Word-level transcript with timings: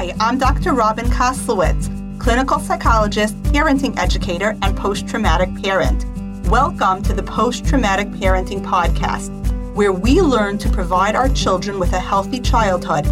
Hi, 0.00 0.14
I'm 0.18 0.38
Dr. 0.38 0.72
Robin 0.72 1.04
Koslowitz, 1.08 1.90
clinical 2.18 2.58
psychologist, 2.58 3.36
parenting 3.42 3.98
educator, 3.98 4.56
and 4.62 4.74
post 4.74 5.06
traumatic 5.06 5.54
parent. 5.62 6.06
Welcome 6.48 7.02
to 7.02 7.12
the 7.12 7.22
Post 7.22 7.66
Traumatic 7.66 8.08
Parenting 8.12 8.64
Podcast, 8.64 9.28
where 9.74 9.92
we 9.92 10.22
learn 10.22 10.56
to 10.56 10.70
provide 10.70 11.16
our 11.16 11.28
children 11.28 11.78
with 11.78 11.92
a 11.92 12.00
healthy 12.00 12.40
childhood, 12.40 13.04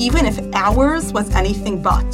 even 0.00 0.24
if 0.24 0.38
ours 0.54 1.12
was 1.12 1.28
anything 1.34 1.82
but. 1.82 2.06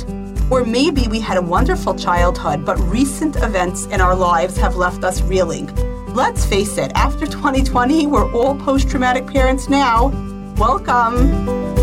Or 0.50 0.64
maybe 0.64 1.08
we 1.08 1.20
had 1.20 1.36
a 1.36 1.42
wonderful 1.42 1.94
childhood, 1.94 2.64
but 2.64 2.78
recent 2.88 3.36
events 3.36 3.84
in 3.88 4.00
our 4.00 4.16
lives 4.16 4.56
have 4.56 4.76
left 4.76 5.04
us 5.04 5.20
reeling. 5.20 5.66
Let's 6.14 6.46
face 6.46 6.78
it, 6.78 6.90
after 6.94 7.26
2020, 7.26 8.06
we're 8.06 8.32
all 8.32 8.56
post 8.56 8.88
traumatic 8.88 9.26
parents 9.26 9.68
now. 9.68 10.08
Welcome. 10.56 11.81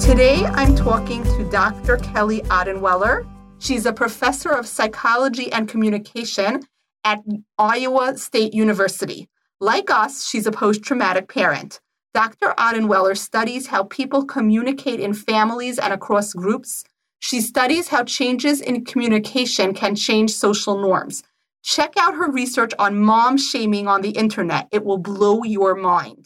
Today, 0.00 0.44
I'm 0.46 0.74
talking 0.74 1.22
to 1.24 1.48
Dr. 1.50 1.98
Kelly 1.98 2.40
Odenweller. 2.42 3.28
She's 3.58 3.84
a 3.84 3.92
professor 3.92 4.50
of 4.50 4.66
psychology 4.66 5.52
and 5.52 5.68
communication 5.68 6.62
at 7.04 7.20
Iowa 7.58 8.16
State 8.16 8.54
University. 8.54 9.28
Like 9.60 9.90
us, 9.90 10.26
she's 10.26 10.46
a 10.46 10.52
post 10.52 10.82
traumatic 10.82 11.28
parent. 11.28 11.80
Dr. 12.14 12.54
Odenweller 12.56 13.16
studies 13.16 13.66
how 13.66 13.84
people 13.84 14.24
communicate 14.24 15.00
in 15.00 15.12
families 15.12 15.78
and 15.78 15.92
across 15.92 16.32
groups. 16.32 16.82
She 17.18 17.40
studies 17.40 17.88
how 17.88 18.04
changes 18.04 18.60
in 18.60 18.86
communication 18.86 19.74
can 19.74 19.94
change 19.94 20.32
social 20.32 20.80
norms. 20.80 21.22
Check 21.62 21.92
out 21.98 22.14
her 22.14 22.30
research 22.30 22.72
on 22.78 22.98
mom 22.98 23.36
shaming 23.36 23.86
on 23.86 24.00
the 24.00 24.10
internet. 24.10 24.66
It 24.72 24.84
will 24.84 24.98
blow 24.98 25.44
your 25.44 25.74
mind. 25.74 26.19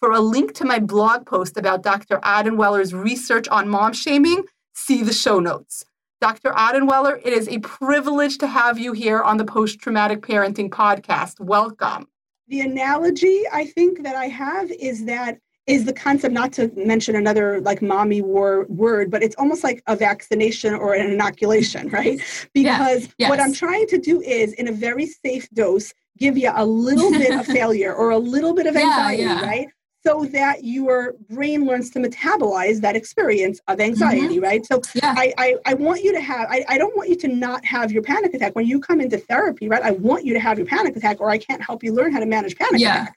For 0.00 0.12
a 0.12 0.20
link 0.20 0.54
to 0.54 0.64
my 0.64 0.78
blog 0.78 1.26
post 1.26 1.58
about 1.58 1.82
Dr. 1.82 2.20
Odenweller's 2.20 2.94
research 2.94 3.46
on 3.48 3.68
mom 3.68 3.92
shaming, 3.92 4.44
see 4.72 5.02
the 5.02 5.12
show 5.12 5.40
notes. 5.40 5.84
Dr. 6.22 6.52
Odenweller, 6.52 7.20
it 7.22 7.34
is 7.34 7.46
a 7.48 7.58
privilege 7.58 8.38
to 8.38 8.46
have 8.46 8.78
you 8.78 8.94
here 8.94 9.22
on 9.22 9.36
the 9.36 9.44
Post 9.44 9.78
Traumatic 9.78 10.22
Parenting 10.22 10.70
Podcast. 10.70 11.38
Welcome. 11.38 12.08
The 12.48 12.60
analogy 12.60 13.42
I 13.52 13.66
think 13.66 14.02
that 14.02 14.16
I 14.16 14.28
have 14.28 14.70
is 14.70 15.04
that 15.04 15.36
is 15.66 15.84
the 15.84 15.92
concept 15.92 16.32
not 16.32 16.54
to 16.54 16.72
mention 16.74 17.14
another 17.14 17.60
like 17.60 17.82
mommy 17.82 18.22
war 18.22 18.64
word 18.70 19.10
but 19.10 19.22
it's 19.22 19.36
almost 19.36 19.62
like 19.62 19.82
a 19.86 19.94
vaccination 19.94 20.74
or 20.74 20.94
an 20.94 21.10
inoculation 21.12 21.88
right 21.90 22.18
because 22.54 23.04
yeah. 23.04 23.12
yes. 23.18 23.30
what 23.30 23.38
i'm 23.38 23.52
trying 23.52 23.86
to 23.86 23.98
do 23.98 24.20
is 24.22 24.54
in 24.54 24.66
a 24.68 24.72
very 24.72 25.06
safe 25.06 25.48
dose 25.50 25.92
give 26.18 26.36
you 26.36 26.50
a 26.56 26.64
little 26.64 27.10
bit 27.12 27.38
of 27.38 27.46
failure 27.58 27.94
or 27.94 28.10
a 28.10 28.18
little 28.18 28.54
bit 28.54 28.66
of 28.66 28.74
anxiety 28.74 29.22
yeah, 29.22 29.40
yeah. 29.40 29.46
right 29.46 29.68
so 30.02 30.24
that 30.26 30.64
your 30.64 31.14
brain 31.28 31.66
learns 31.66 31.90
to 31.90 31.98
metabolize 31.98 32.80
that 32.80 32.96
experience 32.96 33.60
of 33.68 33.80
anxiety, 33.80 34.36
mm-hmm. 34.36 34.44
right? 34.44 34.66
So 34.66 34.80
yeah. 34.94 35.14
I, 35.16 35.32
I, 35.36 35.56
I, 35.66 35.74
want 35.74 36.02
you 36.02 36.12
to 36.12 36.20
have, 36.20 36.48
I, 36.50 36.64
I 36.68 36.78
don't 36.78 36.96
want 36.96 37.10
you 37.10 37.16
to 37.16 37.28
not 37.28 37.64
have 37.64 37.92
your 37.92 38.02
panic 38.02 38.32
attack. 38.32 38.54
When 38.54 38.66
you 38.66 38.80
come 38.80 39.00
into 39.00 39.18
therapy, 39.18 39.68
right, 39.68 39.82
I 39.82 39.90
want 39.90 40.24
you 40.24 40.32
to 40.34 40.40
have 40.40 40.58
your 40.58 40.66
panic 40.66 40.96
attack 40.96 41.20
or 41.20 41.28
I 41.28 41.38
can't 41.38 41.62
help 41.62 41.82
you 41.84 41.92
learn 41.92 42.12
how 42.12 42.20
to 42.20 42.26
manage 42.26 42.56
panic 42.56 42.80
yeah. 42.80 43.02
attacks. 43.02 43.16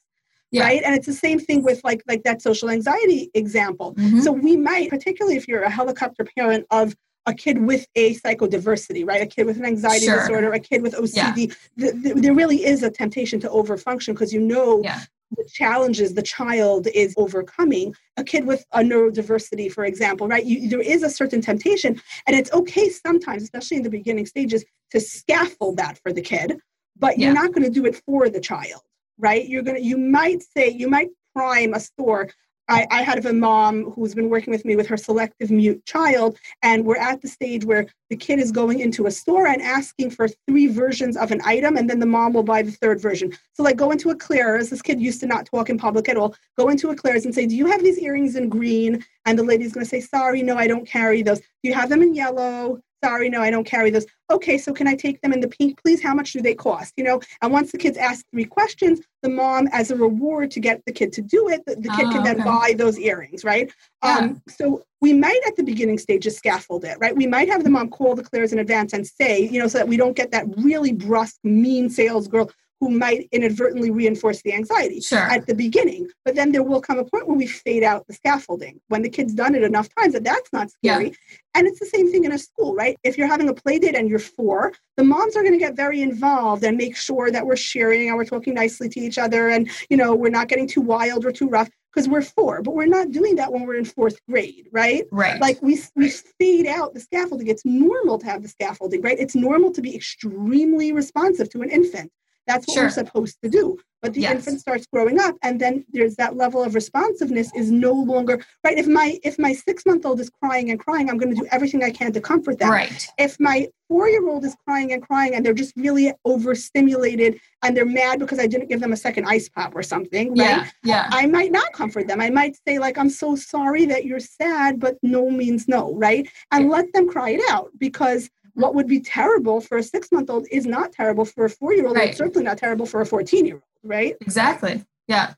Yeah. 0.52 0.66
right 0.66 0.84
and 0.86 0.94
it's 0.94 1.08
the 1.08 1.14
same 1.14 1.40
thing 1.40 1.64
with 1.64 1.84
like 1.84 2.04
like 2.08 2.22
that 2.26 2.40
social 2.40 2.70
anxiety 2.70 3.32
example 3.34 3.96
mm-hmm. 3.96 4.20
so 4.20 4.32
we 4.32 4.56
might 4.56 4.88
particularly 4.88 5.36
if 5.36 5.48
you're 5.48 5.64
a 5.64 5.70
helicopter 5.70 6.24
parent 6.38 6.68
of 6.70 6.96
a 7.26 7.34
kid 7.34 7.58
with 7.66 7.88
a 7.96 8.16
psychodiversity, 8.16 9.08
right? 9.08 9.22
A 9.22 9.26
kid 9.26 9.46
with 9.46 9.56
an 9.56 9.66
anxiety 9.66 10.08
sure. 10.08 10.20
disorder, 10.20 10.52
a 10.52 10.60
kid 10.60 10.82
with 10.82 10.94
OCD. 10.94 11.56
Yeah. 11.78 11.92
The, 11.92 11.92
the, 11.98 12.22
there 12.22 12.34
really 12.34 12.66
is 12.66 12.84
a 12.84 12.92
temptation 12.92 13.40
to 13.40 13.48
overfunction 13.48 14.08
because 14.08 14.34
you 14.34 14.42
know 14.42 14.82
yeah 14.84 15.04
the 15.38 15.48
challenges 15.52 16.14
the 16.14 16.22
child 16.22 16.88
is 16.94 17.14
overcoming 17.18 17.94
a 18.18 18.24
kid 18.24 18.46
with 18.46 18.66
a 18.74 18.80
neurodiversity 18.80 19.72
for 19.72 19.86
example 19.86 20.28
right 20.28 20.46
you, 20.46 20.70
there 20.70 20.82
is 20.82 21.04
a 21.04 21.10
certain 21.10 21.42
temptation 21.42 22.00
and 22.28 22.36
it's 22.36 22.52
okay 22.54 22.90
sometimes 22.90 23.44
especially 23.44 23.78
in 23.78 23.84
the 23.84 23.90
beginning 23.90 24.26
stages 24.26 24.64
to 24.92 25.00
scaffold 25.00 25.78
that 25.78 25.98
for 26.00 26.14
the 26.14 26.22
kid 26.22 26.58
but 26.98 27.18
yeah. 27.18 27.28
you're 27.28 27.36
not 27.36 27.52
going 27.54 27.64
to 27.64 27.70
do 27.70 27.86
it 27.86 28.02
for 28.06 28.30
the 28.30 28.40
child 28.40 28.82
right 29.18 29.48
you're 29.48 29.64
going 29.64 29.78
to 29.78 29.84
you 29.84 29.98
might 29.98 30.42
say 30.42 30.70
you 30.70 30.90
might 30.90 31.10
prime 31.36 31.74
a 31.74 31.80
store 31.80 32.30
I, 32.70 32.88
I 32.92 33.02
had 33.02 33.26
a 33.26 33.34
mom 33.34 33.92
who's 33.92 34.16
been 34.16 34.30
working 34.30 34.52
with 34.52 34.64
me 34.64 34.76
with 34.76 34.88
her 34.88 34.98
selective 34.98 35.52
mute 35.52 35.86
child, 35.86 36.38
and 36.62 36.86
we're 36.86 36.98
at 36.98 37.22
the 37.22 37.28
stage 37.28 37.66
where 37.66 37.88
the 38.10 38.16
kid 38.16 38.40
is 38.40 38.52
going 38.52 38.80
into 38.80 39.06
a 39.06 39.12
store 39.12 39.48
and 39.48 39.62
asking 39.62 40.12
for 40.12 40.28
three 40.48 40.68
versions 40.68 41.18
of 41.18 41.32
an 41.32 41.42
item, 41.44 41.76
and 41.78 41.90
then 41.90 42.00
the 42.00 42.06
mom 42.06 42.34
will 42.34 42.44
buy 42.44 42.62
the 42.62 42.72
third 42.72 43.02
version. 43.02 43.34
So, 43.54 43.64
like, 43.64 43.76
go 43.76 43.92
into 43.92 44.12
a 44.12 44.16
Claire's. 44.16 44.70
This 44.70 44.82
kid 44.82 45.02
used 45.02 45.20
to 45.22 45.28
not 45.28 45.46
talk 45.46 45.70
in 45.70 45.78
public 45.78 46.08
at 46.08 46.18
all. 46.18 46.36
Go 46.58 46.70
into 46.70 46.90
a 46.90 46.96
Claire's 46.96 47.26
and 47.26 47.36
say, 47.36 47.46
"Do 47.46 47.56
you 47.56 47.66
have 47.68 47.84
these 47.84 48.00
earrings 48.00 48.36
in 48.36 48.50
green?" 48.50 49.04
And 49.26 49.38
the 49.38 49.44
lady's 49.44 49.74
going 49.74 49.86
to 49.86 49.90
say, 49.90 50.00
"Sorry, 50.00 50.42
no, 50.42 50.58
I 50.58 50.68
don't 50.68 50.88
carry 50.88 51.22
those. 51.22 51.40
Do 51.40 51.46
you 51.64 51.74
have 51.74 51.90
them 51.90 52.02
in 52.02 52.14
yellow?" 52.14 52.82
Sorry, 53.04 53.30
no, 53.30 53.42
I 53.42 53.50
don't 53.50 53.66
carry 53.66 53.90
those. 53.90 54.06
Okay, 54.32 54.58
so 54.58 54.74
can 54.74 54.88
I 54.88 54.96
take 54.96 55.22
them 55.22 55.34
in 55.34 55.42
the 55.42 55.48
pink, 55.48 55.82
please? 55.82 56.02
How 56.02 56.14
much 56.14 56.32
do 56.32 56.42
they 56.42 56.56
cost? 56.56 56.94
You 56.96 57.04
know, 57.04 57.22
and 57.42 57.52
once 57.52 57.72
the 57.72 57.78
kids 57.78 57.98
ask 57.98 58.26
three 58.32 58.46
questions, 58.46 59.02
the 59.22 59.30
mom, 59.30 59.68
as 59.72 59.92
a 59.92 59.96
reward 59.96 60.52
to 60.52 60.60
get 60.60 60.82
the 60.86 60.92
kid 60.92 61.12
to 61.14 61.22
do 61.22 61.50
it, 61.50 61.64
the, 61.66 61.76
the 61.76 61.90
kid 61.90 62.06
oh, 62.08 62.12
can 62.12 62.24
then 62.24 62.38
buy 62.44 62.74
those 62.78 62.98
earrings, 62.98 63.44
right? 63.44 63.72
Yeah. 64.04 64.18
Um, 64.18 64.42
so 64.48 64.84
we 65.02 65.14
might 65.14 65.42
at 65.46 65.56
the 65.58 65.64
beginning 65.64 65.98
stages 65.98 66.38
scaffold 66.38 66.86
it, 66.86 66.98
right? 67.00 67.16
We 67.16 67.28
might 67.28 67.50
have 67.50 67.64
the 67.64 67.70
mom 67.70 67.90
call 67.90 68.16
the 68.16 68.24
Claire's 68.24 68.54
in 68.54 68.60
advance 68.60 68.94
and 68.94 69.06
say, 69.06 69.42
you 69.42 69.60
know, 69.60 69.68
so 69.68 69.80
that 69.80 69.88
we 69.88 69.98
don't 69.98 70.16
get 70.16 70.32
that 70.32 70.46
really 70.58 70.94
brusque, 70.94 71.40
mean 71.44 71.90
sales 71.90 72.28
girl 72.28 72.50
who 72.84 72.90
might 72.90 73.30
inadvertently 73.32 73.92
reinforce 73.92 74.42
the 74.42 74.54
anxiety 74.54 75.00
sure. 75.00 75.20
at 75.20 75.48
the 75.48 75.56
beginning. 75.56 76.10
But 76.26 76.36
then 76.36 76.52
there 76.52 76.64
will 76.64 76.82
come 76.82 77.00
a 77.00 77.06
point 77.06 77.30
where 77.30 77.38
we 77.38 77.48
fade 77.48 77.82
out 77.82 78.06
the 78.08 78.14
scaffolding 78.14 78.82
when 78.90 79.02
the 79.02 79.10
kid's 79.10 79.34
done 79.34 79.56
it 79.56 79.64
enough 79.64 79.88
times 79.98 80.14
that 80.14 80.26
that's 80.26 80.52
not 80.52 80.70
scary. 80.70 81.06
Yeah. 81.06 81.38
And 81.56 81.68
it's 81.68 81.80
the 81.80 81.86
same 81.86 82.12
thing 82.12 82.26
in 82.26 82.34
a 82.34 82.38
school, 82.38 82.76
right? 82.76 82.98
If 83.04 83.18
you're 83.18 83.28
having 83.28 83.48
a 83.48 83.54
play 83.54 83.80
date 83.80 83.96
and 83.96 84.10
you're 84.10 84.20
four, 84.20 84.74
the 84.98 85.04
moms 85.04 85.38
are 85.38 85.44
going 85.44 85.54
to 85.54 85.60
get 85.60 85.78
very 85.78 86.02
involved 86.02 86.64
and 86.66 86.76
make 86.76 86.98
sure 86.98 87.32
that 87.32 87.46
we're 87.46 87.56
sharing 87.56 88.10
and 88.10 88.18
we're 88.18 88.26
talking 88.26 88.54
nicely 88.54 88.90
to 88.90 89.00
each 89.00 89.18
other 89.18 89.50
and, 89.50 89.70
you 89.90 89.96
know, 89.96 90.14
we're 90.14 90.30
not 90.30 90.50
getting 90.50 90.68
too 90.68 90.82
wild 90.82 91.26
or 91.26 91.32
too 91.32 91.48
rough 91.48 91.70
because 91.94 92.10
we're 92.10 92.24
four, 92.24 92.62
but 92.64 92.74
we're 92.74 92.88
not 92.88 93.12
doing 93.12 93.36
that 93.36 93.54
when 93.54 93.66
we're 93.66 93.76
in 93.76 93.86
fourth 93.86 94.20
grade, 94.28 94.68
right? 94.72 95.06
Right. 95.12 95.40
Like 95.40 95.62
we, 95.62 95.80
we 95.96 96.10
fade 96.10 96.66
out 96.66 96.94
the 96.94 97.00
scaffolding. 97.00 97.48
It's 97.48 97.66
normal 97.66 98.18
to 98.18 98.26
have 98.26 98.42
the 98.42 98.50
scaffolding, 98.50 99.02
right? 99.02 99.18
It's 99.20 99.36
normal 99.36 99.72
to 99.72 99.82
be 99.82 99.96
extremely 99.96 100.92
responsive 100.92 101.50
to 101.52 101.62
an 101.62 101.70
infant. 101.70 102.12
That's 102.48 102.68
what 102.68 102.74
sure. 102.74 102.84
we're 102.84 102.90
supposed 102.90 103.38
to 103.44 103.50
do. 103.50 103.78
But 104.04 104.14
the 104.14 104.22
yes. 104.22 104.36
infant 104.36 104.60
starts 104.60 104.86
growing 104.86 105.18
up, 105.18 105.36
and 105.44 105.62
then 105.62 105.86
there's 105.94 106.18
that 106.18 106.36
level 106.36 106.62
of 106.62 106.76
responsiveness 106.76 107.50
is 107.56 107.72
no 107.72 107.94
longer 107.94 108.44
right. 108.62 108.78
If 108.78 108.86
my 108.86 109.18
if 109.24 109.40
my 109.40 109.54
six 109.54 109.86
month 109.86 110.06
old 110.06 110.20
is 110.20 110.30
crying 110.30 110.72
and 110.72 110.80
crying, 110.80 111.10
I'm 111.10 111.18
going 111.18 111.34
to 111.34 111.42
do 111.42 111.48
everything 111.52 111.86
I 111.86 111.90
can 111.90 112.12
to 112.12 112.20
comfort 112.20 112.60
them. 112.60 112.70
Right. 112.70 113.08
If 113.18 113.40
my 113.40 113.70
four 113.88 114.10
year 114.10 114.28
old 114.28 114.44
is 114.44 114.58
crying 114.68 114.92
and 114.92 115.02
crying, 115.02 115.36
and 115.36 115.46
they're 115.46 115.54
just 115.54 115.72
really 115.78 116.12
overstimulated, 116.26 117.40
and 117.64 117.78
they're 117.78 117.86
mad 117.86 118.20
because 118.20 118.40
I 118.40 118.48
didn't 118.48 118.68
give 118.68 118.82
them 118.82 118.92
a 118.92 118.98
second 118.98 119.26
ice 119.26 119.48
pop 119.48 119.74
or 119.74 119.84
something, 119.84 120.32
right? 120.32 120.38
Yeah. 120.38 120.68
yeah. 120.84 121.08
I 121.10 121.26
might 121.26 121.54
not 121.54 121.72
comfort 121.72 122.10
them. 122.10 122.20
I 122.20 122.30
might 122.30 122.58
say 122.68 122.80
like, 122.80 122.98
"I'm 122.98 123.10
so 123.10 123.38
sorry 123.38 123.86
that 123.86 124.04
you're 124.04 124.20
sad," 124.20 124.82
but 124.82 124.98
no 125.02 125.30
means 125.30 125.70
no, 125.70 125.96
right? 125.96 126.28
And 126.52 126.70
let 126.70 126.92
them 126.92 127.08
cry 127.08 127.30
it 127.30 127.42
out 127.50 127.70
because 127.78 128.30
what 128.56 128.76
would 128.76 128.88
be 128.88 129.00
terrible 129.00 129.62
for 129.62 129.78
a 129.78 129.84
six 129.84 130.12
month 130.12 130.30
old 130.30 130.48
is 130.52 130.66
not 130.66 130.92
terrible 130.92 131.26
for 131.26 131.46
a 131.46 131.50
four 131.50 131.74
year 131.74 131.88
old, 131.88 131.98
right. 131.98 132.16
certainly 132.16 132.44
not 132.44 132.58
terrible 132.58 132.86
for 132.86 133.02
a 133.02 133.06
14 133.06 133.46
year 133.46 133.56
old, 133.56 133.64
right? 133.84 134.16
Exactly. 134.22 134.84
Yeah. 135.08 135.34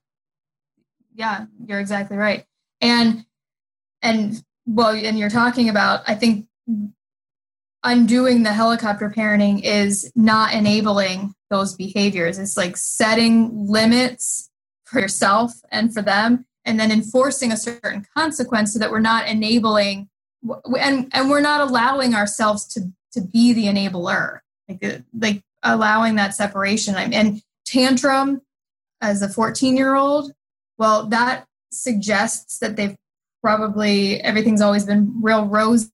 Yeah, 1.14 1.46
you're 1.66 1.80
exactly 1.80 2.18
right. 2.18 2.46
And, 2.82 3.26
and 4.02 4.44
well, 4.66 4.94
and 4.94 5.18
you're 5.18 5.30
talking 5.30 5.70
about, 5.70 6.02
I 6.08 6.16
think 6.16 6.48
undoing 7.84 8.44
the 8.44 8.52
helicopter 8.52 9.10
parenting 9.16 9.62
is 9.64 10.12
not 10.16 10.54
enabling 10.54 11.34
those 11.50 11.76
behaviors. 11.76 12.38
It's 12.38 12.58
like 12.58 12.76
setting 12.76 13.68
limits 13.68 14.50
for 14.84 15.00
yourself 15.00 15.54
and 15.72 15.94
for 15.94 16.02
them, 16.02 16.46
and 16.66 16.80
then 16.80 16.92
enforcing 16.92 17.52
a 17.52 17.58
certain 17.58 18.06
consequence 18.16 18.74
so 18.74 18.80
that 18.80 18.92
we're 18.92 19.00
not 19.00 19.28
enabling 19.28 20.10
and 20.80 21.10
and 21.14 21.30
we're 21.30 21.42
not 21.42 21.62
allowing 21.62 22.14
ourselves 22.14 22.66
to 22.66 22.92
to 23.16 23.22
be 23.22 23.54
the 23.54 23.66
enabler, 23.66 24.40
like 24.70 24.84
uh, 24.84 25.00
like 25.18 25.42
allowing 25.64 26.16
that 26.16 26.36
separation. 26.36 26.96
And 26.96 27.42
tantrum 27.66 28.42
as 29.02 29.22
a 29.22 29.30
14 29.30 29.76
year 29.76 29.96
old, 29.96 30.32
well, 30.78 31.08
that 31.08 31.46
suggests 31.72 32.60
that 32.60 32.76
they've 32.76 32.96
probably 33.42 34.22
everything's 34.22 34.62
always 34.62 34.86
been 34.86 35.14
real 35.22 35.46
rosy 35.46 35.90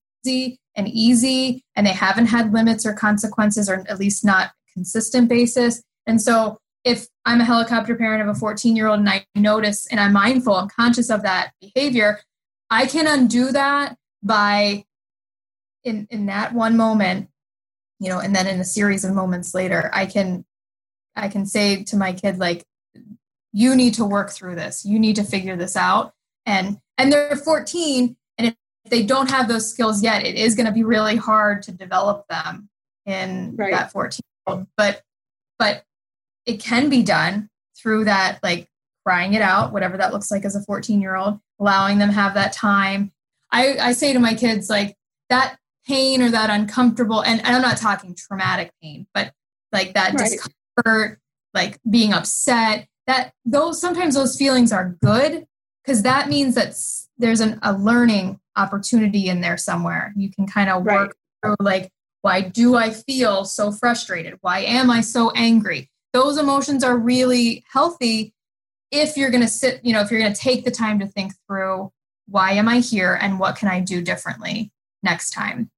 and 0.74 0.88
easy, 0.88 1.64
and 1.76 1.86
they 1.86 1.92
haven't 1.92 2.26
had 2.26 2.52
limits 2.52 2.86
or 2.86 2.94
consequences, 2.94 3.68
or 3.68 3.84
at 3.88 3.98
least 3.98 4.24
not 4.24 4.52
consistent 4.72 5.28
basis. 5.28 5.82
And 6.06 6.20
so, 6.20 6.58
if 6.84 7.06
I'm 7.24 7.40
a 7.40 7.44
helicopter 7.44 7.94
parent 7.94 8.22
of 8.22 8.28
a 8.28 8.38
14 8.38 8.74
year 8.74 8.88
old 8.88 8.98
and 8.98 9.08
I 9.08 9.24
notice 9.34 9.86
and 9.86 10.00
I'm 10.00 10.12
mindful, 10.12 10.54
I'm 10.54 10.68
conscious 10.68 11.10
of 11.10 11.22
that 11.22 11.52
behavior, 11.60 12.20
I 12.70 12.86
can 12.86 13.06
undo 13.06 13.52
that 13.52 13.96
by 14.22 14.84
in 15.84 16.06
in 16.10 16.26
that 16.26 16.52
one 16.52 16.76
moment 16.76 17.28
you 17.98 18.08
know 18.08 18.18
and 18.18 18.34
then 18.34 18.46
in 18.46 18.60
a 18.60 18.64
series 18.64 19.04
of 19.04 19.14
moments 19.14 19.54
later 19.54 19.90
i 19.92 20.06
can 20.06 20.44
i 21.16 21.28
can 21.28 21.46
say 21.46 21.82
to 21.84 21.96
my 21.96 22.12
kid 22.12 22.38
like 22.38 22.64
you 23.52 23.74
need 23.74 23.94
to 23.94 24.04
work 24.04 24.30
through 24.30 24.54
this 24.54 24.84
you 24.84 24.98
need 24.98 25.16
to 25.16 25.24
figure 25.24 25.56
this 25.56 25.76
out 25.76 26.12
and 26.46 26.78
and 26.98 27.12
they're 27.12 27.36
14 27.36 28.16
and 28.38 28.46
if 28.84 28.90
they 28.90 29.02
don't 29.02 29.30
have 29.30 29.48
those 29.48 29.70
skills 29.70 30.02
yet, 30.02 30.24
it 30.24 30.34
is 30.34 30.54
going 30.54 30.66
to 30.66 30.72
be 30.72 30.84
really 30.84 31.16
hard 31.16 31.62
to 31.64 31.72
develop 31.72 32.26
them 32.28 32.68
in 33.06 33.54
right. 33.56 33.72
that 33.72 33.92
14 33.92 34.20
year 34.24 34.54
old. 34.54 34.66
But 34.76 35.02
but 35.58 35.84
it 36.46 36.60
can 36.60 36.88
be 36.88 37.02
done 37.02 37.48
through 37.76 38.04
that 38.04 38.40
like 38.42 38.68
crying 39.06 39.34
it 39.34 39.42
out, 39.42 39.72
whatever 39.72 39.96
that 39.96 40.12
looks 40.12 40.30
like 40.30 40.44
as 40.44 40.56
a 40.56 40.62
14 40.62 41.00
year 41.00 41.16
old, 41.16 41.38
allowing 41.60 41.98
them 41.98 42.10
have 42.10 42.34
that 42.34 42.52
time. 42.52 43.12
I, 43.50 43.76
I 43.78 43.92
say 43.92 44.12
to 44.12 44.18
my 44.18 44.34
kids, 44.34 44.70
like 44.70 44.96
that 45.28 45.58
pain 45.86 46.22
or 46.22 46.30
that 46.30 46.50
uncomfortable, 46.50 47.22
and 47.22 47.40
I'm 47.44 47.62
not 47.62 47.76
talking 47.76 48.14
traumatic 48.14 48.72
pain, 48.82 49.06
but 49.14 49.32
like 49.72 49.94
that 49.94 50.14
right. 50.14 50.30
discomfort, 50.30 51.18
like 51.54 51.78
being 51.88 52.12
upset, 52.12 52.86
that 53.06 53.32
those 53.44 53.80
sometimes 53.80 54.14
those 54.14 54.36
feelings 54.36 54.72
are 54.72 54.96
good 55.02 55.46
because 55.84 56.02
that 56.02 56.28
means 56.28 56.54
that 56.54 56.74
there's 57.18 57.40
an, 57.40 57.58
a 57.62 57.72
learning 57.72 58.38
opportunity 58.56 59.28
in 59.28 59.40
there 59.40 59.56
somewhere. 59.56 60.12
You 60.16 60.30
can 60.30 60.46
kind 60.46 60.70
of 60.70 60.84
work 60.84 61.16
right. 61.42 61.56
through 61.56 61.56
like, 61.60 61.90
why 62.20 62.42
do 62.42 62.76
I 62.76 62.90
feel 62.90 63.44
so 63.44 63.72
frustrated? 63.72 64.38
Why 64.42 64.60
am 64.60 64.90
I 64.90 65.00
so 65.00 65.30
angry? 65.32 65.90
Those 66.12 66.38
emotions 66.38 66.84
are 66.84 66.96
really 66.96 67.64
healthy 67.72 68.34
if 68.90 69.16
you're 69.16 69.30
going 69.30 69.42
to 69.42 69.48
sit, 69.48 69.84
you 69.84 69.92
know, 69.92 70.00
if 70.00 70.10
you're 70.10 70.20
going 70.20 70.32
to 70.32 70.40
take 70.40 70.64
the 70.64 70.70
time 70.70 71.00
to 71.00 71.06
think 71.06 71.32
through 71.46 71.90
why 72.28 72.52
am 72.52 72.68
I 72.68 72.78
here 72.78 73.18
and 73.20 73.40
what 73.40 73.56
can 73.56 73.68
I 73.68 73.80
do 73.80 74.02
differently 74.02 74.70
next 75.02 75.30
time. 75.30 75.70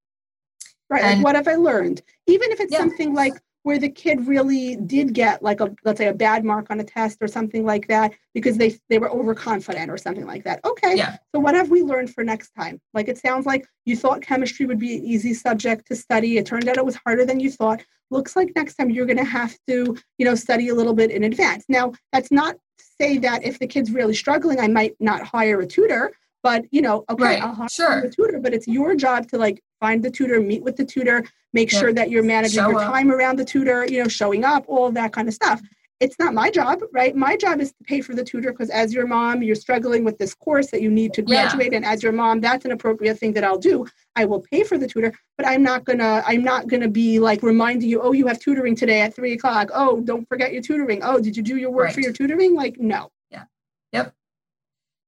Right. 0.90 1.02
And, 1.02 1.18
like 1.18 1.24
what 1.24 1.36
have 1.36 1.48
I 1.48 1.56
learned? 1.56 2.02
Even 2.26 2.50
if 2.50 2.60
it's 2.60 2.72
yeah. 2.72 2.78
something 2.78 3.14
like 3.14 3.34
where 3.64 3.78
the 3.78 3.88
kid 3.88 4.28
really 4.28 4.76
did 4.76 5.14
get 5.14 5.42
like 5.42 5.60
a 5.60 5.74
let's 5.84 5.98
say 5.98 6.06
a 6.06 6.14
bad 6.14 6.44
mark 6.44 6.66
on 6.70 6.80
a 6.80 6.84
test 6.84 7.18
or 7.20 7.26
something 7.26 7.64
like 7.64 7.88
that 7.88 8.12
because 8.32 8.56
they 8.56 8.78
they 8.88 8.98
were 8.98 9.10
overconfident 9.10 9.90
or 9.90 9.96
something 9.96 10.26
like 10.26 10.44
that 10.44 10.60
okay 10.64 10.96
yeah. 10.96 11.16
so 11.34 11.40
what 11.40 11.54
have 11.54 11.70
we 11.70 11.82
learned 11.82 12.12
for 12.14 12.22
next 12.22 12.50
time 12.50 12.80
like 12.92 13.08
it 13.08 13.18
sounds 13.18 13.46
like 13.46 13.66
you 13.84 13.96
thought 13.96 14.22
chemistry 14.22 14.66
would 14.66 14.78
be 14.78 14.96
an 14.96 15.04
easy 15.04 15.34
subject 15.34 15.86
to 15.86 15.96
study 15.96 16.36
it 16.36 16.46
turned 16.46 16.68
out 16.68 16.76
it 16.76 16.84
was 16.84 16.96
harder 16.96 17.24
than 17.24 17.40
you 17.40 17.50
thought 17.50 17.82
looks 18.10 18.36
like 18.36 18.52
next 18.54 18.74
time 18.74 18.90
you're 18.90 19.06
going 19.06 19.16
to 19.16 19.24
have 19.24 19.56
to 19.66 19.96
you 20.18 20.24
know 20.24 20.34
study 20.34 20.68
a 20.68 20.74
little 20.74 20.94
bit 20.94 21.10
in 21.10 21.24
advance 21.24 21.64
now 21.68 21.90
that's 22.12 22.30
not 22.30 22.54
to 22.78 22.84
say 23.00 23.18
that 23.18 23.42
if 23.44 23.58
the 23.58 23.66
kid's 23.66 23.90
really 23.90 24.14
struggling 24.14 24.60
i 24.60 24.68
might 24.68 24.94
not 25.00 25.22
hire 25.26 25.60
a 25.60 25.66
tutor 25.66 26.12
but 26.44 26.64
you 26.70 26.80
know 26.80 27.04
okay 27.10 27.24
right. 27.24 27.42
i'll 27.42 27.54
hire 27.54 27.68
sure. 27.68 28.00
the 28.02 28.10
tutor 28.10 28.38
but 28.38 28.54
it's 28.54 28.68
your 28.68 28.94
job 28.94 29.26
to 29.26 29.36
like 29.36 29.60
find 29.80 30.04
the 30.04 30.10
tutor 30.10 30.40
meet 30.40 30.62
with 30.62 30.76
the 30.76 30.84
tutor 30.84 31.24
make 31.52 31.70
sure 31.70 31.92
that 31.92 32.10
you're 32.10 32.22
managing 32.22 32.62
Show 32.62 32.70
your 32.70 32.80
up. 32.80 32.92
time 32.92 33.10
around 33.10 33.36
the 33.36 33.44
tutor 33.44 33.84
you 33.86 34.00
know 34.00 34.08
showing 34.08 34.44
up 34.44 34.64
all 34.68 34.92
that 34.92 35.12
kind 35.12 35.26
of 35.26 35.34
stuff 35.34 35.60
it's 36.00 36.16
not 36.18 36.34
my 36.34 36.50
job 36.50 36.80
right 36.92 37.16
my 37.16 37.36
job 37.36 37.60
is 37.60 37.70
to 37.70 37.84
pay 37.84 38.00
for 38.00 38.14
the 38.14 38.22
tutor 38.22 38.52
because 38.52 38.68
as 38.68 38.92
your 38.92 39.06
mom 39.06 39.42
you're 39.42 39.54
struggling 39.54 40.04
with 40.04 40.18
this 40.18 40.34
course 40.34 40.70
that 40.70 40.82
you 40.82 40.90
need 40.90 41.14
to 41.14 41.22
graduate 41.22 41.72
yeah. 41.72 41.76
and 41.76 41.84
as 41.86 42.02
your 42.02 42.12
mom 42.12 42.40
that's 42.40 42.64
an 42.64 42.72
appropriate 42.72 43.18
thing 43.18 43.32
that 43.32 43.44
i'll 43.44 43.58
do 43.58 43.86
i 44.16 44.24
will 44.24 44.40
pay 44.40 44.64
for 44.64 44.76
the 44.76 44.86
tutor 44.86 45.12
but 45.38 45.46
i'm 45.46 45.62
not 45.62 45.84
gonna 45.84 46.22
i'm 46.26 46.42
not 46.42 46.66
gonna 46.66 46.88
be 46.88 47.18
like 47.18 47.42
reminding 47.42 47.88
you 47.88 48.02
oh 48.02 48.12
you 48.12 48.26
have 48.26 48.38
tutoring 48.38 48.74
today 48.74 49.00
at 49.00 49.14
three 49.14 49.32
o'clock 49.32 49.70
oh 49.72 50.00
don't 50.00 50.28
forget 50.28 50.52
your 50.52 50.62
tutoring 50.62 51.00
oh 51.02 51.20
did 51.20 51.36
you 51.36 51.42
do 51.42 51.56
your 51.56 51.70
work 51.70 51.86
right. 51.86 51.94
for 51.94 52.00
your 52.00 52.12
tutoring 52.12 52.54
like 52.54 52.76
no 52.78 53.10
yeah 53.30 53.44
yep 53.92 54.12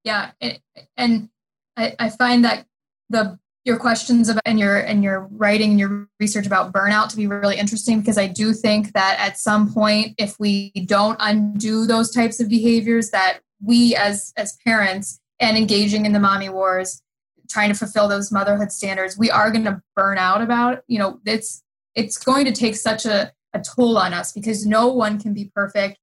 yeah 0.07 0.31
and, 0.41 0.61
and 0.97 1.29
I, 1.77 1.95
I 1.99 2.09
find 2.09 2.45
that 2.45 2.67
the 3.11 3.39
your 3.67 3.77
questions 3.77 4.29
about 4.29 4.43
and 4.47 4.61
your 4.61 4.79
and 4.79 5.03
your 5.03 5.29
writing 5.33 5.71
and 5.71 5.81
your 5.81 6.09
research 6.21 6.47
about 6.47 6.73
burnout 6.73 7.09
to 7.09 7.17
be 7.17 7.27
really 7.27 7.59
interesting 7.59 7.99
because 7.99 8.17
I 8.17 8.29
do 8.29 8.53
think 8.53 8.93
that 8.93 9.17
at 9.19 9.39
some 9.39 9.75
point 9.75 10.15
if 10.19 10.39
we 10.39 10.71
don't 10.87 11.17
undo 11.21 11.85
those 11.85 12.13
types 12.13 12.39
of 12.39 12.49
behaviors 12.49 13.11
that 13.11 13.41
we 13.63 13.97
as 13.97 14.33
as 14.37 14.57
parents 14.65 15.21
and 15.41 15.59
engaging 15.59 16.07
in 16.07 16.13
the 16.13 16.21
mommy 16.21 16.49
wars 16.49 17.03
trying 17.51 17.69
to 17.69 17.75
fulfill 17.75 18.07
those 18.07 18.31
motherhood 18.31 18.71
standards 18.71 19.19
we 19.19 19.31
are 19.31 19.51
going 19.51 19.65
to 19.65 19.83
burn 19.97 20.17
out 20.17 20.41
about 20.41 20.83
you 20.87 20.99
know 20.99 21.19
it's 21.27 21.65
it's 21.97 22.19
going 22.19 22.45
to 22.45 22.53
take 22.53 22.77
such 22.77 23.05
a, 23.05 23.33
a 23.53 23.61
toll 23.61 23.99
on 23.99 24.15
us 24.15 24.31
because 24.31 24.65
no 24.65 24.87
one 24.87 25.19
can 25.19 25.35
be 25.35 25.51
perfect 25.55 25.99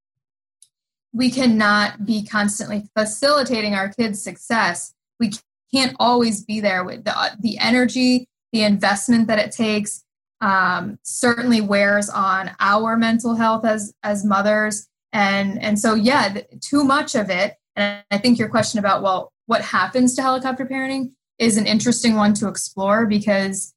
we 1.13 1.29
cannot 1.29 2.05
be 2.05 2.25
constantly 2.25 2.89
facilitating 2.97 3.75
our 3.75 3.89
kids 3.89 4.21
success. 4.21 4.93
We 5.19 5.31
can't 5.73 5.95
always 5.99 6.43
be 6.43 6.59
there 6.59 6.83
with 6.83 7.05
the, 7.05 7.13
the 7.39 7.57
energy, 7.59 8.27
the 8.51 8.63
investment 8.63 9.27
that 9.27 9.39
it 9.39 9.51
takes 9.51 10.03
um, 10.43 10.99
certainly 11.03 11.61
wears 11.61 12.09
on 12.09 12.51
our 12.59 12.97
mental 12.97 13.35
health 13.35 13.65
as 13.65 13.93
as 14.03 14.25
mothers. 14.25 14.87
And 15.13 15.61
and 15.61 15.79
so 15.79 15.93
yeah 15.93 16.41
too 16.59 16.83
much 16.83 17.15
of 17.15 17.29
it. 17.29 17.55
And 17.75 18.03
i 18.11 18.17
think 18.17 18.37
your 18.37 18.49
question 18.49 18.77
about 18.77 19.01
well 19.01 19.31
what 19.45 19.61
happens 19.61 20.15
to 20.15 20.21
helicopter 20.21 20.65
parenting 20.65 21.11
is 21.39 21.57
an 21.57 21.65
interesting 21.65 22.15
one 22.15 22.33
to 22.35 22.47
explore 22.47 23.05
because 23.05 23.73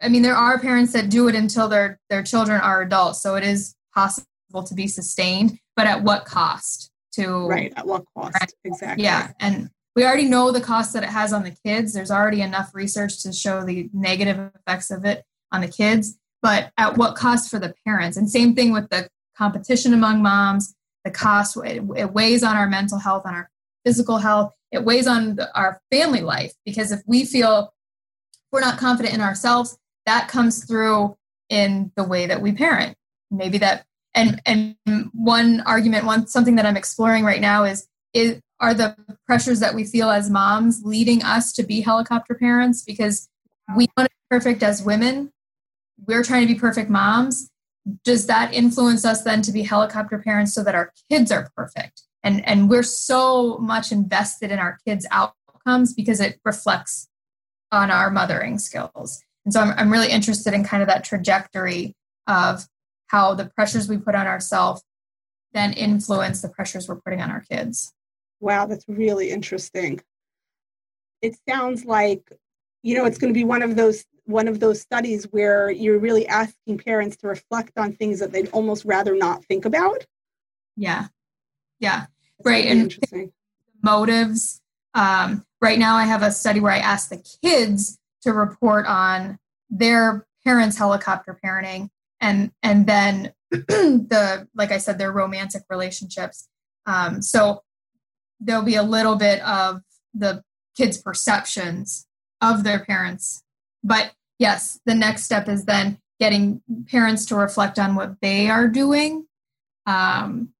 i 0.00 0.08
mean 0.08 0.22
there 0.22 0.36
are 0.36 0.58
parents 0.58 0.92
that 0.92 1.10
do 1.10 1.26
it 1.28 1.34
until 1.34 1.68
their 1.68 1.98
their 2.10 2.22
children 2.22 2.60
are 2.60 2.82
adults. 2.82 3.22
So 3.22 3.36
it 3.36 3.44
is 3.44 3.74
possible 3.94 4.26
to 4.62 4.74
be 4.74 4.86
sustained 4.86 5.58
but 5.76 5.86
at 5.86 6.02
what 6.02 6.24
cost 6.24 6.90
to 7.12 7.46
right 7.48 7.72
at 7.76 7.86
what 7.86 8.04
cost 8.16 8.54
exactly 8.64 9.02
yeah 9.02 9.32
and 9.40 9.70
we 9.96 10.04
already 10.04 10.24
know 10.24 10.50
the 10.50 10.60
cost 10.60 10.92
that 10.92 11.02
it 11.02 11.08
has 11.08 11.32
on 11.32 11.44
the 11.44 11.56
kids. 11.64 11.92
There's 11.92 12.10
already 12.10 12.40
enough 12.40 12.74
research 12.74 13.22
to 13.22 13.32
show 13.32 13.64
the 13.64 13.88
negative 13.92 14.50
effects 14.54 14.90
of 14.90 15.04
it 15.04 15.24
on 15.52 15.60
the 15.60 15.68
kids, 15.68 16.18
but 16.42 16.72
at 16.76 16.96
what 16.96 17.14
cost 17.14 17.48
for 17.50 17.58
the 17.58 17.74
parents? 17.84 18.16
And 18.16 18.28
same 18.28 18.54
thing 18.54 18.72
with 18.72 18.88
the 18.90 19.08
competition 19.36 19.94
among 19.94 20.22
moms, 20.22 20.74
the 21.04 21.10
cost, 21.10 21.56
it, 21.64 21.82
it 21.96 22.12
weighs 22.12 22.42
on 22.42 22.56
our 22.56 22.68
mental 22.68 22.98
health, 22.98 23.24
on 23.24 23.34
our 23.34 23.48
physical 23.84 24.18
health, 24.18 24.52
it 24.72 24.84
weighs 24.84 25.06
on 25.06 25.36
the, 25.36 25.54
our 25.56 25.80
family 25.92 26.22
life 26.22 26.52
because 26.64 26.90
if 26.90 27.00
we 27.06 27.24
feel 27.24 27.72
we're 28.50 28.60
not 28.60 28.78
confident 28.78 29.14
in 29.14 29.20
ourselves, 29.20 29.78
that 30.06 30.28
comes 30.28 30.64
through 30.64 31.16
in 31.50 31.92
the 31.96 32.04
way 32.04 32.26
that 32.26 32.40
we 32.40 32.52
parent. 32.52 32.96
Maybe 33.30 33.58
that 33.58 33.84
and 34.14 34.40
and 34.46 34.76
one 35.12 35.60
argument, 35.62 36.06
one 36.06 36.26
something 36.26 36.56
that 36.56 36.66
I'm 36.66 36.76
exploring 36.76 37.24
right 37.24 37.40
now 37.40 37.64
is 37.64 37.86
is 38.12 38.40
are 38.60 38.74
the 38.74 38.96
pressures 39.26 39.60
that 39.60 39.74
we 39.74 39.84
feel 39.84 40.10
as 40.10 40.30
moms 40.30 40.82
leading 40.84 41.22
us 41.22 41.52
to 41.52 41.62
be 41.62 41.80
helicopter 41.80 42.34
parents? 42.34 42.82
Because 42.82 43.28
we 43.76 43.88
want 43.96 44.08
to 44.08 44.14
be 44.14 44.36
perfect 44.36 44.62
as 44.62 44.82
women. 44.82 45.32
We're 46.06 46.22
trying 46.22 46.46
to 46.46 46.52
be 46.54 46.58
perfect 46.58 46.90
moms. 46.90 47.50
Does 48.04 48.26
that 48.26 48.54
influence 48.54 49.04
us 49.04 49.22
then 49.22 49.42
to 49.42 49.52
be 49.52 49.62
helicopter 49.62 50.18
parents 50.18 50.54
so 50.54 50.62
that 50.64 50.74
our 50.74 50.92
kids 51.10 51.30
are 51.30 51.50
perfect? 51.56 52.02
And 52.22 52.46
and 52.48 52.70
we're 52.70 52.82
so 52.82 53.58
much 53.58 53.92
invested 53.92 54.50
in 54.50 54.58
our 54.58 54.78
kids 54.86 55.06
outcomes 55.10 55.92
because 55.92 56.20
it 56.20 56.40
reflects 56.44 57.08
on 57.72 57.90
our 57.90 58.10
mothering 58.10 58.58
skills. 58.58 59.22
And 59.44 59.52
so 59.52 59.60
i'm, 59.60 59.74
I'm 59.76 59.92
really 59.92 60.10
interested 60.10 60.54
in 60.54 60.64
kind 60.64 60.82
of 60.82 60.88
that 60.88 61.04
trajectory 61.04 61.94
of 62.26 62.66
how 63.08 63.34
the 63.34 63.46
pressures 63.46 63.88
we 63.88 63.96
put 63.96 64.14
on 64.14 64.26
ourselves 64.26 64.82
then 65.52 65.72
influence 65.72 66.42
the 66.42 66.48
pressures 66.48 66.88
we're 66.88 66.96
putting 66.96 67.20
on 67.20 67.30
our 67.30 67.42
kids 67.42 67.92
Wow, 68.44 68.66
that's 68.66 68.84
really 68.86 69.30
interesting. 69.30 70.02
It 71.22 71.34
sounds 71.48 71.86
like, 71.86 72.30
you 72.82 72.94
know, 72.94 73.06
it's 73.06 73.16
going 73.16 73.32
to 73.32 73.38
be 73.38 73.44
one 73.44 73.62
of 73.62 73.74
those 73.74 74.04
one 74.26 74.48
of 74.48 74.60
those 74.60 74.80
studies 74.80 75.24
where 75.32 75.70
you're 75.70 75.98
really 75.98 76.26
asking 76.26 76.78
parents 76.78 77.16
to 77.18 77.26
reflect 77.26 77.72
on 77.78 77.92
things 77.92 78.20
that 78.20 78.32
they'd 78.32 78.48
almost 78.50 78.84
rather 78.84 79.14
not 79.14 79.44
think 79.44 79.64
about. 79.64 80.04
Yeah. 80.76 81.08
Yeah. 81.78 82.06
That's 82.38 82.46
right. 82.46 82.64
Really 82.64 82.68
and 82.68 82.80
interesting. 82.80 83.32
motives. 83.82 84.60
Um, 84.94 85.44
right 85.60 85.78
now 85.78 85.96
I 85.96 86.04
have 86.04 86.22
a 86.22 86.30
study 86.30 86.60
where 86.60 86.72
I 86.72 86.78
ask 86.78 87.08
the 87.08 87.22
kids 87.42 87.98
to 88.22 88.32
report 88.32 88.86
on 88.86 89.38
their 89.70 90.26
parents' 90.44 90.78
helicopter 90.78 91.38
parenting 91.42 91.88
and 92.24 92.50
and 92.62 92.86
then 92.86 93.32
the 93.50 94.48
like 94.54 94.72
I 94.72 94.78
said, 94.78 94.98
their 94.98 95.12
romantic 95.12 95.62
relationships. 95.68 96.48
Um, 96.86 97.22
so 97.22 97.62
there'll 98.40 98.62
be 98.62 98.76
a 98.76 98.82
little 98.82 99.16
bit 99.16 99.40
of 99.42 99.82
the 100.14 100.42
kids' 100.76 101.00
perceptions 101.00 102.06
of 102.40 102.64
their 102.64 102.84
parents. 102.84 103.42
But 103.82 104.12
yes, 104.38 104.80
the 104.86 104.94
next 104.94 105.24
step 105.24 105.48
is 105.48 105.66
then 105.66 105.98
getting 106.18 106.62
parents 106.90 107.26
to 107.26 107.36
reflect 107.36 107.78
on 107.78 107.94
what 107.94 108.16
they 108.20 108.48
are 108.48 108.68
doing. 108.68 109.26
Um, 109.86 110.50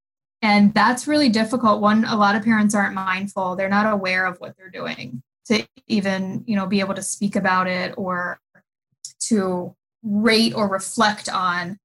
and 0.41 0.73
that's 0.73 1.07
really 1.07 1.29
difficult. 1.29 1.81
One, 1.81 2.05
a 2.05 2.15
lot 2.15 2.35
of 2.35 2.43
parents 2.43 2.75
aren't 2.75 2.93
mindful, 2.93 3.55
they're 3.55 3.69
not 3.69 3.91
aware 3.91 4.25
of 4.25 4.39
what 4.39 4.55
they're 4.57 4.69
doing 4.69 5.23
to 5.47 5.65
even, 5.87 6.43
you 6.47 6.55
know, 6.55 6.65
be 6.65 6.79
able 6.79 6.93
to 6.95 7.01
speak 7.01 7.35
about 7.35 7.67
it 7.67 7.93
or 7.97 8.39
to 9.21 9.75
rate 10.05 10.53
or 10.53 10.69
reflect 10.69 11.27
on 11.27 11.79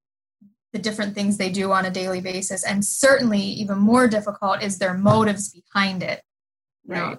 the 0.73 0.79
different 0.79 1.15
things 1.17 1.37
they 1.37 1.51
do 1.51 1.73
on 1.73 1.85
a 1.85 1.91
daily 1.91 2.21
basis. 2.21 2.65
And 2.65 2.85
certainly 2.85 3.41
even 3.41 3.79
more 3.79 4.07
difficult 4.07 4.63
is 4.63 4.79
their 4.79 4.95
motives 4.95 5.49
behind 5.49 6.03
it. 6.03 6.23
Right. 6.87 7.19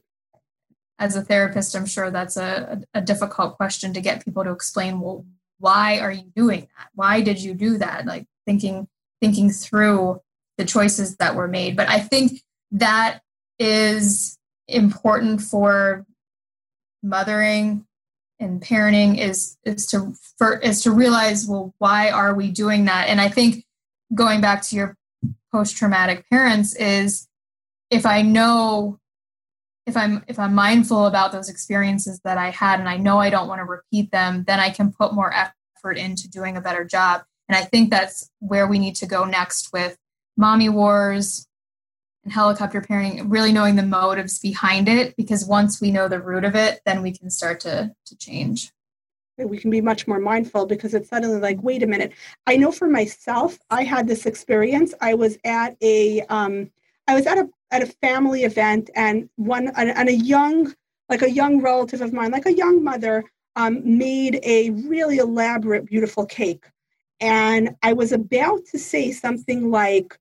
as 1.00 1.16
a 1.16 1.22
therapist 1.22 1.76
i'm 1.76 1.86
sure 1.86 2.10
that's 2.10 2.36
a, 2.36 2.82
a 2.94 3.00
difficult 3.00 3.56
question 3.56 3.94
to 3.94 4.02
get 4.02 4.26
people 4.26 4.44
to 4.44 4.52
explain 4.52 5.00
well 5.00 5.24
why 5.62 6.00
are 6.00 6.12
you 6.12 6.24
doing 6.36 6.68
that? 6.76 6.90
Why 6.96 7.22
did 7.22 7.42
you 7.42 7.54
do 7.54 7.78
that? 7.78 8.06
Like 8.06 8.26
thinking 8.46 8.88
thinking 9.22 9.52
through 9.52 10.20
the 10.58 10.66
choices 10.66 11.16
that 11.18 11.36
were 11.36 11.48
made. 11.48 11.78
But 11.78 11.88
i 11.88 12.00
think 12.00 12.42
that 12.72 13.20
is 13.60 14.38
important 14.68 15.42
for 15.42 16.06
mothering 17.04 17.86
in 18.42 18.60
parenting 18.60 19.18
is 19.20 19.58
is 19.64 19.86
to 19.86 20.14
for, 20.38 20.58
is 20.60 20.82
to 20.82 20.92
realize 20.92 21.48
well 21.48 21.74
why 21.78 22.10
are 22.10 22.34
we 22.34 22.52
doing 22.52 22.86
that? 22.86 23.08
And 23.08 23.22
i 23.22 23.30
think 23.30 23.64
going 24.14 24.42
back 24.42 24.64
to 24.64 24.76
your 24.76 24.98
post 25.52 25.78
traumatic 25.78 26.28
parents 26.30 26.76
is 26.76 27.28
if 27.90 28.06
i 28.06 28.22
know 28.22 29.00
if 29.86 29.96
i'm 29.96 30.24
if 30.28 30.40
i'm 30.40 30.56
mindful 30.56 31.06
about 31.06 31.32
those 31.32 31.50
experiences 31.50 32.20
that 32.24 32.38
i 32.38 32.50
had 32.50 32.80
and 32.80 32.90
i 32.90 32.98
know 32.98 33.20
i 33.20 33.30
don't 33.30 33.48
want 33.48 33.60
to 33.60 33.66
repeat 33.66 34.12
them 34.12 34.44
then 34.48 34.60
i 34.60 34.70
can 34.70 34.92
put 34.92 35.14
more 35.14 35.32
effort 35.34 35.98
into 35.98 36.30
doing 36.30 36.58
a 36.58 36.62
better 36.62 36.84
job. 36.84 37.24
And 37.48 37.56
i 37.56 37.62
think 37.62 37.92
that's 37.92 38.30
where 38.40 38.68
we 38.68 38.80
need 38.80 38.96
to 38.96 39.06
go 39.06 39.24
next 39.24 39.72
with 39.72 39.98
mommy 40.36 40.70
wars 40.70 41.48
and 42.24 42.34
helicopter 42.34 42.82
parenting 42.82 43.26
really 43.28 43.52
knowing 43.52 43.76
the 43.76 43.84
motives 43.84 44.40
behind 44.40 44.88
it 44.88 45.16
because 45.16 45.46
once 45.46 45.82
we 45.82 45.92
know 45.92 46.08
the 46.08 46.20
root 46.20 46.44
of 46.44 46.56
it 46.56 46.82
then 46.86 47.02
we 47.02 47.12
can 47.12 47.30
start 47.30 47.60
to 47.60 47.92
to 48.06 48.18
change. 48.18 48.72
We 49.38 49.58
can 49.58 49.72
be 49.72 49.82
much 49.82 50.08
more 50.08 50.20
mindful 50.20 50.68
because 50.68 50.94
it's 50.94 51.10
suddenly 51.10 51.40
like 51.40 51.62
wait 51.64 51.82
a 51.82 51.88
minute. 51.88 52.14
I 52.46 52.58
know 52.58 52.72
for 52.72 52.88
myself 52.88 53.58
i 53.70 53.84
had 53.84 54.08
this 54.08 54.26
experience. 54.26 54.94
I 55.02 55.14
was 55.16 55.38
at 55.44 55.76
a 55.82 56.22
um, 56.24 56.70
I 57.08 57.16
was 57.16 57.26
at 57.26 57.38
a 57.38 57.50
at 57.72 57.82
a 57.82 57.88
family 57.88 58.44
event 58.44 58.90
and 58.96 59.30
one 59.38 59.72
and 59.76 60.10
a 60.10 60.14
young 60.14 60.74
like 61.10 61.24
a 61.24 61.32
young 61.32 61.62
relative 61.62 62.02
of 62.02 62.14
mine 62.14 62.32
like 62.32 62.46
a 62.46 62.54
young 62.54 62.84
mother 62.84 63.24
um, 63.56 63.82
made 63.84 64.40
a 64.44 64.70
really 64.70 65.18
elaborate 65.18 65.86
beautiful 65.86 66.26
cake. 66.26 66.66
And 67.20 67.76
i 67.82 67.94
was 67.94 68.12
about 68.12 68.66
to 68.72 68.80
say 68.80 69.12
something 69.12 69.72
like 69.72 70.18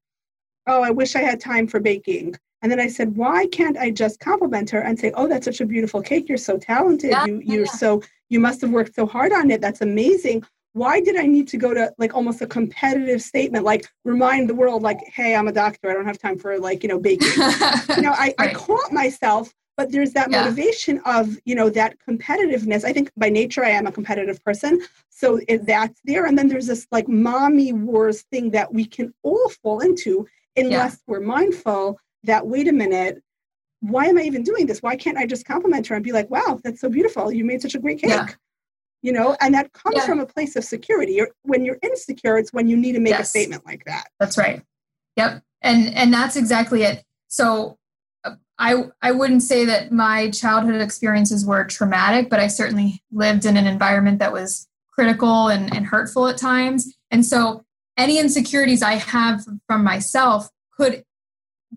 oh 0.71 0.83
i 0.83 0.91
wish 0.91 1.17
i 1.17 1.21
had 1.21 1.41
time 1.41 1.67
for 1.67 1.81
baking 1.81 2.35
and 2.63 2.71
then 2.71 2.81
i 2.81 2.87
said 2.87 3.17
why 3.17 3.47
can't 3.49 3.77
i 3.77 3.91
just 3.91 4.21
compliment 4.21 4.71
her 4.71 4.81
and 4.81 4.99
say 4.99 5.13
oh 5.15 5.27
that's 5.29 5.45
such 5.45 5.61
a 5.61 5.67
beautiful 5.67 6.01
cake 6.01 6.29
you're 6.29 6.39
so 6.39 6.57
talented 6.57 7.11
yeah, 7.11 7.27
you 7.27 7.43
you're 7.45 7.65
yeah. 7.67 7.73
so 7.73 8.03
you 8.29 8.41
must 8.41 8.61
have 8.61 8.71
worked 8.71 8.95
so 8.95 9.07
hard 9.07 9.33
on 9.33 9.51
it 9.51 9.61
that's 9.61 9.81
amazing 9.81 10.43
why 10.73 11.01
did 11.01 11.17
I 11.17 11.27
need 11.27 11.49
to 11.49 11.57
go 11.57 11.75
to 11.75 11.93
like 11.99 12.15
almost 12.15 12.43
a 12.43 12.47
competitive 12.47 13.23
statement, 13.23 13.65
like 13.65 13.87
remind 14.05 14.49
the 14.49 14.55
world, 14.55 14.83
like, 14.83 15.01
hey, 15.13 15.35
I'm 15.35 15.49
a 15.49 15.53
doctor, 15.53 15.91
I 15.91 15.95
don't 15.95 16.07
have 16.07 16.19
time 16.19 16.39
for 16.39 16.59
like, 16.59 16.83
you 16.83 16.89
know, 16.89 16.99
baking. 16.99 17.29
you 17.97 18.03
know, 18.03 18.13
I, 18.13 18.27
right. 18.27 18.35
I 18.39 18.53
caught 18.53 18.93
myself, 18.93 19.53
but 19.77 19.91
there's 19.91 20.13
that 20.13 20.31
yeah. 20.31 20.43
motivation 20.43 21.01
of, 21.07 21.37
you 21.45 21.57
know, 21.57 21.71
that 21.71 21.97
competitiveness. 22.09 22.85
I 22.85 22.93
think 22.93 23.11
by 23.17 23.31
nature 23.31 23.65
I 23.65 23.71
am 23.71 23.87
a 23.87 23.93
competitive 23.93 24.43
person. 24.45 24.81
So 25.09 25.41
it, 25.49 25.67
that's 25.67 26.01
there. 26.05 26.27
And 26.27 26.39
then 26.39 26.49
there's 26.49 26.69
this 26.69 26.87
like 26.93 27.09
mommy 27.09 27.73
wars 27.73 28.23
thing 28.31 28.51
that 28.53 28.73
we 28.73 28.85
can 28.85 29.13
all 29.23 29.49
fall 29.63 29.81
into 29.81 30.29
unless 30.57 30.93
yeah. 30.95 30.99
we're 31.07 31.21
mindful 31.21 31.99
that, 32.25 32.47
wait 32.47 32.69
a 32.69 32.73
minute, 32.73 33.23
why 33.81 34.07
am 34.07 34.19
I 34.19 34.23
even 34.23 34.43
doing 34.43 34.67
this? 34.67 34.81
Why 34.83 34.97
can't 34.97 35.17
I 35.17 35.27
just 35.27 35.47
compliment 35.47 35.87
her 35.87 35.95
and 35.95 36.05
be 36.05 36.13
like, 36.13 36.31
wow, 36.31 36.61
that's 36.63 36.81
so 36.81 36.89
beautiful. 36.89 37.33
You 37.33 37.45
made 37.45 37.63
such 37.63 37.75
a 37.75 37.79
great 37.79 38.01
cake. 38.01 38.11
Yeah 38.11 38.27
you 39.03 39.13
know 39.13 39.37
and 39.41 39.55
that 39.55 39.73
comes 39.73 39.97
yeah. 39.97 40.07
from 40.07 40.21
a 40.21 40.27
place 40.27 40.57
of 40.57 40.65
security 40.65 41.13
you're, 41.13 41.31
when 41.43 41.65
you're 41.65 41.79
insecure 41.83 42.39
it's 42.39 42.53
when 42.53 42.69
you 42.69 42.77
need 42.77 42.93
to 42.93 43.01
make 43.01 43.13
yes. 43.13 43.21
a 43.21 43.25
statement 43.25 43.65
like 43.67 43.85
that 43.85 44.05
that's 44.19 44.37
right 44.37 44.63
yep 45.17 45.43
and 45.63 45.95
and 45.95 46.13
that's 46.13 46.37
exactly 46.37 46.83
it 46.83 47.05
so 47.29 47.79
uh, 48.25 48.35
i 48.59 48.85
i 49.03 49.11
wouldn't 49.11 49.43
say 49.43 49.65
that 49.65 49.93
my 49.93 50.31
childhood 50.31 50.81
experiences 50.81 51.45
were 51.45 51.65
traumatic 51.65 52.29
but 52.31 52.41
i 52.41 52.47
certainly 52.47 53.03
lived 53.13 53.45
in 53.45 53.57
an 53.57 53.67
environment 53.67 54.19
that 54.19 54.33
was 54.33 54.69
critical 54.91 55.49
and, 55.49 55.75
and 55.75 55.87
hurtful 55.87 56.29
at 56.29 56.37
times 56.37 56.95
and 57.11 57.25
so 57.25 57.65
any 58.01 58.19
insecurities 58.19 58.83
i 58.83 58.95
have 58.95 59.45
from 59.67 59.85
myself 59.85 60.51
could 60.77 61.05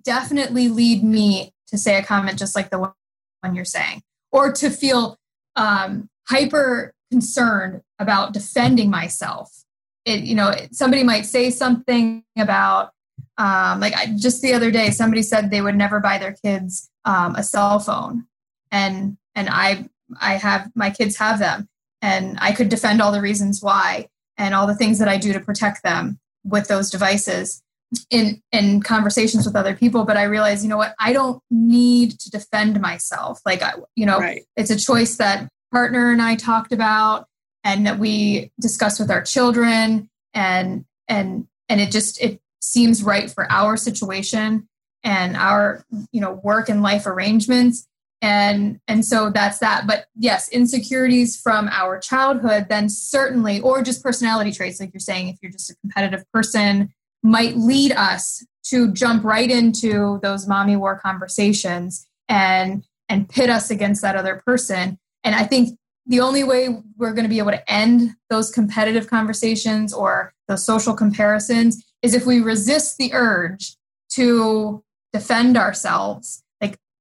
definitely 0.03 0.67
lead 0.67 1.03
me 1.03 1.53
to 1.67 1.77
say 1.77 1.97
a 1.97 2.03
comment 2.03 2.39
just 2.39 2.55
like 2.55 2.69
the 2.69 2.79
one 2.79 3.55
you're 3.55 3.65
saying 3.65 4.01
or 4.31 4.51
to 4.51 4.69
feel 4.69 5.17
um, 5.55 6.09
hyper 6.27 6.93
concerned 7.11 7.81
about 7.99 8.33
defending 8.33 8.89
myself. 8.89 9.63
It, 10.05 10.21
you 10.21 10.35
know, 10.35 10.53
somebody 10.71 11.03
might 11.03 11.25
say 11.25 11.49
something 11.49 12.23
about, 12.37 12.91
um, 13.37 13.79
like 13.79 13.93
I, 13.95 14.07
just 14.17 14.41
the 14.41 14.53
other 14.53 14.71
day, 14.71 14.89
somebody 14.89 15.21
said 15.21 15.49
they 15.49 15.61
would 15.61 15.75
never 15.75 15.99
buy 15.99 16.17
their 16.17 16.35
kids 16.43 16.89
um, 17.05 17.35
a 17.35 17.43
cell 17.43 17.79
phone, 17.79 18.25
and 18.71 19.17
and 19.35 19.49
I 19.49 19.87
I 20.19 20.33
have 20.35 20.71
my 20.75 20.89
kids 20.89 21.17
have 21.17 21.39
them, 21.39 21.69
and 22.01 22.37
I 22.41 22.51
could 22.51 22.69
defend 22.69 23.01
all 23.01 23.11
the 23.11 23.21
reasons 23.21 23.61
why 23.61 24.09
and 24.37 24.53
all 24.53 24.67
the 24.67 24.75
things 24.75 24.99
that 24.99 25.07
I 25.07 25.17
do 25.17 25.33
to 25.33 25.39
protect 25.39 25.83
them 25.83 26.19
with 26.43 26.67
those 26.67 26.89
devices 26.89 27.61
in 28.09 28.41
in 28.51 28.81
conversations 28.81 29.45
with 29.45 29.55
other 29.55 29.75
people. 29.75 30.03
But 30.03 30.17
i 30.17 30.23
realize 30.23 30.63
you 30.63 30.69
know 30.69 30.77
what? 30.77 30.95
I 30.99 31.13
don't 31.13 31.41
need 31.51 32.19
to 32.19 32.29
defend 32.29 32.81
myself. 32.81 33.39
Like 33.45 33.61
I, 33.61 33.73
you 33.95 34.05
know 34.05 34.19
right. 34.19 34.43
it's 34.55 34.71
a 34.71 34.79
choice 34.79 35.17
that 35.17 35.47
partner 35.71 36.11
and 36.11 36.21
I 36.21 36.35
talked 36.35 36.71
about 36.71 37.27
and 37.63 37.85
that 37.87 37.99
we 37.99 38.51
discussed 38.59 38.99
with 38.99 39.11
our 39.11 39.21
children. 39.21 40.09
And 40.33 40.85
and 41.07 41.47
and 41.69 41.81
it 41.81 41.91
just 41.91 42.21
it 42.21 42.39
seems 42.61 43.03
right 43.03 43.29
for 43.29 43.51
our 43.51 43.77
situation 43.77 44.67
and 45.03 45.35
our 45.35 45.83
you 46.11 46.21
know 46.21 46.39
work 46.43 46.69
and 46.69 46.81
life 46.81 47.05
arrangements 47.05 47.87
and 48.23 48.79
and 48.87 49.05
so 49.05 49.29
that's 49.29 49.59
that 49.59 49.85
but 49.85 50.07
yes 50.15 50.49
insecurities 50.49 51.39
from 51.39 51.67
our 51.69 51.99
childhood 51.99 52.65
then 52.69 52.89
certainly 52.89 53.59
or 53.59 53.83
just 53.83 54.01
personality 54.01 54.51
traits 54.51 54.79
like 54.79 54.91
you're 54.93 54.99
saying 54.99 55.27
if 55.27 55.37
you're 55.41 55.51
just 55.51 55.69
a 55.69 55.75
competitive 55.81 56.23
person 56.31 56.91
might 57.21 57.55
lead 57.55 57.91
us 57.91 58.43
to 58.63 58.91
jump 58.93 59.23
right 59.23 59.51
into 59.51 60.19
those 60.23 60.47
mommy 60.47 60.75
war 60.75 60.97
conversations 60.97 62.07
and 62.27 62.83
and 63.09 63.29
pit 63.29 63.49
us 63.49 63.69
against 63.69 64.01
that 64.01 64.15
other 64.15 64.41
person 64.45 64.97
and 65.23 65.35
I 65.35 65.43
think 65.43 65.77
the 66.05 66.19
only 66.19 66.43
way 66.43 66.69
we're 66.97 67.13
going 67.13 67.23
to 67.23 67.29
be 67.29 67.39
able 67.39 67.51
to 67.51 67.71
end 67.71 68.11
those 68.29 68.51
competitive 68.51 69.07
conversations 69.07 69.93
or 69.93 70.33
those 70.47 70.65
social 70.65 70.93
comparisons 70.93 71.83
is 72.01 72.13
if 72.13 72.25
we 72.25 72.41
resist 72.41 72.97
the 72.97 73.13
urge 73.13 73.77
to 74.11 74.83
defend 75.13 75.55
ourselves. 75.57 76.43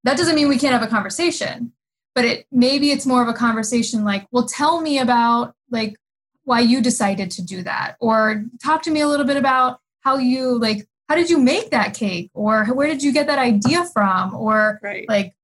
That 0.04 0.16
doesn't 0.16 0.34
mean 0.34 0.48
we 0.48 0.58
can't 0.58 0.72
have 0.72 0.82
a 0.82 0.88
conversation, 0.88 1.72
but 2.14 2.24
it 2.24 2.46
maybe 2.50 2.90
it's 2.90 3.06
more 3.06 3.22
of 3.22 3.28
a 3.28 3.34
conversation 3.34 4.04
like, 4.04 4.26
well, 4.30 4.46
tell 4.46 4.80
me 4.80 4.98
about 4.98 5.54
like 5.70 5.96
why 6.44 6.60
you 6.60 6.82
decided 6.82 7.30
to 7.32 7.42
do 7.42 7.62
that 7.62 7.96
or 8.00 8.44
talk 8.62 8.82
to 8.82 8.90
me 8.90 9.00
a 9.00 9.08
little 9.08 9.26
bit 9.26 9.36
about 9.36 9.78
how 10.00 10.16
you 10.16 10.58
like 10.58 10.86
how 11.08 11.14
did 11.14 11.30
you 11.30 11.38
make 11.38 11.70
that 11.70 11.94
cake 11.94 12.30
or 12.34 12.64
where 12.66 12.88
did 12.88 13.02
you 13.02 13.12
get 13.12 13.28
that 13.28 13.38
idea 13.38 13.84
from 13.92 14.34
or 14.34 14.80
right. 14.82 15.08
like 15.08 15.34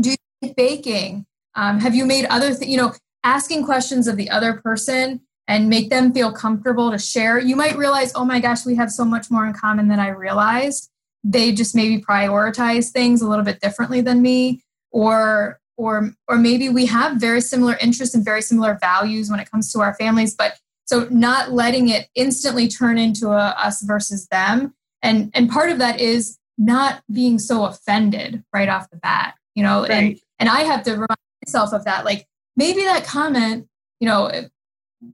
do 0.00 0.10
you 0.10 0.16
like 0.42 0.54
baking 0.54 1.26
um, 1.54 1.80
have 1.80 1.94
you 1.94 2.04
made 2.04 2.26
other 2.26 2.52
things? 2.52 2.70
You 2.70 2.78
know, 2.78 2.92
asking 3.22 3.64
questions 3.64 4.08
of 4.08 4.16
the 4.16 4.30
other 4.30 4.54
person 4.54 5.20
and 5.46 5.68
make 5.68 5.90
them 5.90 6.12
feel 6.12 6.32
comfortable 6.32 6.90
to 6.90 6.98
share. 6.98 7.38
You 7.38 7.56
might 7.56 7.76
realize, 7.76 8.12
oh 8.14 8.24
my 8.24 8.40
gosh, 8.40 8.64
we 8.64 8.76
have 8.76 8.90
so 8.90 9.04
much 9.04 9.30
more 9.30 9.46
in 9.46 9.52
common 9.52 9.88
than 9.88 10.00
I 10.00 10.08
realized. 10.08 10.90
They 11.24 11.52
just 11.52 11.74
maybe 11.74 12.00
prioritize 12.00 12.90
things 12.90 13.22
a 13.22 13.28
little 13.28 13.44
bit 13.44 13.60
differently 13.60 14.00
than 14.00 14.22
me, 14.22 14.62
or 14.90 15.58
or 15.76 16.12
or 16.28 16.36
maybe 16.36 16.68
we 16.68 16.86
have 16.86 17.16
very 17.16 17.40
similar 17.40 17.76
interests 17.80 18.14
and 18.14 18.24
very 18.24 18.42
similar 18.42 18.78
values 18.80 19.30
when 19.30 19.40
it 19.40 19.50
comes 19.50 19.72
to 19.72 19.80
our 19.80 19.94
families. 19.94 20.34
But 20.34 20.58
so 20.84 21.08
not 21.10 21.52
letting 21.52 21.88
it 21.88 22.08
instantly 22.14 22.68
turn 22.68 22.98
into 22.98 23.30
a 23.30 23.54
us 23.58 23.82
versus 23.82 24.28
them, 24.28 24.74
and 25.02 25.30
and 25.34 25.50
part 25.50 25.70
of 25.70 25.78
that 25.78 26.00
is 26.00 26.38
not 26.58 27.02
being 27.12 27.38
so 27.38 27.64
offended 27.64 28.44
right 28.52 28.68
off 28.68 28.90
the 28.90 28.98
bat. 28.98 29.34
You 29.54 29.62
know, 29.62 29.82
right. 29.82 29.90
and 29.90 30.20
and 30.38 30.48
I 30.48 30.60
have 30.60 30.82
to 30.84 30.92
remind 30.92 31.18
myself 31.44 31.72
of 31.72 31.84
that. 31.84 32.04
Like 32.04 32.26
maybe 32.56 32.82
that 32.82 33.04
comment, 33.04 33.66
you 34.00 34.06
know, 34.06 34.30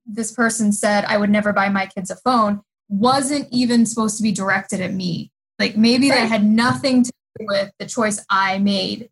this 0.07 0.33
person 0.33 0.73
said, 0.73 1.05
I 1.05 1.17
would 1.17 1.31
never 1.31 1.53
buy 1.53 1.69
my 1.69 1.87
kids 1.87 2.11
a 2.11 2.17
phone, 2.17 2.63
wasn't 2.89 3.49
even 3.51 3.87
supposed 3.87 4.17
to 4.19 4.23
be 4.23 4.33
directed 4.33 4.81
at 4.81 4.93
me. 4.93 5.31
Like 5.61 5.77
maybe 5.77 6.11
right. 6.11 6.21
that 6.21 6.29
had 6.29 6.45
nothing 6.45 7.05
to 7.05 7.13
do 7.39 7.47
with 7.47 7.71
the 7.79 7.87
choice 7.87 8.25
I 8.31 8.59
made. 8.59 9.11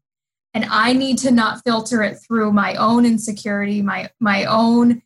And 0.55 0.65
I 0.71 0.95
need 0.95 1.19
to 1.19 1.31
not 1.31 1.63
filter 1.63 2.03
it 2.03 2.19
through 2.27 2.53
my 2.53 2.75
own 2.75 3.05
insecurity, 3.05 3.83
my 3.83 4.11
my 4.19 4.47
own 4.47 5.03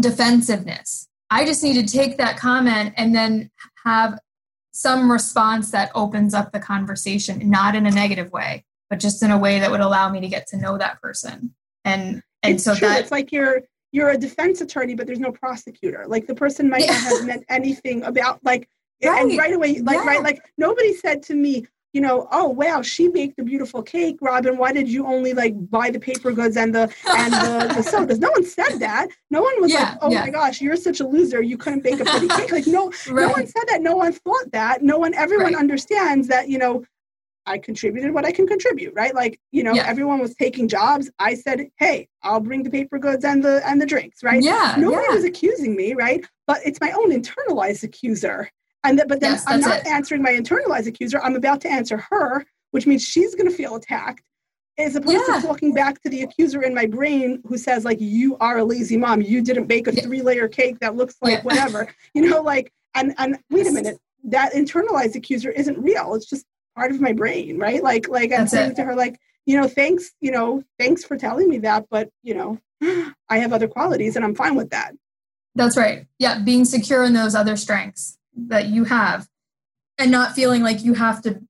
defensiveness. 0.00 1.06
I 1.30 1.44
just 1.44 1.62
need 1.62 1.74
to 1.74 1.86
take 1.86 2.16
that 2.16 2.38
comment 2.38 2.94
and 2.96 3.14
then 3.14 3.50
have 3.84 4.18
some 4.72 5.10
response 5.10 5.70
that 5.70 5.90
opens 5.94 6.34
up 6.34 6.52
the 6.52 6.60
conversation, 6.60 7.48
not 7.48 7.74
in 7.74 7.86
a 7.86 7.90
negative 7.90 8.32
way, 8.32 8.64
but 8.88 8.98
just 8.98 9.22
in 9.22 9.30
a 9.30 9.38
way 9.38 9.58
that 9.58 9.70
would 9.70 9.80
allow 9.80 10.08
me 10.08 10.20
to 10.20 10.28
get 10.28 10.46
to 10.48 10.56
know 10.56 10.78
that 10.78 11.00
person. 11.00 11.54
And 11.84 12.22
and 12.42 12.54
it's 12.54 12.64
so 12.64 12.74
true. 12.74 12.88
that 12.88 13.00
it's 13.00 13.10
like 13.10 13.32
you're 13.32 13.62
you're 13.92 14.10
a 14.10 14.18
defense 14.18 14.60
attorney, 14.60 14.94
but 14.94 15.06
there's 15.06 15.20
no 15.20 15.32
prosecutor. 15.32 16.04
Like 16.06 16.26
the 16.26 16.34
person 16.34 16.70
might 16.70 16.84
yeah. 16.84 16.92
not 16.92 17.02
have 17.02 17.26
meant 17.26 17.44
anything 17.48 18.02
about 18.02 18.42
like 18.44 18.68
right. 19.04 19.22
and 19.22 19.38
right 19.38 19.52
away, 19.52 19.80
like 19.80 19.96
yeah. 19.96 20.04
right, 20.04 20.22
like 20.22 20.40
nobody 20.56 20.94
said 20.94 21.22
to 21.24 21.34
me, 21.34 21.66
you 21.92 22.02
know, 22.02 22.28
oh 22.30 22.48
wow, 22.48 22.82
she 22.82 23.08
baked 23.08 23.38
a 23.38 23.42
beautiful 23.42 23.82
cake, 23.82 24.18
Robin. 24.20 24.58
Why 24.58 24.70
did 24.70 24.86
you 24.86 25.06
only 25.06 25.32
like 25.32 25.54
buy 25.70 25.90
the 25.90 25.98
paper 25.98 26.30
goods 26.30 26.58
and 26.58 26.74
the 26.74 26.92
and 27.08 27.32
the, 27.32 27.74
the 27.76 27.82
sodas? 27.82 28.18
No 28.18 28.30
one 28.30 28.44
said 28.44 28.80
that. 28.80 29.08
No 29.30 29.40
one 29.40 29.60
was 29.62 29.72
yeah, 29.72 29.92
like, 29.92 29.98
oh 30.02 30.10
my 30.10 30.28
gosh, 30.28 30.60
you're 30.60 30.76
such 30.76 31.00
a 31.00 31.06
loser. 31.06 31.40
You 31.40 31.56
couldn't 31.56 31.82
bake 31.82 32.00
a 32.00 32.04
pretty 32.04 32.28
cake. 32.28 32.52
Like 32.52 32.66
no, 32.66 32.92
right. 33.08 33.26
no 33.26 33.28
one 33.30 33.46
said 33.46 33.64
that. 33.68 33.80
No 33.80 33.96
one 33.96 34.12
thought 34.12 34.52
that. 34.52 34.82
No 34.82 34.98
one. 34.98 35.14
Everyone 35.14 35.54
right. 35.54 35.56
understands 35.56 36.28
that. 36.28 36.50
You 36.50 36.58
know, 36.58 36.84
I 37.46 37.58
contributed 37.58 38.12
what 38.12 38.26
I 38.26 38.32
can 38.32 38.46
contribute, 38.46 38.92
right? 38.94 39.14
Like, 39.14 39.40
you 39.52 39.62
know, 39.62 39.72
yeah. 39.72 39.86
everyone 39.86 40.18
was 40.18 40.34
taking 40.34 40.68
jobs. 40.68 41.10
I 41.18 41.34
said, 41.34 41.68
"Hey, 41.78 42.08
I'll 42.22 42.40
bring 42.40 42.62
the 42.62 42.70
paper 42.70 42.98
goods 42.98 43.24
and 43.24 43.42
the 43.42 43.66
and 43.66 43.80
the 43.80 43.86
drinks," 43.86 44.22
right? 44.22 44.42
Yeah. 44.42 44.74
Nobody 44.76 45.06
yeah. 45.08 45.14
was 45.14 45.24
accusing 45.24 45.74
me, 45.74 45.94
right? 45.94 46.22
But 46.46 46.58
it's 46.64 46.80
my 46.80 46.90
own 46.90 47.10
internalized 47.10 47.84
accuser. 47.84 48.50
And 48.86 48.98
th- 48.98 49.08
but 49.08 49.20
then 49.20 49.32
yes, 49.32 49.44
I'm 49.46 49.60
not 49.60 49.80
it. 49.80 49.86
answering 49.86 50.22
my 50.22 50.32
internalized 50.32 50.86
accuser. 50.86 51.20
I'm 51.20 51.36
about 51.36 51.60
to 51.62 51.70
answer 51.70 51.96
her, 52.10 52.44
which 52.70 52.86
means 52.86 53.02
she's 53.02 53.34
going 53.34 53.48
to 53.48 53.54
feel 53.54 53.76
attacked 53.76 54.22
as 54.78 54.94
opposed 54.94 55.22
yeah. 55.28 55.36
to 55.36 55.46
talking 55.46 55.72
back 55.72 56.00
to 56.02 56.10
the 56.10 56.22
accuser 56.22 56.62
in 56.62 56.74
my 56.74 56.86
brain 56.86 57.42
who 57.46 57.56
says 57.56 57.84
like 57.84 58.00
you 58.00 58.36
are 58.38 58.58
a 58.58 58.64
lazy 58.64 58.96
mom. 58.96 59.22
You 59.22 59.42
didn't 59.42 59.66
bake 59.66 59.86
a 59.86 59.92
three 59.92 60.22
layer 60.22 60.48
cake 60.48 60.78
that 60.80 60.96
looks 60.96 61.16
like 61.22 61.38
yeah. 61.38 61.42
whatever. 61.42 61.88
You 62.14 62.28
know 62.28 62.42
like 62.42 62.72
and 62.94 63.14
and 63.18 63.38
wait 63.50 63.66
a 63.66 63.72
minute. 63.72 63.98
That 64.24 64.52
internalized 64.54 65.14
accuser 65.14 65.50
isn't 65.50 65.78
real. 65.78 66.14
It's 66.14 66.28
just 66.28 66.46
part 66.76 66.92
of 66.92 67.00
my 67.00 67.12
brain 67.12 67.58
right? 67.58 67.82
Like 67.82 68.06
like 68.08 68.32
i'm 68.32 68.46
saying 68.46 68.76
to 68.76 68.84
her 68.84 68.94
like 68.94 69.18
you 69.46 69.58
know 69.58 69.66
thanks 69.66 70.12
you 70.20 70.30
know 70.30 70.62
thanks 70.78 71.02
for 71.04 71.16
telling 71.16 71.48
me 71.48 71.58
that 71.60 71.86
but 71.90 72.10
you 72.22 72.34
know 72.34 72.58
i 73.30 73.38
have 73.38 73.52
other 73.52 73.66
qualities 73.66 74.14
and 74.14 74.24
i'm 74.24 74.34
fine 74.34 74.54
with 74.54 74.70
that. 74.70 74.92
That's 75.54 75.76
right. 75.76 76.06
Yeah 76.18 76.38
being 76.40 76.64
secure 76.66 77.02
in 77.02 77.14
those 77.14 77.34
other 77.34 77.56
strengths 77.56 78.18
that 78.36 78.66
you 78.66 78.84
have 78.84 79.26
and 79.98 80.10
not 80.10 80.34
feeling 80.34 80.62
like 80.62 80.84
you 80.84 80.94
have 80.94 81.22
to 81.22 81.40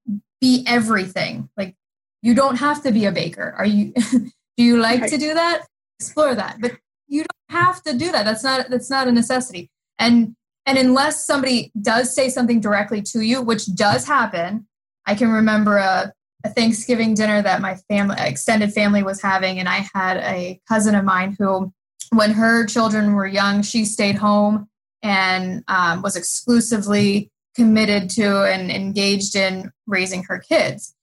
be 0.41 0.65
everything 0.67 1.49
like 1.57 1.75
you 2.23 2.35
don't 2.35 2.57
have 2.57 2.83
to 2.83 2.93
be 2.93 3.05
a 3.05 3.13
baker. 3.13 3.55
Are 3.57 3.67
you 3.67 3.93
do 4.57 4.63
you 4.65 4.79
like 4.79 5.03
right. 5.03 5.11
to 5.11 5.19
do 5.19 5.35
that? 5.35 5.67
Explore 6.01 6.35
that. 6.35 6.61
But 6.61 6.73
you 7.09 7.23
don't 7.23 7.59
have 7.61 7.83
to 7.85 7.97
do 7.97 8.11
that. 8.13 8.25
That's 8.25 8.43
not 8.43 8.69
that's 8.69 8.91
not 8.91 9.09
a 9.09 9.13
necessity. 9.13 9.71
And 9.99 10.35
and 10.67 10.79
unless 10.79 11.25
somebody 11.25 11.71
does 11.81 12.13
say 12.15 12.29
something 12.29 12.61
directly 12.61 13.01
to 13.13 13.21
you, 13.21 13.43
which 13.43 13.73
does 13.75 14.07
happen, 14.07 14.67
I 15.07 15.15
can 15.15 15.31
remember 15.31 15.77
a, 15.77 16.13
a 16.45 16.49
Thanksgiving 16.49 17.15
dinner 17.15 17.41
that 17.43 17.61
my 17.61 17.77
family 17.89 18.17
extended 18.19 18.73
family 18.73 19.05
was 19.05 19.23
having, 19.23 19.61
and 19.61 19.69
I 19.69 19.87
had 19.95 20.17
a 20.17 20.61
cousin 20.69 20.97
of 20.97 21.05
mine 21.05 21.37
who, 21.39 21.73
when 22.13 22.33
her 22.33 22.67
children 22.67 23.13
were 23.13 23.29
young, 23.29 23.63
she 23.63 23.85
stayed 23.85 24.17
home 24.17 24.69
and 25.07 25.63
um, 25.69 26.03
was 26.03 26.17
exclusively 26.17 27.31
committed 27.55 28.11
to 28.11 28.43
and 28.45 28.73
engaged 28.73 29.37
in 29.37 29.71
raising 29.87 30.25
her 30.25 30.39
kids. 30.39 30.97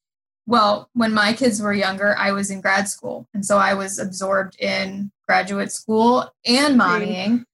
Well, 0.46 0.90
when 0.94 1.14
my 1.14 1.32
kids 1.32 1.62
were 1.62 1.74
younger, 1.74 2.16
I 2.18 2.34
was 2.34 2.52
in 2.52 2.60
grad 2.60 2.90
school. 2.90 3.30
And 3.34 3.46
so 3.46 3.58
I 3.58 3.76
was 3.76 4.00
absorbed 4.00 4.60
in 4.60 5.10
graduate 5.26 5.72
school 5.72 6.30
and 6.46 6.78
mommying. 6.80 7.46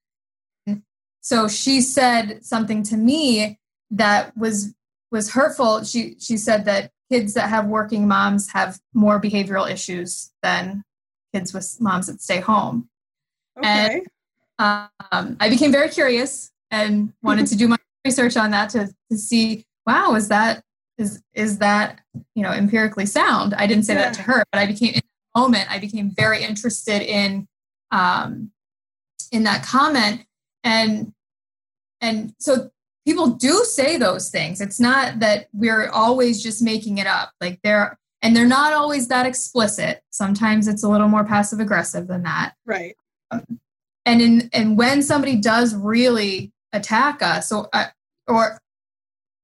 So 1.21 1.47
she 1.47 1.81
said 1.81 2.43
something 2.43 2.81
to 2.83 2.97
me 2.97 3.59
that 3.91 4.35
was 4.35 4.73
was 5.11 5.31
hurtful. 5.31 5.83
She 5.83 6.15
she 6.19 6.37
said 6.37 6.65
that 6.65 6.91
kids 7.11 7.35
that 7.35 7.49
have 7.49 7.67
working 7.67 8.07
moms 8.07 8.51
have 8.51 8.79
more 8.93 9.21
behavioral 9.21 9.69
issues 9.69 10.31
than 10.41 10.83
kids 11.31 11.53
with 11.53 11.77
moms 11.79 12.07
that 12.07 12.21
stay 12.21 12.39
home. 12.39 12.89
Okay. 13.57 13.67
And 13.67 14.07
um, 14.59 15.37
I 15.39 15.49
became 15.49 15.71
very 15.71 15.89
curious 15.89 16.51
and 16.69 17.13
wanted 17.23 17.47
to 17.47 17.55
do 17.55 17.67
my 17.67 17.77
research 18.05 18.37
on 18.37 18.51
that 18.51 18.69
to, 18.71 18.93
to 19.11 19.17
see, 19.17 19.65
wow, 19.87 20.15
is 20.15 20.27
that 20.27 20.63
is 20.97 21.23
is 21.33 21.59
that 21.59 22.01
you 22.35 22.43
know 22.43 22.51
empirically 22.51 23.05
sound? 23.05 23.53
I 23.53 23.65
didn't 23.65 23.83
say 23.83 23.93
yeah. 23.93 24.03
that 24.03 24.13
to 24.15 24.21
her 24.23 24.43
but 24.51 24.59
i 24.59 24.65
became 24.65 24.89
in 24.89 25.01
that 25.01 25.39
moment 25.39 25.71
i 25.71 25.79
became 25.79 26.11
very 26.11 26.43
interested 26.43 27.01
in 27.01 27.47
um 27.91 28.51
in 29.31 29.43
that 29.43 29.63
comment. 29.63 30.25
And 30.63 31.13
and 32.01 32.33
so 32.39 32.69
people 33.05 33.27
do 33.27 33.63
say 33.65 33.97
those 33.97 34.29
things. 34.29 34.61
It's 34.61 34.79
not 34.79 35.19
that 35.19 35.47
we're 35.53 35.89
always 35.89 36.41
just 36.41 36.61
making 36.61 36.97
it 36.97 37.07
up. 37.07 37.31
Like 37.41 37.59
they're 37.63 37.97
and 38.21 38.35
they're 38.35 38.47
not 38.47 38.73
always 38.73 39.07
that 39.07 39.25
explicit. 39.25 40.01
Sometimes 40.09 40.67
it's 40.67 40.83
a 40.83 40.89
little 40.89 41.07
more 41.07 41.23
passive 41.23 41.59
aggressive 41.59 42.07
than 42.07 42.23
that. 42.23 42.53
Right. 42.65 42.95
Um, 43.31 43.59
and 44.09 44.21
in 44.21 44.49
and 44.53 44.77
when 44.77 45.03
somebody 45.03 45.35
does 45.35 45.75
really 45.75 46.51
attack 46.73 47.21
us 47.21 47.51
or 47.51 47.69
uh, 47.73 47.85
or 48.27 48.59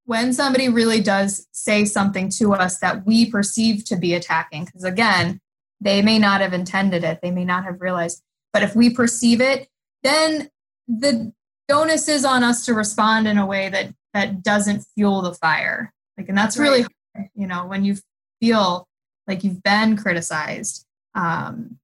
when 0.06 0.34
somebody 0.34 0.70
really 0.70 1.02
does 1.02 1.48
say 1.52 1.86
something 1.86 2.30
to 2.30 2.54
us 2.54 2.80
that 2.80 3.06
we 3.06 3.30
perceive 3.30 3.86
to 3.86 3.96
be 3.96 4.14
attacking, 4.14 4.66
because 4.66 4.84
again, 4.84 5.40
they 5.82 6.02
may 6.02 6.20
not 6.20 6.42
have 6.42 6.54
intended 6.54 7.04
it, 7.04 7.20
they 7.22 7.32
may 7.32 7.46
not 7.46 7.64
have 7.64 7.82
realized, 7.82 8.22
but 8.54 8.64
if 8.64 8.76
we 8.76 8.90
perceive 8.90 9.42
it, 9.42 9.68
then 10.04 10.50
the 10.88 11.32
onus 11.72 12.08
is 12.08 12.26
on 12.26 12.44
us 12.44 12.66
to 12.66 12.74
respond 12.74 13.28
in 13.28 13.38
a 13.38 13.46
way 13.46 13.70
that 13.70 13.94
that 14.14 14.44
doesn't 14.44 14.86
fuel 14.96 15.22
the 15.22 15.34
fire. 15.34 15.92
Like, 16.18 16.30
and 16.30 16.38
that's 16.38 16.58
really, 16.58 16.82
hard, 16.82 17.30
you 17.36 17.48
know, 17.48 17.66
when 17.66 17.84
you 17.84 17.98
feel 18.40 18.88
like 19.28 19.44
you've 19.44 19.64
been 19.64 19.98
criticized. 19.98 20.86
Um, 21.14 21.80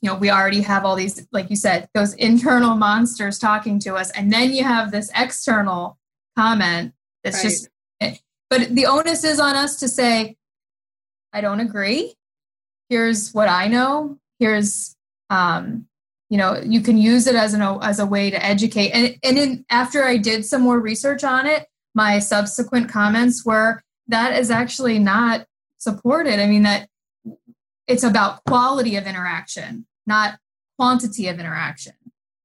you 0.00 0.08
know, 0.08 0.16
we 0.16 0.30
already 0.30 0.60
have 0.60 0.84
all 0.84 0.94
these, 0.94 1.26
like 1.32 1.50
you 1.50 1.56
said, 1.56 1.88
those 1.94 2.14
internal 2.14 2.76
monsters 2.76 3.38
talking 3.38 3.78
to 3.80 3.94
us, 3.94 4.10
and 4.12 4.32
then 4.32 4.52
you 4.52 4.64
have 4.64 4.90
this 4.90 5.10
external 5.16 5.98
comment 6.36 6.92
that's 7.24 7.36
right. 7.36 7.50
just, 7.50 7.68
but 8.50 8.74
the 8.74 8.86
onus 8.86 9.24
is 9.24 9.40
on 9.40 9.56
us 9.56 9.76
to 9.80 9.88
say, 9.88 10.36
I 11.32 11.40
don't 11.40 11.60
agree. 11.60 12.14
Here's 12.88 13.32
what 13.32 13.48
I 13.48 13.68
know. 13.68 14.18
Here's, 14.38 14.96
um, 15.30 15.86
you 16.30 16.38
know, 16.38 16.60
you 16.64 16.80
can 16.80 16.96
use 16.96 17.26
it 17.26 17.34
as 17.34 17.54
an 17.54 17.62
as 17.62 17.98
a 17.98 18.06
way 18.06 18.30
to 18.30 18.44
educate. 18.44 18.90
And 18.90 19.18
and 19.22 19.38
in, 19.38 19.64
after 19.70 20.04
I 20.04 20.16
did 20.16 20.44
some 20.44 20.62
more 20.62 20.78
research 20.78 21.24
on 21.24 21.46
it, 21.46 21.66
my 21.94 22.18
subsequent 22.18 22.88
comments 22.88 23.44
were 23.44 23.82
that 24.08 24.38
is 24.38 24.50
actually 24.50 24.98
not 24.98 25.46
supported. 25.78 26.40
I 26.40 26.46
mean 26.46 26.62
that 26.62 26.88
it's 27.86 28.04
about 28.04 28.44
quality 28.44 28.96
of 28.96 29.06
interaction, 29.06 29.86
not 30.08 30.40
quantity 30.76 31.28
of 31.28 31.38
interaction. 31.38 31.92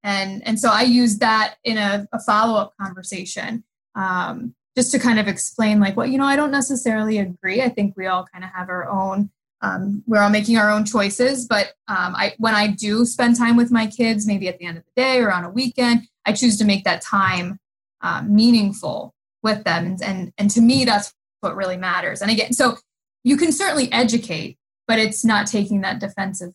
And 0.04 0.46
and 0.46 0.60
so 0.60 0.68
I 0.70 0.82
use 0.82 1.18
that 1.18 1.56
in 1.64 1.78
a, 1.78 2.06
a 2.12 2.20
follow 2.20 2.60
up 2.60 2.74
conversation. 2.80 3.64
Um, 3.96 4.54
just 4.76 4.90
to 4.90 4.98
kind 4.98 5.20
of 5.20 5.28
explain 5.28 5.78
like 5.78 5.96
well 5.96 6.06
you 6.06 6.18
know 6.18 6.24
i 6.24 6.36
don't 6.36 6.50
necessarily 6.50 7.18
agree 7.18 7.62
i 7.62 7.68
think 7.68 7.96
we 7.96 8.06
all 8.06 8.26
kind 8.32 8.44
of 8.44 8.50
have 8.50 8.68
our 8.68 8.88
own 8.88 9.30
um, 9.60 10.02
we're 10.06 10.20
all 10.20 10.30
making 10.30 10.58
our 10.58 10.68
own 10.68 10.84
choices 10.84 11.46
but 11.46 11.74
um, 11.88 12.14
I, 12.16 12.34
when 12.38 12.54
i 12.54 12.66
do 12.66 13.04
spend 13.04 13.36
time 13.36 13.56
with 13.56 13.70
my 13.70 13.86
kids 13.86 14.26
maybe 14.26 14.48
at 14.48 14.58
the 14.58 14.66
end 14.66 14.78
of 14.78 14.84
the 14.84 15.00
day 15.00 15.20
or 15.20 15.32
on 15.32 15.44
a 15.44 15.50
weekend 15.50 16.02
i 16.26 16.32
choose 16.32 16.58
to 16.58 16.64
make 16.64 16.84
that 16.84 17.02
time 17.02 17.58
um, 18.00 18.34
meaningful 18.34 19.14
with 19.42 19.64
them 19.64 19.86
and, 19.86 20.02
and 20.02 20.32
and 20.38 20.50
to 20.50 20.60
me 20.60 20.84
that's 20.84 21.14
what 21.40 21.56
really 21.56 21.76
matters 21.76 22.20
and 22.20 22.30
again 22.30 22.52
so 22.52 22.76
you 23.22 23.36
can 23.36 23.52
certainly 23.52 23.90
educate 23.92 24.58
but 24.86 24.98
it's 24.98 25.24
not 25.24 25.46
taking 25.46 25.82
that 25.82 26.00
defensive 26.00 26.52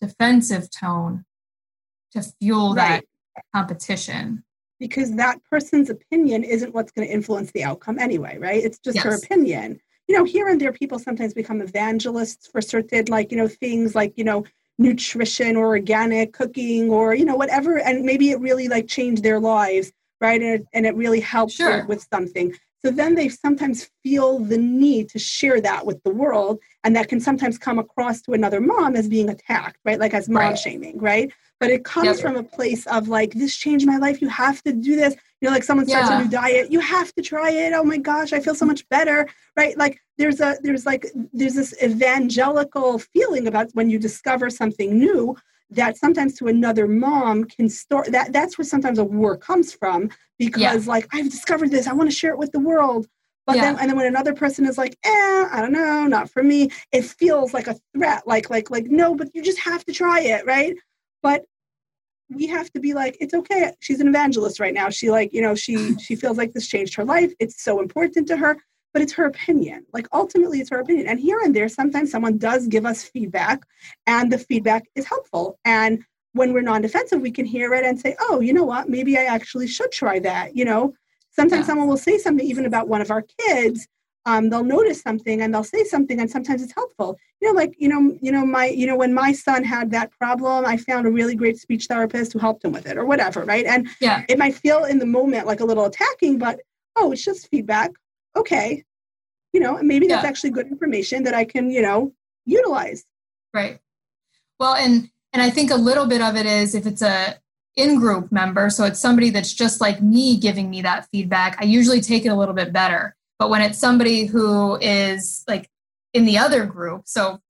defensive 0.00 0.70
tone 0.70 1.24
to 2.12 2.22
fuel 2.22 2.74
right. 2.74 3.04
that 3.34 3.44
competition 3.54 4.44
because 4.78 5.14
that 5.16 5.38
person's 5.44 5.90
opinion 5.90 6.42
isn't 6.42 6.74
what's 6.74 6.90
going 6.90 7.06
to 7.06 7.12
influence 7.12 7.52
the 7.52 7.62
outcome 7.62 7.98
anyway, 7.98 8.38
right? 8.38 8.64
It's 8.64 8.78
just 8.78 8.96
yes. 8.96 9.04
her 9.04 9.14
opinion. 9.14 9.78
You 10.08 10.16
know, 10.16 10.24
here 10.24 10.48
and 10.48 10.60
there, 10.60 10.72
people 10.72 10.98
sometimes 10.98 11.34
become 11.34 11.60
evangelists 11.60 12.48
for 12.48 12.60
certain, 12.60 13.04
like, 13.08 13.30
you 13.30 13.36
know, 13.36 13.46
things 13.46 13.94
like, 13.94 14.14
you 14.16 14.24
know, 14.24 14.44
nutrition 14.78 15.56
or 15.56 15.66
organic 15.66 16.32
cooking 16.32 16.90
or, 16.90 17.14
you 17.14 17.26
know, 17.26 17.36
whatever. 17.36 17.78
And 17.78 18.04
maybe 18.04 18.30
it 18.30 18.40
really 18.40 18.66
like 18.66 18.88
changed 18.88 19.22
their 19.22 19.38
lives, 19.38 19.92
right? 20.20 20.40
And 20.40 20.60
it, 20.60 20.66
and 20.72 20.86
it 20.86 20.96
really 20.96 21.20
helps 21.20 21.54
sure. 21.54 21.84
with 21.86 22.04
something. 22.12 22.54
So 22.84 22.90
then 22.90 23.14
they 23.14 23.28
sometimes 23.28 23.90
feel 24.02 24.38
the 24.38 24.58
need 24.58 25.10
to 25.10 25.18
share 25.18 25.60
that 25.60 25.84
with 25.84 26.02
the 26.02 26.10
world. 26.10 26.58
And 26.82 26.96
that 26.96 27.08
can 27.08 27.20
sometimes 27.20 27.58
come 27.58 27.78
across 27.78 28.22
to 28.22 28.32
another 28.32 28.60
mom 28.60 28.96
as 28.96 29.08
being 29.08 29.28
attacked, 29.28 29.78
right? 29.84 30.00
Like 30.00 30.14
as 30.14 30.28
mom 30.28 30.42
right. 30.42 30.58
shaming, 30.58 30.98
right? 30.98 31.30
but 31.60 31.70
it 31.70 31.84
comes 31.84 32.20
from 32.20 32.36
a 32.36 32.42
place 32.42 32.86
of 32.86 33.08
like 33.08 33.34
this 33.34 33.54
changed 33.54 33.86
my 33.86 33.98
life 33.98 34.20
you 34.20 34.28
have 34.28 34.62
to 34.62 34.72
do 34.72 34.96
this 34.96 35.14
you 35.40 35.46
know 35.46 35.52
like 35.52 35.62
someone 35.62 35.86
starts 35.86 36.10
yeah. 36.10 36.18
a 36.18 36.24
new 36.24 36.30
diet 36.30 36.72
you 36.72 36.80
have 36.80 37.12
to 37.14 37.22
try 37.22 37.50
it 37.50 37.72
oh 37.74 37.84
my 37.84 37.98
gosh 37.98 38.32
i 38.32 38.40
feel 38.40 38.54
so 38.54 38.66
much 38.66 38.88
better 38.88 39.28
right 39.56 39.76
like 39.78 40.00
there's 40.18 40.40
a 40.40 40.56
there's 40.62 40.86
like 40.86 41.06
there's 41.32 41.54
this 41.54 41.74
evangelical 41.82 42.98
feeling 42.98 43.46
about 43.46 43.68
when 43.74 43.88
you 43.88 43.98
discover 43.98 44.50
something 44.50 44.98
new 44.98 45.36
that 45.70 45.96
sometimes 45.96 46.34
to 46.36 46.48
another 46.48 46.86
mom 46.86 47.44
can 47.44 47.68
start 47.68 48.10
that 48.10 48.32
that's 48.32 48.58
where 48.58 48.64
sometimes 48.64 48.98
a 48.98 49.04
war 49.04 49.36
comes 49.36 49.72
from 49.72 50.10
because 50.38 50.60
yeah. 50.60 50.78
like 50.86 51.06
i've 51.12 51.30
discovered 51.30 51.70
this 51.70 51.86
i 51.86 51.92
want 51.92 52.10
to 52.10 52.14
share 52.14 52.32
it 52.32 52.38
with 52.38 52.52
the 52.52 52.60
world. 52.60 53.06
But 53.46 53.56
yeah. 53.56 53.62
then 53.62 53.78
and 53.80 53.90
then 53.90 53.96
when 53.96 54.06
another 54.06 54.34
person 54.34 54.66
is 54.66 54.78
like 54.78 54.96
eh 55.04 55.48
i 55.50 55.58
don't 55.60 55.72
know 55.72 56.06
not 56.06 56.30
for 56.30 56.42
me 56.42 56.70
it 56.92 57.04
feels 57.04 57.52
like 57.52 57.66
a 57.66 57.76
threat 57.94 58.22
like 58.26 58.50
like 58.50 58.70
like 58.70 58.86
no 58.86 59.14
but 59.14 59.28
you 59.34 59.42
just 59.42 59.58
have 59.60 59.84
to 59.86 59.92
try 59.92 60.20
it 60.20 60.44
right? 60.46 60.76
But 61.22 61.44
we 62.28 62.46
have 62.46 62.70
to 62.72 62.80
be 62.80 62.94
like 62.94 63.16
it's 63.20 63.34
okay 63.34 63.72
she's 63.80 64.00
an 64.00 64.08
evangelist 64.08 64.60
right 64.60 64.74
now. 64.74 64.88
She 64.90 65.10
like 65.10 65.32
you 65.32 65.42
know 65.42 65.54
she 65.54 65.96
she 65.96 66.14
feels 66.14 66.36
like 66.36 66.52
this 66.52 66.68
changed 66.68 66.94
her 66.94 67.04
life. 67.04 67.32
It's 67.40 67.64
so 67.64 67.80
important 67.80 68.28
to 68.28 68.36
her 68.36 68.56
but 68.92 69.02
it's 69.02 69.12
her 69.12 69.24
opinion. 69.24 69.86
Like 69.92 70.06
ultimately 70.12 70.60
it's 70.60 70.70
her 70.70 70.80
opinion. 70.80 71.06
And 71.06 71.20
here 71.20 71.40
and 71.40 71.54
there 71.54 71.68
sometimes 71.68 72.10
someone 72.10 72.38
does 72.38 72.66
give 72.66 72.86
us 72.86 73.04
feedback 73.04 73.62
and 74.06 74.32
the 74.32 74.38
feedback 74.38 74.84
is 74.94 75.06
helpful. 75.06 75.58
And 75.64 76.02
when 76.32 76.52
we're 76.52 76.62
non-defensive 76.62 77.20
we 77.20 77.30
can 77.30 77.44
hear 77.44 77.74
it 77.74 77.84
and 77.84 77.98
say 77.98 78.16
oh 78.20 78.40
you 78.40 78.52
know 78.52 78.64
what? 78.64 78.88
Maybe 78.88 79.18
i 79.18 79.24
actually 79.24 79.66
should 79.66 79.92
try 79.92 80.18
that 80.20 80.56
you 80.56 80.64
know? 80.64 80.94
Sometimes 81.32 81.62
yeah. 81.62 81.66
someone 81.66 81.88
will 81.88 81.96
say 81.96 82.18
something 82.18 82.46
even 82.46 82.66
about 82.66 82.88
one 82.88 83.00
of 83.00 83.10
our 83.10 83.22
kids 83.22 83.86
um, 84.26 84.50
they'll 84.50 84.64
notice 84.64 85.00
something 85.00 85.40
and 85.40 85.52
they'll 85.52 85.64
say 85.64 85.82
something 85.84 86.20
and 86.20 86.30
sometimes 86.30 86.62
it's 86.62 86.74
helpful. 86.74 87.16
You 87.40 87.48
know 87.48 87.54
like 87.58 87.74
you 87.78 87.88
know 87.88 88.18
you 88.20 88.32
know 88.32 88.44
my 88.44 88.66
you 88.66 88.86
know 88.86 88.96
when 88.96 89.14
my 89.14 89.32
son 89.32 89.64
had 89.64 89.90
that 89.92 90.10
problem 90.12 90.66
i 90.66 90.76
found 90.76 91.06
a 91.06 91.10
really 91.10 91.34
great 91.34 91.58
speech 91.58 91.86
therapist 91.86 92.34
who 92.34 92.38
helped 92.38 92.62
him 92.62 92.72
with 92.72 92.86
it 92.86 92.98
or 92.98 93.06
whatever 93.06 93.44
right? 93.44 93.64
And 93.64 93.88
yeah. 94.00 94.24
it 94.28 94.38
might 94.38 94.54
feel 94.54 94.84
in 94.84 94.98
the 94.98 95.06
moment 95.06 95.46
like 95.46 95.60
a 95.60 95.64
little 95.64 95.86
attacking 95.86 96.38
but 96.38 96.60
oh 96.96 97.12
it's 97.12 97.24
just 97.24 97.48
feedback 97.48 97.92
okay 98.36 98.84
you 99.52 99.60
know 99.60 99.82
maybe 99.82 100.06
that's 100.06 100.22
yeah. 100.22 100.28
actually 100.28 100.50
good 100.50 100.66
information 100.66 101.22
that 101.22 101.34
i 101.34 101.44
can 101.44 101.70
you 101.70 101.82
know 101.82 102.12
utilize. 102.46 103.04
Right. 103.52 103.78
Well 104.58 104.74
and 104.74 105.10
and 105.32 105.42
i 105.42 105.50
think 105.50 105.70
a 105.70 105.76
little 105.76 106.06
bit 106.06 106.20
of 106.20 106.36
it 106.36 106.46
is 106.46 106.74
if 106.74 106.86
it's 106.86 107.02
a 107.02 107.36
in 107.76 107.98
group 107.98 108.32
member 108.32 108.68
so 108.68 108.84
it's 108.84 108.98
somebody 108.98 109.30
that's 109.30 109.52
just 109.52 109.80
like 109.80 110.02
me 110.02 110.36
giving 110.36 110.68
me 110.68 110.82
that 110.82 111.06
feedback 111.12 111.56
i 111.60 111.64
usually 111.64 112.00
take 112.00 112.24
it 112.24 112.28
a 112.28 112.34
little 112.34 112.54
bit 112.54 112.72
better. 112.72 113.16
But 113.40 113.48
when 113.48 113.62
it's 113.62 113.78
somebody 113.78 114.26
who 114.26 114.76
is 114.76 115.44
like 115.48 115.70
in 116.12 116.26
the 116.26 116.36
other 116.36 116.66
group, 116.66 117.04
so 117.06 117.40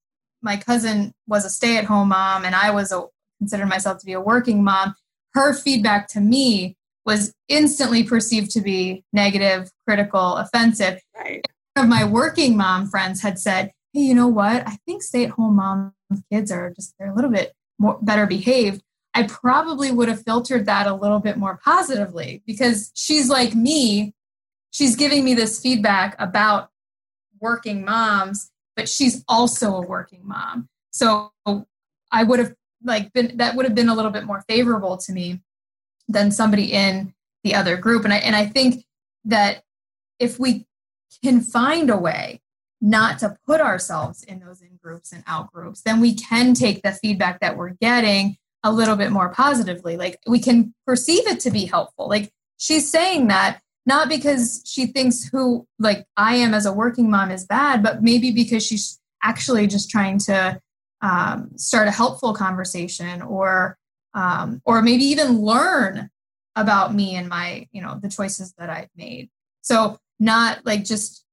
my 0.40 0.56
cousin 0.56 1.12
was 1.26 1.44
a 1.44 1.50
stay 1.50 1.76
at 1.76 1.84
home 1.84 2.10
mom 2.10 2.44
and 2.44 2.54
I 2.54 2.70
was 2.70 2.92
a 2.92 3.06
considered 3.38 3.68
myself 3.68 3.98
to 3.98 4.06
be 4.06 4.12
a 4.12 4.20
working 4.20 4.62
mom, 4.62 4.94
her 5.34 5.52
feedback 5.52 6.06
to 6.08 6.20
me 6.20 6.76
was 7.06 7.32
instantly 7.48 8.04
perceived 8.04 8.50
to 8.52 8.60
be 8.60 9.04
negative, 9.12 9.70
critical, 9.86 10.36
offensive. 10.36 11.00
Right. 11.16 11.44
One 11.74 11.86
of 11.86 11.90
my 11.90 12.04
working 12.04 12.56
mom 12.56 12.86
friends 12.88 13.22
had 13.22 13.38
said, 13.38 13.72
Hey, 13.92 14.00
you 14.00 14.14
know 14.14 14.28
what? 14.28 14.66
I 14.66 14.76
think 14.86 15.02
stay 15.02 15.24
at 15.24 15.30
home 15.30 15.56
mom 15.56 15.92
kids 16.32 16.52
are 16.52 16.70
just, 16.70 16.94
they're 16.98 17.10
a 17.10 17.14
little 17.14 17.30
bit 17.30 17.52
more 17.78 17.98
better 18.02 18.26
behaved. 18.26 18.82
I 19.14 19.24
probably 19.24 19.90
would 19.90 20.08
have 20.08 20.22
filtered 20.22 20.66
that 20.66 20.86
a 20.86 20.94
little 20.94 21.18
bit 21.18 21.36
more 21.36 21.58
positively 21.64 22.42
because 22.46 22.92
she's 22.94 23.28
like 23.28 23.54
me 23.54 24.14
she's 24.70 24.96
giving 24.96 25.24
me 25.24 25.34
this 25.34 25.60
feedback 25.60 26.16
about 26.18 26.70
working 27.40 27.84
moms, 27.84 28.50
but 28.76 28.88
she's 28.88 29.24
also 29.28 29.74
a 29.76 29.80
working 29.80 30.20
mom. 30.24 30.68
So 30.90 31.32
I 32.10 32.22
would 32.22 32.38
have 32.38 32.54
like 32.82 33.12
been 33.12 33.36
that 33.36 33.56
would 33.56 33.66
have 33.66 33.74
been 33.74 33.88
a 33.88 33.94
little 33.94 34.10
bit 34.10 34.24
more 34.24 34.42
favorable 34.48 34.96
to 34.96 35.12
me 35.12 35.42
than 36.12 36.30
somebody 36.30 36.72
in 36.72 37.14
the 37.44 37.54
other 37.54 37.76
group. 37.76 38.04
And 38.04 38.12
I 38.12 38.18
and 38.18 38.36
I 38.36 38.46
think 38.46 38.84
that 39.24 39.62
if 40.18 40.38
we 40.38 40.66
can 41.22 41.40
find 41.40 41.90
a 41.90 41.96
way 41.96 42.40
not 42.80 43.18
to 43.18 43.36
put 43.46 43.60
ourselves 43.60 44.22
in 44.24 44.40
those 44.40 44.62
in 44.62 44.78
groups 44.82 45.12
and 45.12 45.22
out 45.26 45.52
groups, 45.52 45.82
then 45.82 46.00
we 46.00 46.14
can 46.14 46.54
take 46.54 46.82
the 46.82 46.92
feedback 46.92 47.40
that 47.40 47.56
we're 47.56 47.74
getting 47.80 48.36
a 48.62 48.72
little 48.72 48.96
bit 48.96 49.10
more 49.10 49.30
positively. 49.30 49.96
Like 49.96 50.18
we 50.26 50.38
can 50.38 50.74
perceive 50.86 51.26
it 51.26 51.40
to 51.40 51.50
be 51.50 51.66
helpful. 51.66 52.08
Like 52.08 52.30
she's 52.58 52.90
saying 52.90 53.28
that 53.28 53.60
not 53.86 54.08
because 54.08 54.62
she 54.66 54.86
thinks 54.86 55.24
who 55.24 55.66
like 55.78 56.06
I 56.16 56.36
am 56.36 56.54
as 56.54 56.66
a 56.66 56.72
working 56.72 57.10
mom 57.10 57.30
is 57.30 57.46
bad, 57.46 57.82
but 57.82 58.02
maybe 58.02 58.30
because 58.30 58.64
she's 58.64 58.98
actually 59.22 59.66
just 59.66 59.90
trying 59.90 60.18
to 60.18 60.60
um, 61.02 61.50
start 61.56 61.88
a 61.88 61.92
helpful 61.92 62.34
conversation 62.34 63.22
or 63.22 63.76
um, 64.14 64.60
or 64.64 64.82
maybe 64.82 65.04
even 65.04 65.40
learn 65.40 66.10
about 66.56 66.94
me 66.94 67.14
and 67.14 67.28
my 67.28 67.66
you 67.72 67.80
know 67.80 67.98
the 68.02 68.08
choices 68.08 68.52
that 68.58 68.70
I've 68.70 68.90
made. 68.96 69.30
So 69.62 69.98
not 70.18 70.64
like 70.64 70.84
just 70.84 71.24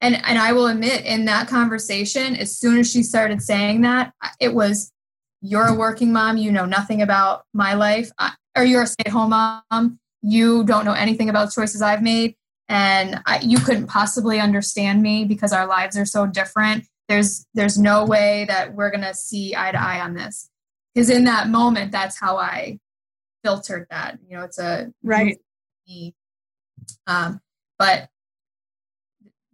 and 0.00 0.16
and 0.24 0.38
I 0.38 0.52
will 0.52 0.66
admit 0.66 1.04
in 1.04 1.24
that 1.26 1.48
conversation, 1.48 2.36
as 2.36 2.56
soon 2.56 2.78
as 2.78 2.90
she 2.90 3.02
started 3.02 3.42
saying 3.42 3.82
that, 3.82 4.12
it 4.40 4.54
was 4.54 4.92
you're 5.40 5.66
a 5.66 5.74
working 5.74 6.12
mom, 6.12 6.36
you 6.36 6.50
know 6.50 6.66
nothing 6.66 7.02
about 7.02 7.44
my 7.52 7.74
life, 7.74 8.10
or 8.56 8.64
you're 8.64 8.82
a 8.82 8.86
stay-at-home 8.86 9.30
mom 9.30 9.98
you 10.26 10.64
don't 10.64 10.84
know 10.84 10.92
anything 10.92 11.28
about 11.28 11.52
choices 11.52 11.80
I've 11.80 12.02
made, 12.02 12.34
and 12.68 13.20
I, 13.26 13.38
you 13.42 13.58
couldn't 13.58 13.86
possibly 13.86 14.40
understand 14.40 15.00
me 15.00 15.24
because 15.24 15.52
our 15.52 15.68
lives 15.68 15.96
are 15.96 16.04
so 16.04 16.26
different. 16.26 16.84
There's 17.08 17.46
there's 17.54 17.78
no 17.78 18.04
way 18.04 18.44
that 18.48 18.74
we're 18.74 18.90
gonna 18.90 19.14
see 19.14 19.54
eye 19.54 19.70
to 19.70 19.80
eye 19.80 20.00
on 20.00 20.14
this. 20.14 20.50
Because 20.96 21.10
in 21.10 21.24
that 21.24 21.50
moment, 21.50 21.92
that's 21.92 22.18
how 22.18 22.38
I 22.38 22.78
filtered 23.44 23.86
that. 23.90 24.18
You 24.26 24.38
know, 24.38 24.44
it's 24.44 24.58
a 24.58 24.90
right. 25.02 25.38
Um, 27.06 27.42
but 27.78 28.08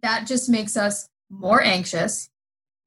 that 0.01 0.25
just 0.25 0.49
makes 0.49 0.77
us 0.77 1.09
more 1.29 1.61
anxious, 1.61 2.29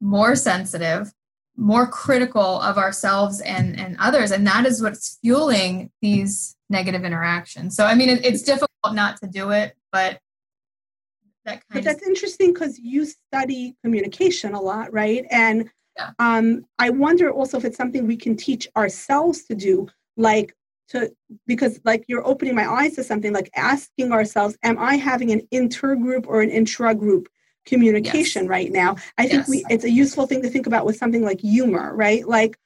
more 0.01 0.35
sensitive, 0.35 1.13
more 1.55 1.87
critical 1.87 2.63
of 2.63 2.79
ourselves 2.79 3.43
and, 3.43 3.79
and 3.79 3.99
others. 3.99 4.31
And 4.31 4.47
that 4.47 4.65
is 4.65 4.81
what's 4.83 5.19
fueling 5.23 5.91
these 6.01 6.57
negative 6.71 7.05
interactions. 7.05 7.77
So, 7.77 7.85
I 7.85 7.95
mean, 7.95 8.09
it, 8.09 8.25
it's 8.25 8.41
difficult 8.41 8.95
not 8.95 9.19
to 9.21 9.27
do 9.27 9.51
it, 9.51 9.77
but 9.93 10.19
that 11.45 11.63
but 11.71 11.85
that's 11.85 12.07
interesting 12.07 12.55
because 12.55 12.79
you 12.79 13.05
study 13.05 13.77
communication 13.85 14.55
a 14.55 14.61
lot, 14.61 14.95
right? 14.95 15.27
And 15.31 15.71
yeah. 15.97 16.11
um, 16.19 16.65
I 16.79 16.91
wonder 16.91 17.31
also 17.31 17.57
if 17.57 17.65
it's 17.65 17.77
something 17.77 18.07
we 18.07 18.17
can 18.17 18.37
teach 18.37 18.69
ourselves 18.77 19.45
to 19.45 19.55
do, 19.55 19.89
like 20.17 20.55
to 20.89 21.13
because 21.47 21.81
like 21.85 22.05
you're 22.09 22.27
opening 22.27 22.55
my 22.55 22.71
eyes 22.71 22.95
to 22.95 23.05
something 23.05 23.33
like 23.33 23.51
asking 23.57 24.13
ourselves, 24.13 24.57
am 24.63 24.79
I 24.79 24.97
having 24.97 25.33
an 25.33 25.47
intergroup 25.53 26.27
or 26.27 26.41
an 26.41 26.51
intra-group 26.51 27.29
communication 27.67 28.45
yes. 28.45 28.49
right 28.49 28.73
now. 28.73 28.95
I 29.19 29.27
think 29.27 29.41
yes. 29.41 29.49
we 29.49 29.65
it's 29.69 29.85
a 29.85 29.91
useful 29.91 30.27
thing 30.27 30.41
to 30.43 30.49
think 30.49 30.67
about 30.67 30.87
with 30.87 30.97
something 30.97 31.23
like 31.23 31.41
humor, 31.41 31.95
right? 31.95 32.27
Like 32.27 32.57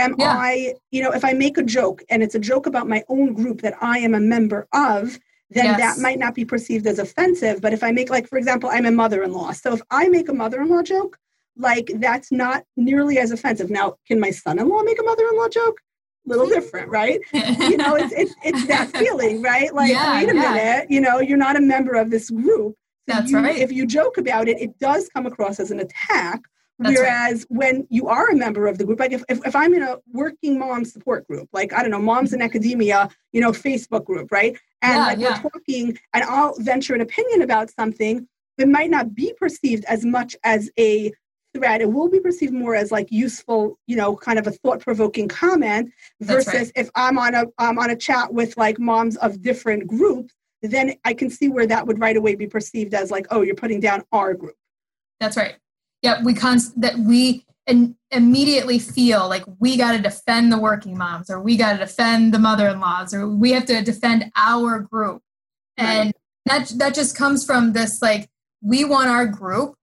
am 0.00 0.14
yeah. 0.18 0.34
I, 0.36 0.74
you 0.90 1.02
know, 1.02 1.12
if 1.12 1.24
I 1.24 1.32
make 1.32 1.58
a 1.58 1.62
joke 1.62 2.02
and 2.10 2.22
it's 2.22 2.34
a 2.34 2.38
joke 2.38 2.66
about 2.66 2.88
my 2.88 3.02
own 3.08 3.34
group 3.34 3.62
that 3.62 3.74
I 3.80 3.98
am 3.98 4.14
a 4.14 4.20
member 4.20 4.66
of, 4.72 5.18
then 5.50 5.64
yes. 5.64 5.78
that 5.78 5.98
might 6.02 6.18
not 6.18 6.34
be 6.34 6.44
perceived 6.44 6.86
as 6.86 6.98
offensive. 6.98 7.60
But 7.60 7.72
if 7.72 7.82
I 7.82 7.90
make, 7.90 8.08
like, 8.08 8.28
for 8.28 8.38
example, 8.38 8.70
I'm 8.72 8.86
a 8.86 8.90
mother 8.90 9.22
in 9.22 9.32
law. 9.32 9.52
So 9.52 9.74
if 9.74 9.82
I 9.90 10.08
make 10.08 10.28
a 10.28 10.34
mother 10.34 10.62
in 10.62 10.68
law 10.68 10.82
joke, 10.82 11.18
like, 11.56 11.90
that's 11.96 12.32
not 12.32 12.64
nearly 12.76 13.18
as 13.18 13.30
offensive. 13.30 13.70
Now, 13.70 13.96
can 14.06 14.20
my 14.20 14.30
son 14.30 14.58
in 14.58 14.68
law 14.68 14.82
make 14.82 14.98
a 14.98 15.02
mother 15.02 15.26
in 15.30 15.36
law 15.36 15.48
joke? 15.48 15.80
A 16.26 16.30
little 16.30 16.46
different, 16.46 16.88
right? 16.90 17.20
you 17.32 17.76
know, 17.76 17.96
it's, 17.96 18.12
it's, 18.12 18.34
it's 18.44 18.66
that 18.66 18.90
feeling, 18.96 19.42
right? 19.42 19.74
Like, 19.74 19.90
yeah, 19.90 20.20
wait 20.20 20.30
a 20.30 20.34
yeah. 20.34 20.52
minute, 20.52 20.90
you 20.90 21.00
know, 21.00 21.20
you're 21.20 21.38
not 21.38 21.56
a 21.56 21.60
member 21.60 21.94
of 21.94 22.10
this 22.10 22.30
group. 22.30 22.76
That's 23.06 23.30
you, 23.30 23.38
right. 23.38 23.58
If 23.58 23.72
you 23.72 23.86
joke 23.86 24.18
about 24.18 24.48
it, 24.48 24.60
it 24.60 24.78
does 24.78 25.08
come 25.08 25.26
across 25.26 25.58
as 25.58 25.70
an 25.70 25.80
attack. 25.80 26.40
That's 26.78 26.98
Whereas 26.98 27.46
right. 27.50 27.58
when 27.58 27.86
you 27.90 28.08
are 28.08 28.30
a 28.30 28.36
member 28.36 28.66
of 28.66 28.78
the 28.78 28.84
group, 28.84 29.00
like 29.00 29.12
if, 29.12 29.22
if, 29.28 29.44
if, 29.44 29.54
I'm 29.54 29.74
in 29.74 29.82
a 29.82 29.98
working 30.12 30.58
mom 30.58 30.86
support 30.86 31.26
group, 31.26 31.46
like 31.52 31.74
I 31.74 31.82
don't 31.82 31.90
know, 31.90 32.00
moms 32.00 32.32
in 32.32 32.40
academia, 32.40 33.10
you 33.32 33.40
know, 33.40 33.52
Facebook 33.52 34.06
group, 34.06 34.32
right? 34.32 34.56
And 34.80 34.94
yeah, 34.94 35.06
like 35.06 35.18
we're 35.18 35.50
talking 35.50 35.98
and 36.14 36.24
I'll 36.24 36.54
venture 36.58 36.94
an 36.94 37.02
opinion 37.02 37.42
about 37.42 37.70
something, 37.70 38.26
it 38.56 38.68
might 38.68 38.90
not 38.90 39.14
be 39.14 39.34
perceived 39.38 39.84
as 39.86 40.06
much 40.06 40.34
as 40.42 40.70
a 40.78 41.12
threat. 41.54 41.80
It 41.80 41.92
will 41.92 42.08
be 42.08 42.20
perceived 42.20 42.52
more 42.52 42.74
as 42.74 42.92
like 42.92 43.10
useful, 43.10 43.78
you 43.86 43.96
know, 43.96 44.16
kind 44.16 44.38
of 44.38 44.46
a 44.46 44.52
thought-provoking 44.52 45.28
comment 45.28 45.92
versus 46.20 46.54
right. 46.54 46.72
if 46.76 46.90
I'm 46.94 47.18
on 47.18 47.34
a 47.34 47.44
I'm 47.58 47.78
on 47.78 47.90
a 47.90 47.96
chat 47.96 48.32
with 48.32 48.56
like 48.56 48.78
moms 48.78 49.16
of 49.16 49.42
different 49.42 49.86
groups 49.86 50.34
then 50.62 50.94
I 51.04 51.14
can 51.14 51.30
see 51.30 51.48
where 51.48 51.66
that 51.66 51.86
would 51.86 51.98
right 51.98 52.16
away 52.16 52.34
be 52.34 52.46
perceived 52.46 52.94
as 52.94 53.10
like, 53.10 53.26
oh, 53.30 53.42
you're 53.42 53.54
putting 53.54 53.80
down 53.80 54.04
our 54.12 54.34
group. 54.34 54.56
That's 55.18 55.36
right. 55.36 55.56
Yeah, 56.02 56.22
we 56.22 56.34
const- 56.34 56.80
that 56.80 56.98
we 56.98 57.44
and 57.66 57.94
immediately 58.10 58.78
feel 58.78 59.28
like 59.28 59.44
we 59.58 59.76
got 59.76 59.92
to 59.92 59.98
defend 59.98 60.50
the 60.50 60.58
working 60.58 60.96
moms 60.98 61.30
or 61.30 61.40
we 61.40 61.56
got 61.56 61.72
to 61.72 61.78
defend 61.78 62.34
the 62.34 62.38
mother-in-laws 62.38 63.14
or 63.14 63.28
we 63.28 63.52
have 63.52 63.66
to 63.66 63.82
defend 63.82 64.30
our 64.34 64.80
group. 64.80 65.22
And 65.76 66.12
right. 66.48 66.68
that 66.68 66.72
that 66.78 66.94
just 66.94 67.16
comes 67.16 67.44
from 67.44 67.72
this 67.72 68.00
like 68.02 68.28
we 68.62 68.84
want 68.84 69.08
our 69.08 69.26
group 69.26 69.76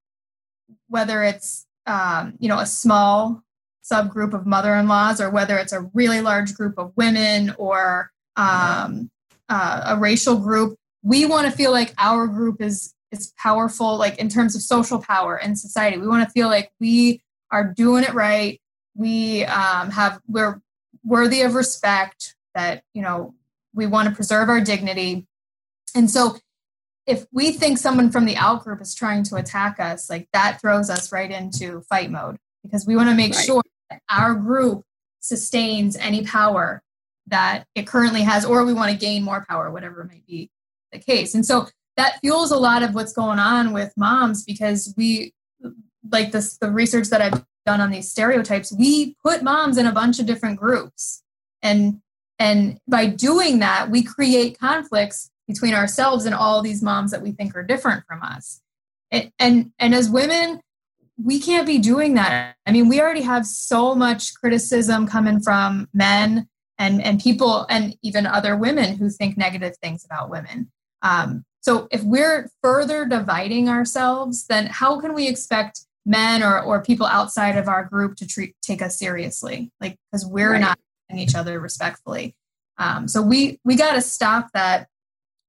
whether 0.89 1.23
it's 1.23 1.65
um, 1.85 2.35
you 2.39 2.49
know 2.49 2.59
a 2.59 2.65
small 2.65 3.43
subgroup 3.89 4.33
of 4.33 4.45
mother-in-laws 4.45 5.21
or 5.21 5.29
whether 5.29 5.57
it's 5.57 5.71
a 5.71 5.89
really 5.93 6.19
large 6.21 6.53
group 6.53 6.77
of 6.77 6.91
women 6.97 7.53
or 7.57 8.11
um, 8.35 9.09
uh, 9.49 9.81
a 9.85 9.97
racial 9.97 10.37
group 10.37 10.77
we 11.03 11.25
want 11.25 11.49
to 11.49 11.55
feel 11.55 11.71
like 11.71 11.93
our 11.97 12.27
group 12.27 12.61
is 12.61 12.93
is 13.11 13.33
powerful 13.37 13.97
like 13.97 14.17
in 14.17 14.27
terms 14.29 14.55
of 14.55 14.61
social 14.61 14.99
power 14.99 15.37
in 15.37 15.55
society. 15.55 15.97
We 15.97 16.07
want 16.07 16.27
to 16.27 16.31
feel 16.31 16.47
like 16.47 16.71
we 16.79 17.21
are 17.51 17.63
doing 17.63 18.03
it 18.03 18.13
right. 18.13 18.59
We 18.95 19.45
um, 19.45 19.91
have 19.91 20.19
we're 20.27 20.61
worthy 21.03 21.41
of 21.41 21.55
respect 21.55 22.35
that 22.55 22.83
you 22.93 23.01
know 23.01 23.33
we 23.73 23.85
want 23.85 24.09
to 24.09 24.15
preserve 24.15 24.49
our 24.49 24.59
dignity. 24.59 25.27
And 25.95 26.11
so 26.11 26.37
if 27.07 27.25
we 27.31 27.51
think 27.53 27.77
someone 27.77 28.11
from 28.11 28.25
the 28.25 28.35
out 28.35 28.63
group 28.63 28.81
is 28.81 28.93
trying 28.93 29.23
to 29.23 29.37
attack 29.37 29.79
us 29.79 30.09
like 30.09 30.27
that 30.33 30.59
throws 30.61 30.89
us 30.89 31.11
right 31.11 31.31
into 31.31 31.81
fight 31.81 32.11
mode 32.11 32.37
because 32.63 32.85
we 32.85 32.95
want 32.95 33.09
to 33.09 33.15
make 33.15 33.33
right. 33.33 33.45
sure 33.45 33.63
that 33.89 34.01
our 34.09 34.35
group 34.35 34.83
sustains 35.21 35.95
any 35.95 36.25
power 36.25 36.83
that 37.27 37.65
it 37.75 37.87
currently 37.87 38.21
has, 38.21 38.45
or 38.45 38.65
we 38.65 38.73
want 38.73 38.91
to 38.91 38.97
gain 38.97 39.23
more 39.23 39.45
power, 39.49 39.71
whatever 39.71 40.03
might 40.03 40.25
be 40.25 40.49
the 40.91 40.99
case. 40.99 41.35
And 41.35 41.45
so 41.45 41.67
that 41.97 42.19
fuels 42.21 42.51
a 42.51 42.57
lot 42.57 42.83
of 42.83 42.95
what's 42.95 43.13
going 43.13 43.39
on 43.39 43.73
with 43.73 43.91
moms 43.97 44.43
because 44.43 44.93
we, 44.97 45.33
like 46.09 46.31
this, 46.31 46.57
the 46.57 46.71
research 46.71 47.09
that 47.09 47.21
I've 47.21 47.45
done 47.65 47.81
on 47.81 47.91
these 47.91 48.09
stereotypes, 48.09 48.71
we 48.71 49.15
put 49.23 49.43
moms 49.43 49.77
in 49.77 49.87
a 49.87 49.91
bunch 49.91 50.19
of 50.19 50.25
different 50.25 50.59
groups. 50.59 51.23
And 51.61 52.01
and 52.39 52.79
by 52.87 53.07
doing 53.07 53.59
that, 53.59 53.89
we 53.89 54.03
create 54.03 54.59
conflicts 54.59 55.31
between 55.47 55.73
ourselves 55.73 56.25
and 56.25 56.35
all 56.35 56.61
these 56.61 56.83
moms 56.83 57.11
that 57.11 57.21
we 57.21 57.31
think 57.31 57.55
are 57.55 57.63
different 57.63 58.03
from 58.07 58.21
us. 58.21 58.61
and 59.11 59.31
and, 59.39 59.71
and 59.79 59.95
as 59.95 60.09
women 60.09 60.59
we 61.23 61.39
can't 61.39 61.65
be 61.65 61.79
doing 61.79 62.13
that 62.13 62.55
i 62.65 62.71
mean 62.71 62.87
we 62.87 63.01
already 63.01 63.21
have 63.21 63.45
so 63.45 63.95
much 63.95 64.33
criticism 64.35 65.07
coming 65.07 65.39
from 65.39 65.87
men 65.93 66.47
and 66.77 67.01
and 67.01 67.19
people 67.21 67.65
and 67.69 67.95
even 68.03 68.25
other 68.25 68.55
women 68.55 68.97
who 68.97 69.09
think 69.09 69.37
negative 69.37 69.75
things 69.81 70.05
about 70.05 70.29
women 70.29 70.71
um, 71.01 71.43
so 71.61 71.87
if 71.91 72.03
we're 72.03 72.49
further 72.61 73.05
dividing 73.05 73.69
ourselves 73.69 74.45
then 74.47 74.67
how 74.67 74.99
can 74.99 75.13
we 75.13 75.27
expect 75.27 75.81
men 76.05 76.41
or, 76.41 76.61
or 76.61 76.81
people 76.81 77.05
outside 77.05 77.57
of 77.57 77.67
our 77.67 77.83
group 77.83 78.15
to 78.15 78.25
treat 78.25 78.55
take 78.61 78.81
us 78.81 78.97
seriously 78.97 79.71
like 79.81 79.97
because 80.11 80.25
we're 80.25 80.53
right. 80.53 80.61
not 80.61 80.79
treating 81.09 81.23
each 81.23 81.35
other 81.35 81.59
respectfully 81.59 82.35
um, 82.77 83.07
so 83.07 83.21
we 83.21 83.59
we 83.63 83.75
got 83.75 83.93
to 83.93 84.01
stop 84.01 84.49
that 84.53 84.87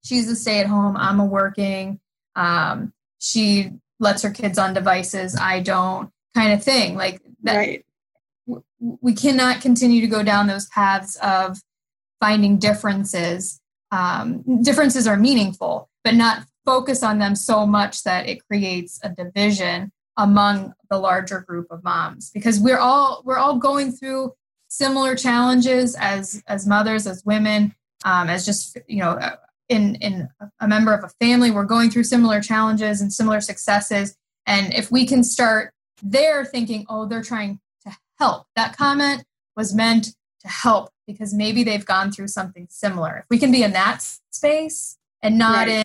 she's 0.05 0.29
a 0.29 0.37
stay 0.37 0.61
at 0.61 0.67
home 0.67 0.97
i'm 0.97 1.21
a 1.21 1.25
working 1.25 2.01
um, 2.37 2.93
she 3.19 3.73
lets 4.01 4.23
her 4.23 4.31
kids 4.31 4.59
on 4.59 4.75
devices 4.75 5.37
i 5.41 5.61
don't 5.61 6.11
kind 6.35 6.53
of 6.53 6.63
thing 6.63 6.95
like 6.95 7.21
that 7.43 7.57
right. 7.57 7.85
we 8.79 9.13
cannot 9.13 9.61
continue 9.61 10.01
to 10.01 10.07
go 10.07 10.23
down 10.23 10.47
those 10.47 10.67
paths 10.67 11.17
of 11.23 11.59
finding 12.21 12.59
differences 12.59 13.61
um, 13.91 14.63
differences 14.63 15.07
are 15.07 15.17
meaningful 15.17 15.89
but 16.05 16.15
not 16.15 16.45
focus 16.65 17.03
on 17.03 17.19
them 17.19 17.35
so 17.35 17.67
much 17.67 18.03
that 18.03 18.29
it 18.29 18.47
creates 18.47 19.01
a 19.03 19.09
division 19.09 19.91
among 20.19 20.75
the 20.91 20.99
larger 20.99 21.41
group 21.41 21.67
of 21.71 21.83
moms 21.83 22.31
because 22.31 22.61
we're 22.61 22.79
all 22.79 23.23
we're 23.25 23.39
all 23.39 23.57
going 23.57 23.91
through 23.93 24.33
similar 24.69 25.15
challenges 25.15 25.97
as 25.99 26.43
as 26.47 26.67
mothers 26.67 27.07
as 27.07 27.25
women 27.25 27.75
um, 28.05 28.29
as 28.29 28.45
just 28.45 28.77
you 28.87 28.99
know 28.99 29.19
in 29.69 29.97
in 29.97 30.29
a 30.61 30.69
member 30.69 30.95
of 30.95 31.05
a 31.05 31.09
family 31.21 31.51
we're 31.51 31.65
going 31.65 31.91
through 31.91 32.05
similar 32.05 32.41
challenges 32.41 33.01
and 33.01 33.13
similar 33.13 33.41
successes. 33.41 34.17
And 34.47 34.73
if 34.75 34.91
we 34.91 35.07
can 35.07 35.23
start 35.23 35.73
there 36.03 36.45
thinking 36.45 36.87
oh 36.89 37.07
they're 37.07 37.23
trying 37.23 37.61
to 37.83 37.97
help 38.19 38.47
that 38.57 38.77
comment 38.77 39.25
was 39.57 39.75
meant 39.75 40.15
to 40.41 40.49
help 40.49 40.91
because 41.07 41.35
maybe 41.35 41.65
they've 41.65 41.87
gone 41.87 42.13
through 42.13 42.29
something 42.29 42.67
similar. 42.71 43.19
If 43.19 43.25
we 43.31 43.39
can 43.39 43.51
be 43.51 43.63
in 43.63 43.73
that 43.73 44.03
space 44.31 44.99
and 45.23 45.39
not 45.39 45.67
right. 45.67 45.69
in 45.69 45.85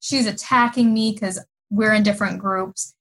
she's 0.00 0.26
attacking 0.26 0.92
me 0.92 1.12
because 1.12 1.38
we're 1.70 1.92
in 1.92 2.02
different 2.02 2.38
groups 2.38 2.94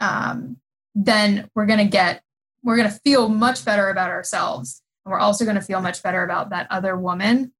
um, 0.00 0.56
then 0.94 1.48
we're 1.54 1.66
going 1.66 1.78
to 1.78 1.84
get 1.84 2.22
we're 2.62 2.76
going 2.76 2.90
to 2.90 3.00
feel 3.04 3.28
much 3.28 3.64
better 3.64 3.88
about 3.88 4.10
ourselves. 4.10 4.82
And 5.04 5.12
we're 5.12 5.20
also 5.20 5.44
going 5.44 5.56
to 5.56 5.62
feel 5.62 5.80
much 5.80 6.02
better 6.02 6.24
about 6.24 6.50
that 6.50 6.66
other 6.70 6.96
woman 6.96 7.52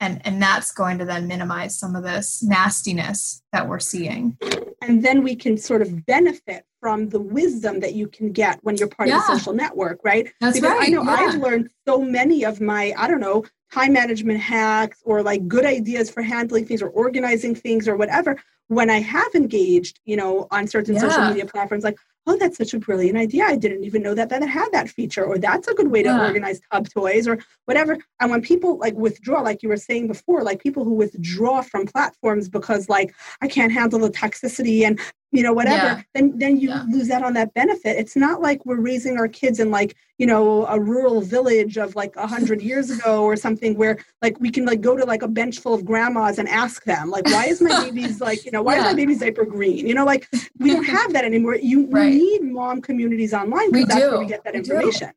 and 0.00 0.20
and 0.24 0.42
that's 0.42 0.72
going 0.72 0.98
to 0.98 1.04
then 1.04 1.26
minimize 1.26 1.78
some 1.78 1.94
of 1.94 2.02
this 2.02 2.42
nastiness 2.42 3.39
that 3.52 3.68
we're 3.68 3.80
seeing 3.80 4.36
and 4.82 5.02
then 5.04 5.22
we 5.22 5.34
can 5.34 5.56
sort 5.56 5.82
of 5.82 6.06
benefit 6.06 6.64
from 6.80 7.08
the 7.08 7.20
wisdom 7.20 7.80
that 7.80 7.94
you 7.94 8.06
can 8.08 8.32
get 8.32 8.58
when 8.62 8.76
you're 8.76 8.88
part 8.88 9.08
yeah. 9.08 9.18
of 9.18 9.22
a 9.24 9.26
social 9.26 9.52
network 9.52 9.98
right 10.04 10.30
that's 10.40 10.58
because 10.58 10.78
right. 10.78 10.88
i 10.88 10.92
know 10.92 11.02
yeah. 11.02 11.10
i've 11.10 11.34
learned 11.36 11.68
so 11.86 12.00
many 12.00 12.44
of 12.44 12.60
my 12.60 12.92
i 12.96 13.06
don't 13.06 13.20
know 13.20 13.44
time 13.72 13.92
management 13.92 14.40
hacks 14.40 15.00
or 15.04 15.22
like 15.22 15.46
good 15.46 15.64
ideas 15.64 16.10
for 16.10 16.22
handling 16.22 16.64
things 16.64 16.82
or 16.82 16.88
organizing 16.90 17.54
things 17.54 17.86
or 17.86 17.96
whatever 17.96 18.36
when 18.70 18.88
I 18.88 19.00
have 19.00 19.34
engaged, 19.34 19.98
you 20.04 20.14
know, 20.14 20.46
on 20.52 20.68
certain 20.68 20.94
yeah. 20.94 21.00
social 21.00 21.26
media 21.26 21.44
platforms, 21.44 21.82
like, 21.82 21.98
oh, 22.28 22.36
that's 22.36 22.56
such 22.56 22.72
a 22.72 22.78
brilliant 22.78 23.18
idea. 23.18 23.44
I 23.44 23.56
didn't 23.56 23.82
even 23.82 24.00
know 24.00 24.14
that 24.14 24.28
that 24.28 24.48
had 24.48 24.68
that 24.70 24.88
feature, 24.88 25.24
or 25.24 25.38
that's 25.38 25.66
a 25.66 25.74
good 25.74 25.90
way 25.90 26.04
to 26.04 26.26
organize 26.26 26.60
tub 26.70 26.88
toys, 26.88 27.26
or 27.26 27.40
whatever. 27.64 27.98
And 28.20 28.30
when 28.30 28.42
people 28.42 28.78
like 28.78 28.94
withdraw, 28.94 29.40
like 29.40 29.64
you 29.64 29.68
were 29.68 29.76
saying 29.76 30.06
before, 30.06 30.44
like 30.44 30.62
people 30.62 30.84
who 30.84 30.94
withdraw 30.94 31.62
from 31.62 31.84
platforms 31.84 32.48
because 32.48 32.88
like 32.88 33.12
I 33.40 33.48
can't 33.48 33.72
handle 33.72 34.00
the 34.00 34.10
toxicity 34.10 34.86
and 34.86 35.00
you 35.32 35.42
know 35.42 35.52
whatever 35.52 35.86
yeah. 35.86 36.02
then 36.14 36.36
then 36.36 36.58
you 36.58 36.68
yeah. 36.68 36.84
lose 36.88 37.10
out 37.10 37.22
on 37.22 37.32
that 37.34 37.54
benefit 37.54 37.96
it's 37.96 38.16
not 38.16 38.40
like 38.40 38.64
we're 38.66 38.80
raising 38.80 39.16
our 39.16 39.28
kids 39.28 39.60
in 39.60 39.70
like 39.70 39.96
you 40.18 40.26
know 40.26 40.66
a 40.66 40.80
rural 40.80 41.20
village 41.20 41.78
of 41.78 41.94
like 41.94 42.14
a 42.16 42.26
hundred 42.26 42.60
years 42.60 42.90
ago 42.90 43.22
or 43.22 43.36
something 43.36 43.76
where 43.76 43.98
like 44.22 44.38
we 44.40 44.50
can 44.50 44.64
like 44.64 44.80
go 44.80 44.96
to 44.96 45.04
like 45.04 45.22
a 45.22 45.28
bench 45.28 45.60
full 45.60 45.74
of 45.74 45.84
grandmas 45.84 46.38
and 46.38 46.48
ask 46.48 46.84
them 46.84 47.10
like 47.10 47.24
why 47.26 47.46
is 47.46 47.60
my 47.60 47.84
baby's 47.84 48.20
like 48.20 48.44
you 48.44 48.50
know 48.50 48.62
why 48.62 48.74
yeah. 48.74 48.80
is 48.80 48.84
my 48.86 48.94
baby's 48.94 49.20
diaper 49.20 49.44
green 49.44 49.86
you 49.86 49.94
know 49.94 50.04
like 50.04 50.28
we 50.58 50.72
don't 50.72 50.84
have 50.98 51.12
that 51.12 51.24
anymore 51.24 51.54
you 51.54 51.86
right. 51.90 52.12
need 52.12 52.42
mom 52.42 52.80
communities 52.80 53.32
online 53.32 53.70
we 53.70 53.84
that's 53.84 54.00
do. 54.00 54.10
where 54.10 54.18
we 54.18 54.26
get 54.26 54.42
that 54.44 54.54
we 54.54 54.58
information 54.58 55.08
do. 55.08 55.14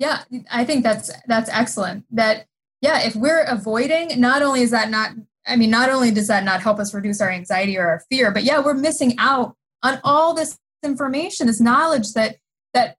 yeah 0.00 0.22
i 0.50 0.64
think 0.64 0.82
that's 0.82 1.10
that's 1.26 1.48
excellent 1.50 2.04
that 2.10 2.46
yeah 2.82 3.00
if 3.00 3.16
we're 3.16 3.44
avoiding 3.44 4.20
not 4.20 4.42
only 4.42 4.60
is 4.60 4.70
that 4.70 4.90
not 4.90 5.12
I 5.48 5.56
mean, 5.56 5.70
not 5.70 5.88
only 5.90 6.10
does 6.10 6.28
that 6.28 6.44
not 6.44 6.62
help 6.62 6.78
us 6.78 6.92
reduce 6.92 7.20
our 7.20 7.30
anxiety 7.30 7.78
or 7.78 7.88
our 7.88 8.00
fear, 8.10 8.30
but 8.30 8.44
yeah, 8.44 8.60
we're 8.60 8.74
missing 8.74 9.14
out 9.18 9.56
on 9.82 10.00
all 10.04 10.34
this 10.34 10.58
information, 10.82 11.46
this 11.46 11.60
knowledge 11.60 12.12
that 12.12 12.36
that 12.74 12.96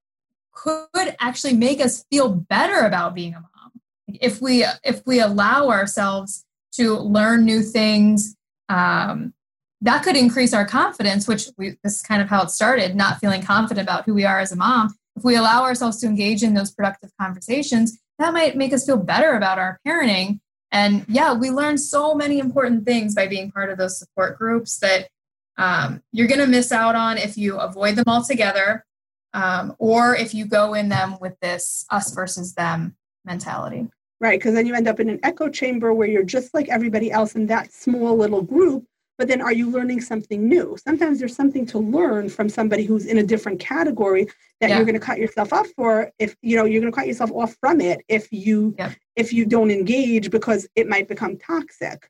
could 0.54 1.16
actually 1.20 1.54
make 1.54 1.80
us 1.80 2.04
feel 2.12 2.30
better 2.30 2.80
about 2.80 3.16
being 3.16 3.34
a 3.34 3.40
mom. 3.40 3.72
If 4.08 4.42
we 4.42 4.66
if 4.84 5.02
we 5.06 5.20
allow 5.20 5.70
ourselves 5.70 6.46
to 6.74 6.96
learn 6.98 7.46
new 7.46 7.62
things, 7.62 8.36
um, 8.68 9.34
that 9.82 10.04
could 10.04 10.18
increase 10.18 10.54
our 10.54 10.66
confidence. 10.66 11.28
Which 11.28 11.50
we, 11.58 11.78
this 11.84 11.98
is 11.98 12.02
kind 12.02 12.22
of 12.22 12.30
how 12.30 12.44
it 12.44 12.50
started, 12.50 12.96
not 12.96 13.20
feeling 13.20 13.42
confident 13.42 13.88
about 13.88 14.06
who 14.06 14.14
we 14.14 14.26
are 14.26 14.40
as 14.40 14.52
a 14.52 14.56
mom. 14.56 14.96
If 15.16 15.24
we 15.24 15.36
allow 15.36 15.64
ourselves 15.64 16.00
to 16.02 16.08
engage 16.08 16.44
in 16.44 16.54
those 16.54 16.72
productive 16.72 17.12
conversations, 17.20 18.00
that 18.18 18.34
might 18.34 18.58
make 18.58 18.74
us 18.74 18.86
feel 18.86 18.98
better 18.98 19.34
about 19.34 19.60
our 19.60 19.80
parenting 19.86 20.40
and 20.72 21.06
yeah, 21.08 21.34
we 21.34 21.50
learn 21.50 21.78
so 21.78 22.14
many 22.14 22.40
important 22.40 22.86
things 22.86 23.16
by 23.16 23.28
being 23.28 23.52
part 23.52 23.70
of 23.70 23.78
those 23.78 23.98
support 23.98 24.38
groups 24.38 24.78
that 24.78 25.10
um, 25.58 26.02
you're 26.12 26.28
going 26.28 26.40
to 26.40 26.48
miss 26.48 26.72
out 26.72 26.96
on 26.96 27.18
if 27.18 27.38
you 27.38 27.58
avoid 27.58 27.96
them 27.96 28.06
altogether 28.08 28.86
um, 29.34 29.76
or 29.80 30.16
if 30.16 30.34
you 30.34 30.46
go 30.46 30.74
in 30.74 30.90
them 30.90 31.18
with 31.20 31.40
this 31.42 31.86
us 31.90 32.14
versus 32.14 32.54
them 32.54 32.96
mentality. 33.26 33.88
Right, 34.22 34.38
because 34.38 34.54
then 34.54 34.66
you 34.66 34.76
end 34.76 34.88
up 34.88 35.00
in 35.00 35.10
an 35.10 35.20
echo 35.24 35.50
chamber 35.50 35.94
where 35.94 36.08
you're 36.08 36.24
just 36.24 36.54
like 36.54 36.68
everybody 36.68 37.10
else 37.10 37.36
in 37.36 37.48
that 37.48 37.72
small 37.72 38.18
little 38.18 38.42
group 38.42 38.86
but 39.20 39.28
then 39.28 39.42
are 39.42 39.52
you 39.52 39.70
learning 39.70 40.02
something 40.02 40.48
new 40.48 40.76
sometimes 40.84 41.20
there's 41.20 41.36
something 41.36 41.66
to 41.66 41.78
learn 41.78 42.30
from 42.30 42.50
somebody 42.50 42.86
who's 42.86 43.06
in 43.06 43.20
a 43.20 43.24
different 43.24 43.60
category 43.60 44.26
that 44.60 44.70
yeah. 44.70 44.78
you're 44.78 44.86
going 44.86 45.00
to 45.00 45.06
cut 45.06 45.20
yourself 45.20 45.54
off 45.54 45.68
for 45.76 46.10
if 46.18 46.36
you 46.42 46.56
know 46.56 46.66
you're 46.66 46.82
going 46.82 46.92
to 46.92 46.96
cut 46.96 47.06
yourself 47.06 47.32
off 47.34 47.56
from 47.60 47.80
it 47.82 48.00
if 48.08 48.32
you 48.32 48.74
yeah. 48.80 48.92
if 49.16 49.32
you 49.32 49.46
don't 49.46 49.70
engage 49.70 50.32
because 50.32 50.68
it 50.76 50.88
might 50.88 51.08
become 51.08 51.38
toxic 51.38 52.10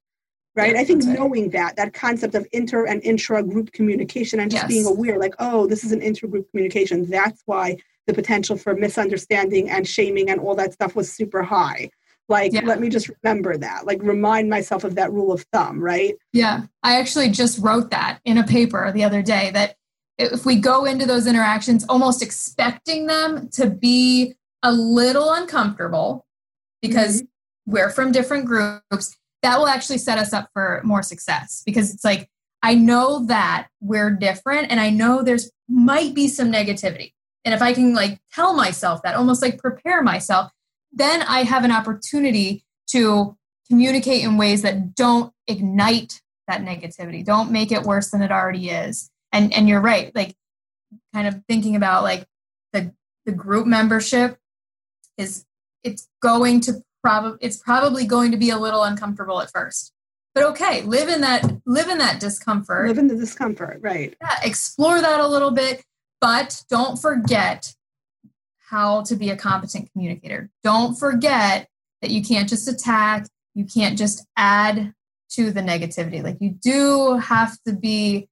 right 0.55 0.75
yeah, 0.75 0.81
i 0.81 0.83
think 0.85 1.03
knowing 1.03 1.43
right. 1.43 1.51
that 1.51 1.75
that 1.75 1.93
concept 1.93 2.35
of 2.35 2.47
inter 2.53 2.85
and 2.85 3.03
intra 3.03 3.43
group 3.43 3.71
communication 3.73 4.39
and 4.39 4.51
just 4.51 4.63
yes. 4.63 4.71
being 4.71 4.85
aware 4.85 5.19
like 5.19 5.33
oh 5.39 5.67
this 5.67 5.83
is 5.83 5.91
an 5.91 5.99
intergroup 5.99 6.49
communication 6.51 7.09
that's 7.09 7.41
why 7.45 7.75
the 8.07 8.13
potential 8.13 8.57
for 8.57 8.75
misunderstanding 8.75 9.69
and 9.69 9.87
shaming 9.87 10.29
and 10.29 10.39
all 10.39 10.55
that 10.55 10.73
stuff 10.73 10.95
was 10.95 11.11
super 11.11 11.43
high 11.43 11.89
like 12.29 12.53
yeah. 12.53 12.61
let 12.63 12.79
me 12.79 12.89
just 12.89 13.09
remember 13.21 13.57
that 13.57 13.85
like 13.85 14.01
remind 14.01 14.49
myself 14.49 14.83
of 14.83 14.95
that 14.95 15.11
rule 15.11 15.31
of 15.31 15.41
thumb 15.51 15.79
right 15.79 16.15
yeah 16.31 16.61
i 16.83 16.99
actually 16.99 17.29
just 17.29 17.59
wrote 17.59 17.89
that 17.89 18.19
in 18.25 18.37
a 18.37 18.43
paper 18.43 18.91
the 18.91 19.03
other 19.03 19.21
day 19.21 19.51
that 19.51 19.75
if 20.17 20.45
we 20.45 20.55
go 20.55 20.85
into 20.85 21.05
those 21.05 21.27
interactions 21.27 21.85
almost 21.89 22.21
expecting 22.21 23.07
them 23.07 23.49
to 23.49 23.69
be 23.69 24.35
a 24.63 24.71
little 24.71 25.31
uncomfortable 25.33 26.25
because 26.81 27.21
mm-hmm. 27.21 27.71
we're 27.73 27.89
from 27.89 28.11
different 28.11 28.45
groups 28.45 29.17
that 29.41 29.57
will 29.57 29.67
actually 29.67 29.97
set 29.97 30.17
us 30.17 30.33
up 30.33 30.49
for 30.53 30.81
more 30.83 31.01
success 31.01 31.63
because 31.65 31.93
it's 31.93 32.05
like 32.05 32.29
i 32.61 32.75
know 32.75 33.25
that 33.25 33.67
we're 33.81 34.11
different 34.11 34.69
and 34.69 34.79
i 34.79 34.89
know 34.89 35.23
there's 35.23 35.51
might 35.67 36.13
be 36.13 36.27
some 36.27 36.51
negativity 36.51 37.13
and 37.45 37.53
if 37.53 37.61
i 37.61 37.73
can 37.73 37.93
like 37.93 38.19
tell 38.33 38.53
myself 38.53 39.01
that 39.03 39.15
almost 39.15 39.41
like 39.41 39.57
prepare 39.57 40.01
myself 40.01 40.51
then 40.91 41.21
I 41.23 41.43
have 41.43 41.63
an 41.63 41.71
opportunity 41.71 42.63
to 42.91 43.37
communicate 43.67 44.23
in 44.23 44.37
ways 44.37 44.61
that 44.63 44.95
don't 44.95 45.31
ignite 45.47 46.21
that 46.47 46.61
negativity, 46.61 47.23
don't 47.23 47.51
make 47.51 47.71
it 47.71 47.83
worse 47.83 48.09
than 48.09 48.21
it 48.21 48.31
already 48.31 48.69
is. 48.69 49.09
And 49.31 49.53
and 49.53 49.69
you're 49.69 49.81
right, 49.81 50.13
like 50.15 50.35
kind 51.13 51.27
of 51.27 51.41
thinking 51.47 51.75
about 51.75 52.03
like 52.03 52.25
the 52.73 52.93
the 53.25 53.31
group 53.31 53.67
membership 53.67 54.37
is 55.17 55.45
it's 55.83 56.07
going 56.21 56.61
to 56.61 56.81
probably 57.03 57.37
it's 57.41 57.57
probably 57.57 58.05
going 58.05 58.31
to 58.31 58.37
be 58.37 58.49
a 58.49 58.57
little 58.57 58.83
uncomfortable 58.83 59.41
at 59.41 59.51
first. 59.51 59.93
But 60.33 60.43
okay, 60.45 60.81
live 60.83 61.09
in 61.09 61.21
that 61.21 61.61
live 61.65 61.89
in 61.89 61.99
that 61.99 62.19
discomfort. 62.19 62.87
Live 62.87 62.97
in 62.97 63.07
the 63.07 63.15
discomfort, 63.15 63.79
right. 63.81 64.15
Yeah, 64.21 64.39
explore 64.43 65.01
that 65.01 65.19
a 65.19 65.27
little 65.27 65.51
bit, 65.51 65.83
but 66.21 66.63
don't 66.69 66.99
forget 66.99 67.73
how 68.69 69.01
to 69.03 69.15
be 69.15 69.29
a 69.29 69.35
competent 69.35 69.91
communicator. 69.91 70.49
Don't 70.63 70.97
forget 70.97 71.67
that 72.01 72.11
you 72.11 72.23
can't 72.23 72.47
just 72.47 72.67
attack, 72.67 73.27
you 73.55 73.65
can't 73.65 73.97
just 73.97 74.25
add 74.37 74.93
to 75.31 75.51
the 75.51 75.61
negativity. 75.61 76.23
Like 76.23 76.37
you 76.39 76.51
do 76.51 77.17
have 77.17 77.57
to 77.65 77.73
be, 77.73 78.29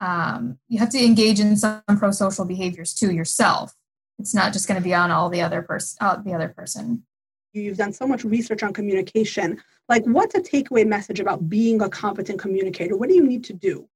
um, 0.00 0.58
you 0.68 0.78
have 0.78 0.90
to 0.90 1.04
engage 1.04 1.40
in 1.40 1.56
some 1.56 1.82
pro-social 1.98 2.44
behaviors 2.44 2.94
too 2.94 3.12
yourself. 3.12 3.72
It's 4.18 4.34
not 4.34 4.52
just 4.52 4.68
going 4.68 4.80
to 4.80 4.84
be 4.84 4.94
on 4.94 5.10
all 5.10 5.28
the 5.28 5.42
other 5.42 5.62
person, 5.62 5.98
uh, 6.00 6.16
the 6.16 6.34
other 6.34 6.48
person. 6.48 7.04
You've 7.52 7.76
done 7.76 7.92
so 7.92 8.06
much 8.06 8.24
research 8.24 8.62
on 8.62 8.72
communication. 8.72 9.62
Like, 9.88 10.04
what's 10.04 10.34
a 10.34 10.40
takeaway 10.40 10.86
message 10.86 11.20
about 11.20 11.48
being 11.48 11.80
a 11.82 11.88
competent 11.88 12.40
communicator? 12.40 12.96
What 12.96 13.08
do 13.08 13.14
you 13.14 13.24
need 13.24 13.44
to 13.44 13.52
do? 13.52 13.88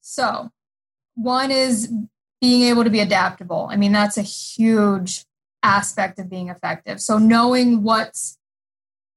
So, 0.00 0.50
one 1.14 1.50
is 1.50 1.92
being 2.42 2.62
able 2.62 2.84
to 2.84 2.90
be 2.90 3.00
adaptable. 3.00 3.68
I 3.70 3.76
mean, 3.76 3.92
that's 3.92 4.18
a 4.18 4.22
huge 4.22 5.24
aspect 5.62 6.18
of 6.18 6.28
being 6.28 6.48
effective. 6.48 7.00
So, 7.00 7.16
knowing 7.16 7.84
what's 7.84 8.36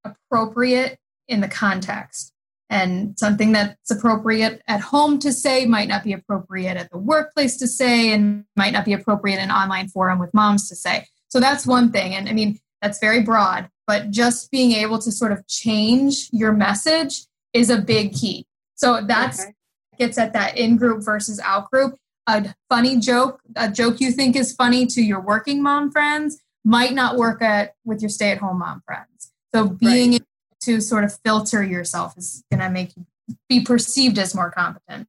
appropriate 0.06 1.00
in 1.28 1.42
the 1.42 1.48
context 1.48 2.32
and 2.70 3.18
something 3.18 3.52
that's 3.52 3.92
appropriate 3.92 4.62
at 4.68 4.80
home 4.80 5.18
to 5.20 5.34
say 5.34 5.66
might 5.66 5.88
not 5.88 6.04
be 6.04 6.14
appropriate 6.14 6.78
at 6.78 6.92
the 6.92 6.98
workplace 7.00 7.58
to 7.58 7.68
say 7.68 8.14
and 8.14 8.46
might 8.56 8.74
not 8.74 8.86
be 8.86 8.94
appropriate 8.94 9.36
in 9.36 9.42
an 9.42 9.52
online 9.52 9.88
forum 9.88 10.20
with 10.20 10.34
moms 10.34 10.70
to 10.70 10.76
say 10.76 11.06
so 11.28 11.40
that's 11.40 11.66
one 11.66 11.92
thing 11.92 12.14
and 12.16 12.28
i 12.28 12.34
mean 12.34 12.60
that's 12.82 13.00
very 13.00 13.22
broad 13.22 13.70
but 13.88 14.10
just 14.10 14.50
being 14.52 14.72
able 14.72 15.00
to 15.00 15.12
sort 15.12 15.32
of 15.32 15.46
change 15.48 16.28
your 16.32 16.52
message 16.52 17.26
is 17.54 17.70
a 17.70 17.78
big 17.78 18.14
key 18.14 18.46
so 18.76 19.02
that's 19.06 19.42
okay. 19.42 19.54
gets 20.00 20.18
at 20.18 20.34
that 20.34 20.58
in 20.58 20.76
group 20.76 21.04
versus 21.04 21.40
out 21.42 21.70
group 21.72 21.96
a 22.28 22.54
funny 22.70 22.98
joke 22.98 23.40
a 23.56 23.70
joke 23.70 24.00
you 24.00 24.12
think 24.12 24.36
is 24.36 24.54
funny 24.54 24.86
to 24.86 25.02
your 25.02 25.20
working 25.20 25.62
mom 25.62 25.92
friends 25.92 26.42
might 26.64 26.94
not 26.94 27.16
work 27.18 27.42
at 27.42 27.76
with 27.86 28.02
your 28.02 28.10
stay 28.10 28.32
at 28.32 28.40
home 28.40 28.60
mom 28.60 28.82
friends 28.86 29.32
so 29.54 29.68
being 29.68 30.14
right 30.14 30.22
to 30.66 30.82
sort 30.82 31.04
of 31.04 31.18
filter 31.24 31.64
yourself 31.64 32.18
is 32.18 32.44
going 32.52 32.60
to 32.60 32.70
make 32.70 32.96
you 32.98 33.06
be 33.48 33.62
perceived 33.62 34.18
as 34.18 34.36
more 34.36 34.52
competent. 34.52 35.08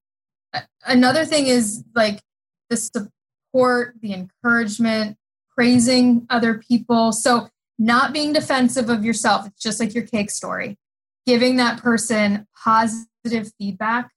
Another 0.86 1.24
thing 1.24 1.46
is 1.46 1.84
like 1.94 2.20
the 2.70 2.76
support, 2.76 3.94
the 4.00 4.12
encouragement, 4.12 5.16
praising 5.54 6.26
other 6.30 6.54
people. 6.54 7.12
So, 7.12 7.48
not 7.78 8.14
being 8.14 8.32
defensive 8.32 8.88
of 8.88 9.04
yourself, 9.04 9.46
it's 9.46 9.62
just 9.62 9.80
like 9.80 9.94
your 9.94 10.06
cake 10.06 10.30
story. 10.30 10.78
Giving 11.26 11.56
that 11.56 11.82
person 11.82 12.46
positive 12.64 13.52
feedback 13.58 14.10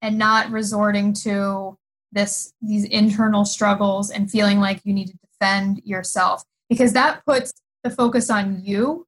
and 0.00 0.18
not 0.18 0.50
resorting 0.50 1.12
to 1.14 1.76
this 2.12 2.52
these 2.60 2.84
internal 2.84 3.44
struggles 3.44 4.10
and 4.10 4.30
feeling 4.30 4.60
like 4.60 4.80
you 4.84 4.92
need 4.92 5.08
to 5.08 5.18
defend 5.18 5.82
yourself. 5.84 6.44
Because 6.68 6.92
that 6.92 7.24
puts 7.26 7.52
the 7.82 7.90
focus 7.90 8.30
on 8.30 8.62
you 8.62 9.06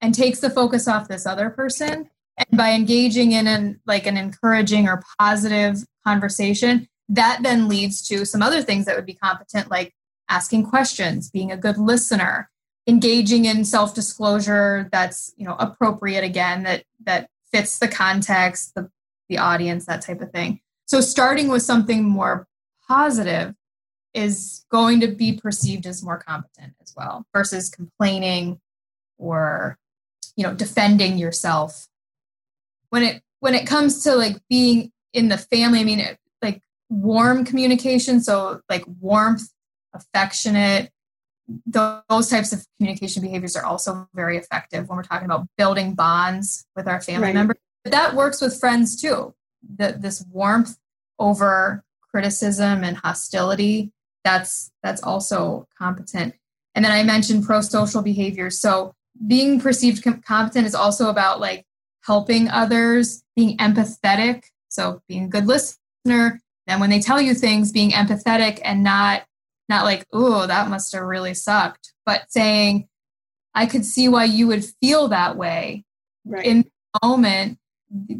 and 0.00 0.14
takes 0.14 0.40
the 0.40 0.50
focus 0.50 0.86
off 0.86 1.08
this 1.08 1.26
other 1.26 1.50
person. 1.50 2.08
And 2.36 2.58
by 2.58 2.70
engaging 2.70 3.32
in 3.32 3.46
an 3.46 3.80
like 3.86 4.06
an 4.06 4.16
encouraging 4.16 4.88
or 4.88 5.02
positive 5.18 5.84
conversation 6.04 6.88
that 7.12 7.40
then 7.42 7.68
leads 7.68 8.00
to 8.08 8.24
some 8.24 8.42
other 8.42 8.62
things 8.62 8.86
that 8.86 8.96
would 8.96 9.06
be 9.06 9.14
competent 9.14 9.70
like 9.70 9.94
asking 10.28 10.64
questions 10.64 11.30
being 11.30 11.52
a 11.52 11.56
good 11.56 11.76
listener 11.76 12.50
engaging 12.86 13.44
in 13.44 13.64
self-disclosure 13.64 14.88
that's 14.90 15.32
you 15.36 15.44
know 15.44 15.56
appropriate 15.58 16.24
again 16.24 16.62
that 16.62 16.84
that 17.04 17.28
fits 17.52 17.78
the 17.78 17.88
context 17.88 18.74
the 18.74 18.90
the 19.28 19.38
audience 19.38 19.86
that 19.86 20.02
type 20.02 20.20
of 20.20 20.30
thing 20.32 20.60
so 20.92 21.00
starting 21.00 21.48
with 21.48 21.62
something 21.62 22.04
more 22.04 22.46
positive 22.86 23.54
is 24.12 24.66
going 24.70 25.00
to 25.00 25.08
be 25.08 25.32
perceived 25.32 25.86
as 25.86 26.02
more 26.02 26.18
competent 26.18 26.74
as 26.82 26.92
well 26.94 27.24
versus 27.32 27.70
complaining 27.70 28.60
or 29.16 29.78
you 30.36 30.44
know 30.44 30.52
defending 30.52 31.16
yourself. 31.16 31.88
When 32.90 33.04
it 33.04 33.22
when 33.40 33.54
it 33.54 33.66
comes 33.66 34.04
to 34.04 34.14
like 34.14 34.36
being 34.50 34.92
in 35.14 35.30
the 35.30 35.38
family 35.38 35.80
i 35.80 35.84
mean 35.84 36.00
it, 36.00 36.18
like 36.42 36.60
warm 36.90 37.44
communication 37.44 38.20
so 38.20 38.60
like 38.68 38.84
warmth 39.00 39.48
affectionate 39.94 40.90
those 41.66 42.28
types 42.28 42.52
of 42.52 42.66
communication 42.76 43.22
behaviors 43.22 43.56
are 43.56 43.64
also 43.64 44.06
very 44.12 44.36
effective 44.36 44.88
when 44.88 44.96
we're 44.98 45.02
talking 45.02 45.24
about 45.24 45.46
building 45.56 45.94
bonds 45.94 46.66
with 46.76 46.86
our 46.86 47.00
family 47.00 47.28
right. 47.28 47.34
members. 47.34 47.56
But 47.82 47.92
that 47.92 48.14
works 48.14 48.40
with 48.40 48.58
friends 48.58 49.00
too. 49.00 49.34
The, 49.76 49.96
this 49.98 50.24
warmth 50.30 50.78
over 51.18 51.84
criticism 52.10 52.84
and 52.84 52.96
hostility 52.96 53.90
that's 54.24 54.70
that's 54.82 55.02
also 55.02 55.66
competent 55.76 56.34
and 56.74 56.84
then 56.84 56.92
i 56.92 57.02
mentioned 57.02 57.44
pro-social 57.44 58.02
behaviors 58.02 58.60
so 58.60 58.94
being 59.26 59.60
perceived 59.60 60.04
competent 60.24 60.66
is 60.66 60.74
also 60.74 61.08
about 61.08 61.40
like 61.40 61.66
helping 62.04 62.48
others, 62.48 63.22
being 63.36 63.56
empathetic. 63.58 64.44
So 64.68 65.02
being 65.08 65.24
a 65.24 65.28
good 65.28 65.46
listener. 65.46 66.40
Then 66.66 66.80
when 66.80 66.90
they 66.90 67.00
tell 67.00 67.20
you 67.20 67.34
things, 67.34 67.72
being 67.72 67.90
empathetic 67.90 68.60
and 68.64 68.82
not 68.82 69.24
not 69.68 69.84
like, 69.84 70.06
oh, 70.12 70.46
that 70.46 70.68
must 70.68 70.92
have 70.92 71.02
really 71.02 71.34
sucked, 71.34 71.94
but 72.04 72.30
saying, 72.30 72.88
I 73.54 73.66
could 73.66 73.86
see 73.86 74.08
why 74.08 74.24
you 74.24 74.46
would 74.48 74.64
feel 74.82 75.08
that 75.08 75.36
way 75.36 75.84
right. 76.26 76.44
in 76.44 76.64
the 76.94 77.06
moment. 77.06 77.58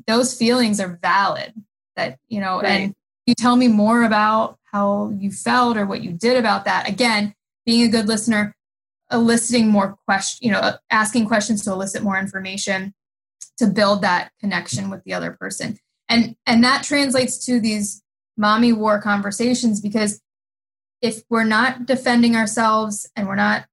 Those 0.07 0.35
feelings 0.35 0.81
are 0.81 0.99
valid. 1.03 1.53
That 1.97 2.19
you 2.29 2.41
know, 2.41 2.61
right. 2.61 2.69
and 2.69 2.95
you 3.27 3.35
tell 3.35 3.57
me 3.57 3.69
more 3.69 4.05
about 4.05 4.59
how 4.73 5.11
you 5.11 5.31
felt 5.31 5.77
or 5.77 5.87
what 5.87 6.03
you 6.03 6.13
did 6.13 6.37
about 6.37 6.65
that. 6.65 6.89
Again, 6.89 7.35
being 7.67 7.87
a 7.87 7.91
good 7.91 8.09
listener, 8.09 8.57
eliciting 9.11 9.69
more 9.69 9.97
questions, 10.07 10.39
you 10.41 10.51
know, 10.51 10.73
asking 10.91 11.27
questions 11.27 11.63
to 11.65 11.73
elicit 11.73 12.03
more 12.03 12.19
information 12.19 12.95
to 13.59 13.67
build 13.67 14.03
that 14.03 14.33
connection 14.41 14.91
with 14.91 15.05
the 15.05 15.15
other 15.15 15.33
person. 15.33 15.79
And 16.09 16.37
and 16.47 16.65
that 16.65 16.83
translates 16.83 17.45
to 17.47 17.61
these 17.61 18.03
mommy 18.37 18.73
war 18.73 19.01
conversations 19.01 19.81
because 19.81 20.21
if 21.01 21.23
we're 21.29 21.45
not 21.45 21.87
defending 21.87 22.37
ourselves 22.37 23.11
and 23.15 23.27
we're 23.27 23.35
not 23.35 23.67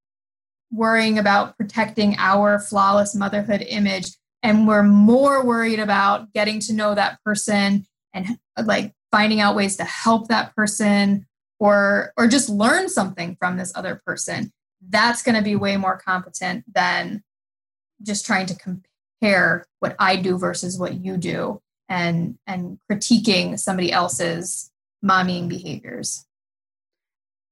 worrying 0.71 1.17
about 1.17 1.57
protecting 1.57 2.15
our 2.17 2.59
flawless 2.59 3.15
motherhood 3.15 3.61
image 3.67 4.11
and 4.43 4.67
we're 4.67 4.83
more 4.83 5.43
worried 5.43 5.79
about 5.79 6.31
getting 6.33 6.59
to 6.59 6.73
know 6.73 6.93
that 6.95 7.19
person 7.23 7.85
and 8.57 8.67
like 8.67 8.93
finding 9.11 9.39
out 9.39 9.55
ways 9.55 9.75
to 9.77 9.83
help 9.83 10.27
that 10.27 10.55
person 10.55 11.25
or 11.59 12.13
or 12.17 12.27
just 12.27 12.49
learn 12.49 12.89
something 12.89 13.35
from 13.39 13.57
this 13.57 13.71
other 13.75 14.01
person 14.05 14.51
that's 14.87 15.23
going 15.23 15.35
to 15.35 15.41
be 15.41 15.55
way 15.55 15.77
more 15.77 15.97
competent 15.97 16.63
than 16.73 17.23
just 18.01 18.25
trying 18.25 18.45
to 18.45 18.55
compare 18.55 19.65
what 19.79 19.95
I 19.99 20.15
do 20.15 20.37
versus 20.37 20.79
what 20.79 20.95
you 20.95 21.17
do 21.17 21.61
and 21.89 22.37
and 22.47 22.79
critiquing 22.89 23.59
somebody 23.59 23.91
else's 23.91 24.71
mommying 25.03 25.49
behaviors. 25.49 26.25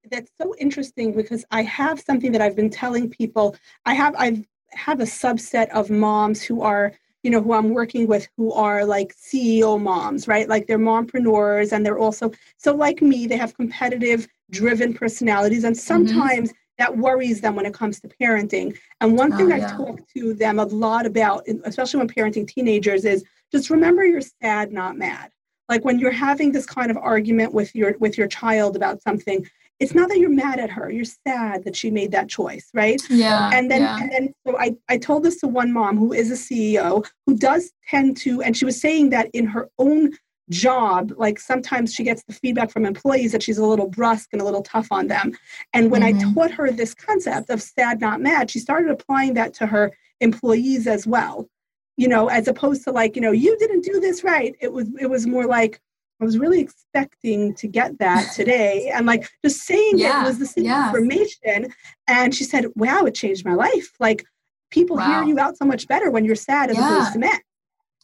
That's 0.10 0.32
so 0.42 0.56
interesting 0.58 1.14
because 1.14 1.44
I 1.52 1.64
have 1.64 2.00
something 2.00 2.32
that 2.32 2.42
I've 2.42 2.56
been 2.56 2.70
telling 2.70 3.10
people. 3.10 3.56
I 3.86 3.94
have 3.94 4.16
I 4.18 4.46
have 4.72 5.02
a 5.02 5.04
subset 5.04 5.70
of 5.70 5.90
moms 5.90 6.42
who 6.42 6.62
are 6.62 6.94
you 7.24 7.32
know 7.32 7.42
who 7.42 7.54
I'm 7.54 7.70
working 7.70 8.08
with 8.08 8.28
who 8.38 8.52
are 8.54 8.86
like 8.86 9.16
CEO 9.16 9.82
moms, 9.82 10.28
right? 10.28 10.48
Like 10.48 10.68
they're 10.68 10.80
mompreneurs 10.80 11.72
and 11.72 11.86
they're 11.86 12.00
also 12.00 12.32
so 12.58 12.74
like 12.76 13.02
me, 13.02 13.28
they 13.28 13.38
have 13.38 13.56
competitive 13.56 14.28
driven 14.52 14.94
personalities 14.94 15.64
and 15.64 15.76
mm-hmm. 15.76 15.88
sometimes 15.88 16.50
mm-hmm 16.50 16.62
that 16.78 16.96
worries 16.96 17.42
them 17.42 17.56
when 17.56 17.66
it 17.66 17.74
comes 17.74 18.00
to 18.02 18.08
parenting. 18.08 18.78
And 19.02 19.18
one 19.18 19.36
thing 19.36 19.52
oh, 19.52 19.56
yeah. 19.56 19.68
I 19.68 19.78
talk 19.78 20.00
to 20.16 20.34
them 20.34 20.60
a 20.60 20.66
lot 20.66 21.06
about, 21.06 21.48
especially 21.66 22.00
when 22.00 22.10
parenting 22.10 22.48
teenagers, 22.48 23.06
is 23.06 23.24
just 23.52 23.70
remember 23.70 24.06
you're 24.06 24.22
sad, 24.22 24.72
not 24.72 24.98
mad. 24.98 25.32
Like 25.70 25.84
when 25.84 26.00
you're 26.00 26.12
having 26.12 26.52
this 26.52 26.66
kind 26.66 26.92
of 26.92 26.98
argument 26.98 27.54
with 27.54 27.76
your 27.76 27.98
with 28.00 28.18
your 28.18 28.28
child 28.28 28.76
about 28.76 29.02
something, 29.02 29.46
it's 29.80 29.94
not 29.94 30.10
that 30.10 30.18
you're 30.18 30.30
mad 30.30 30.60
at 30.60 30.72
her. 30.72 30.90
You're 30.90 31.06
sad 31.06 31.64
that 31.64 31.76
she 31.76 31.92
made 31.92 32.12
that 32.12 32.30
choice, 32.30 32.70
right? 32.74 33.02
Yeah. 33.10 33.52
And 33.54 33.70
then 33.70 33.82
yeah. 33.82 34.00
and 34.02 34.12
then 34.12 34.34
so 34.46 34.58
I, 34.58 34.76
I 34.90 34.98
told 34.98 35.24
this 35.24 35.40
to 35.42 35.48
one 35.48 35.72
mom 35.72 35.98
who 35.98 36.14
is 36.14 36.32
a 36.32 36.34
CEO 36.34 37.06
who 37.26 37.36
does 37.36 37.72
tend 37.88 38.18
to, 38.18 38.42
and 38.42 38.58
she 38.58 38.66
was 38.66 38.80
saying 38.80 39.12
that 39.12 39.30
in 39.34 39.46
her 39.46 39.70
own 39.78 40.14
job 40.50 41.12
like 41.18 41.40
sometimes 41.40 41.94
she 41.94 42.04
gets 42.04 42.24
the 42.24 42.34
feedback 42.34 42.72
from 42.72 42.86
employees 42.86 43.34
that 43.34 43.44
she's 43.44 43.58
a 43.58 43.66
little 43.66 43.90
brusque 43.90 44.30
and 44.32 44.42
a 44.42 44.46
little 44.46 44.62
tough 44.62 44.88
on 44.92 45.08
them 45.08 45.34
and 45.74 45.92
when 45.92 46.02
mm-hmm. 46.02 46.30
i 46.30 46.34
taught 46.34 46.52
her 46.52 46.72
this 46.72 46.94
concept 46.94 47.50
of 47.50 47.62
sad 47.62 48.00
not 48.00 48.22
mad 48.22 48.50
she 48.50 48.58
started 48.58 48.90
applying 48.90 49.34
that 49.34 49.54
to 49.54 49.66
her 49.66 49.92
employees 50.22 50.88
as 50.88 51.06
well 51.06 51.50
you 51.98 52.08
know 52.08 52.30
as 52.30 52.48
opposed 52.48 52.84
to 52.84 52.92
like 52.92 53.14
you 53.16 53.22
know 53.22 53.32
you 53.32 53.58
didn't 53.58 53.84
do 53.84 54.00
this 54.00 54.24
right 54.24 54.56
it 54.62 54.72
was 54.72 54.88
it 55.02 55.10
was 55.10 55.28
more 55.28 55.46
like 55.46 55.82
i 56.22 56.26
was 56.26 56.38
really 56.38 56.60
expecting 56.60 57.54
to 57.56 57.68
get 57.68 57.98
that 58.00 58.32
today 58.36 58.92
and 58.94 59.06
like 59.06 59.30
just 59.44 59.62
saying 59.62 59.98
yeah. 59.98 60.24
it 60.24 60.28
was 60.28 60.40
the 60.40 60.46
same 60.46 60.66
yeah. 60.66 60.88
information 60.88 61.74
and 62.08 62.34
she 62.34 62.44
said 62.44 62.66
wow 62.76 63.04
it 63.04 63.16
changed 63.16 63.46
my 63.46 63.54
life 63.54 63.90
like 64.00 64.26
people 64.70 64.98
wow. 64.98 65.06
hear 65.06 65.24
you 65.24 65.40
out 65.40 65.58
so 65.58 65.66
much 65.66 65.88
better 65.88 66.12
when 66.12 66.26
you're 66.26 66.36
sad 66.36 66.70
as 66.70 66.78
yeah. 66.78 66.96
opposed 66.96 67.14
to 67.14 67.20
mad 67.20 67.40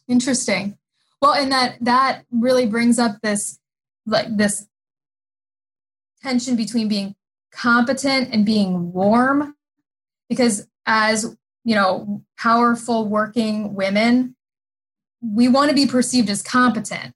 interesting 0.08 0.76
well, 1.24 1.32
and 1.32 1.50
that 1.52 1.78
that 1.80 2.26
really 2.30 2.66
brings 2.66 2.98
up 2.98 3.16
this 3.22 3.58
like 4.04 4.26
this 4.36 4.66
tension 6.22 6.54
between 6.54 6.86
being 6.86 7.14
competent 7.50 8.28
and 8.30 8.44
being 8.44 8.92
warm 8.92 9.54
because 10.28 10.66
as 10.84 11.34
you 11.64 11.74
know 11.74 12.22
powerful 12.38 13.08
working 13.08 13.74
women 13.74 14.36
we 15.22 15.48
want 15.48 15.70
to 15.70 15.74
be 15.74 15.86
perceived 15.86 16.28
as 16.28 16.42
competent 16.42 17.14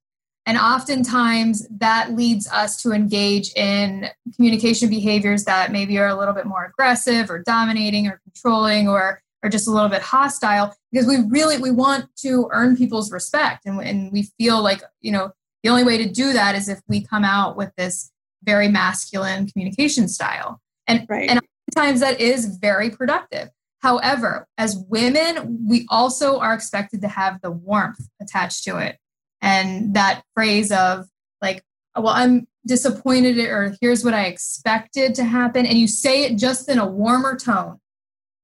and 0.49 0.59
oftentimes 0.59 1.69
that 1.71 2.17
leads 2.17 2.49
us 2.49 2.83
to 2.83 2.91
engage 2.91 3.53
in 3.55 4.09
communication 4.35 4.89
behaviors 4.89 5.45
that 5.45 5.71
maybe 5.71 5.99
are 5.99 6.09
a 6.09 6.19
little 6.19 6.35
bit 6.35 6.47
more 6.47 6.65
aggressive 6.65 7.31
or 7.31 7.39
dominating 7.39 8.09
or 8.09 8.21
controlling 8.25 8.89
or 8.89 9.21
are 9.45 9.49
just 9.49 9.69
a 9.69 9.71
little 9.71 9.89
bit 9.89 10.03
hostile 10.03 10.75
because 10.91 11.07
we 11.07 11.19
really 11.29 11.59
we 11.59 11.71
want 11.71 12.07
to 12.17 12.49
earn 12.51 12.77
people's 12.77 13.13
respect 13.13 13.67
and, 13.67 13.81
and 13.81 14.11
we 14.11 14.25
feel 14.37 14.61
like 14.61 14.83
you 15.01 15.13
know 15.13 15.31
the 15.63 15.69
only 15.69 15.85
way 15.85 15.99
to 15.99 16.09
do 16.09 16.33
that 16.33 16.57
is 16.57 16.69
if 16.69 16.81
we 16.89 17.01
come 17.01 17.25
out 17.25 17.57
with 17.57 17.71
this 17.77 18.11
very 18.43 18.69
masculine 18.69 19.47
communication 19.47 20.09
style. 20.09 20.61
And, 20.87 21.07
right. 21.09 21.29
and 21.29 21.41
times 21.75 22.01
that 22.01 22.21
is 22.21 22.57
very 22.57 22.91
productive. 22.91 23.51
However, 23.81 24.49
as 24.57 24.77
women, 24.89 25.67
we 25.69 25.87
also 25.89 26.39
are 26.39 26.55
expected 26.55 27.01
to 27.03 27.09
have 27.09 27.41
the 27.43 27.51
warmth 27.51 28.09
attached 28.21 28.65
to 28.65 28.79
it. 28.79 28.99
And 29.41 29.95
that 29.95 30.23
phrase 30.35 30.73
of 30.73 31.07
like, 31.41 31.63
well, 31.97 32.09
I'm 32.09 32.47
disappointed 32.67 33.39
or 33.39 33.75
here's 33.81 34.05
what 34.05 34.15
I 34.15 34.27
expected 34.27 35.15
to 35.17 35.25
happen. 35.25 35.67
And 35.67 35.79
you 35.79 35.89
say 35.89 36.25
it 36.25 36.37
just 36.37 36.69
in 36.69 36.79
a 36.79 36.87
warmer 36.87 37.37
tone. 37.37 37.79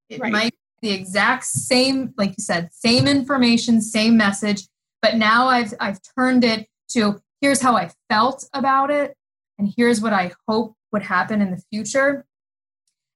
It 0.08 0.20
right. 0.20 0.32
might 0.32 0.54
be 0.80 0.88
the 0.88 0.94
exact 0.94 1.44
same, 1.44 2.14
like 2.16 2.30
you 2.30 2.42
said, 2.42 2.70
same 2.72 3.06
information, 3.06 3.80
same 3.80 4.16
message. 4.16 4.62
But 5.02 5.16
now 5.16 5.48
I've 5.48 5.74
I've 5.80 6.00
turned 6.16 6.44
it 6.44 6.66
to 6.90 7.20
here's 7.40 7.60
how 7.60 7.76
I 7.76 7.90
felt 8.08 8.48
about 8.54 8.90
it, 8.90 9.16
and 9.58 9.72
here's 9.76 10.00
what 10.00 10.14
I 10.14 10.32
hope 10.48 10.74
would 10.92 11.02
happen 11.02 11.42
in 11.42 11.50
the 11.50 11.62
future. 11.70 12.24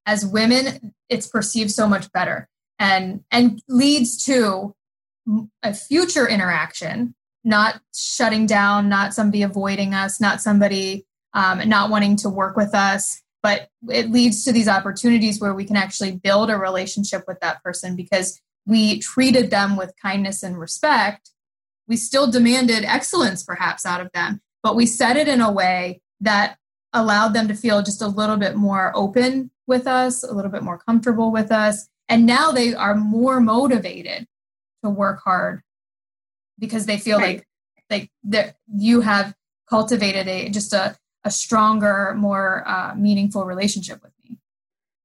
As 0.05 0.25
women, 0.25 0.93
it's 1.09 1.27
perceived 1.27 1.71
so 1.71 1.87
much 1.87 2.11
better 2.11 2.47
and 2.79 3.23
and 3.29 3.61
leads 3.67 4.23
to 4.25 4.73
a 5.61 5.73
future 5.73 6.27
interaction 6.27 7.13
not 7.43 7.81
shutting 7.93 8.45
down 8.45 8.89
not 8.89 9.13
somebody 9.13 9.43
avoiding 9.43 9.93
us 9.93 10.19
not 10.19 10.41
somebody 10.41 11.05
um, 11.33 11.67
not 11.67 11.89
wanting 11.89 12.15
to 12.15 12.29
work 12.29 12.55
with 12.55 12.73
us 12.73 13.21
but 13.41 13.69
it 13.89 14.11
leads 14.11 14.43
to 14.43 14.51
these 14.51 14.67
opportunities 14.67 15.39
where 15.39 15.53
we 15.53 15.63
can 15.63 15.77
actually 15.77 16.11
build 16.11 16.49
a 16.49 16.57
relationship 16.57 17.23
with 17.27 17.39
that 17.39 17.63
person 17.63 17.95
because 17.95 18.41
we 18.65 18.99
treated 18.99 19.49
them 19.49 19.77
with 19.77 19.93
kindness 20.01 20.43
and 20.43 20.59
respect. 20.59 21.31
We 21.87 21.95
still 21.95 22.29
demanded 22.29 22.83
excellence 22.83 23.41
perhaps 23.41 23.85
out 23.85 24.01
of 24.01 24.11
them 24.11 24.41
but 24.61 24.75
we 24.75 24.85
said 24.85 25.17
it 25.17 25.27
in 25.27 25.41
a 25.41 25.51
way 25.51 26.01
that 26.21 26.57
allowed 26.93 27.29
them 27.29 27.47
to 27.47 27.53
feel 27.53 27.81
just 27.81 28.01
a 28.01 28.07
little 28.07 28.37
bit 28.37 28.55
more 28.55 28.91
open 28.95 29.51
with 29.67 29.87
us 29.87 30.23
a 30.23 30.33
little 30.33 30.51
bit 30.51 30.63
more 30.63 30.79
comfortable 30.79 31.31
with 31.31 31.51
us. 31.51 31.87
And 32.07 32.25
now 32.25 32.51
they 32.51 32.73
are 32.73 32.95
more 32.95 33.39
motivated 33.39 34.27
to 34.83 34.89
work 34.89 35.21
hard 35.23 35.61
because 36.59 36.85
they 36.85 36.97
feel 36.97 37.17
right. 37.17 37.37
like 37.37 37.47
like 37.89 38.11
that 38.23 38.55
you 38.75 39.01
have 39.01 39.33
cultivated 39.69 40.27
a 40.27 40.49
just 40.49 40.73
a, 40.73 40.95
a 41.23 41.31
stronger 41.31 42.13
more 42.17 42.67
uh, 42.67 42.93
meaningful 42.95 43.45
relationship 43.45 44.01
with 44.03 44.13
me 44.23 44.37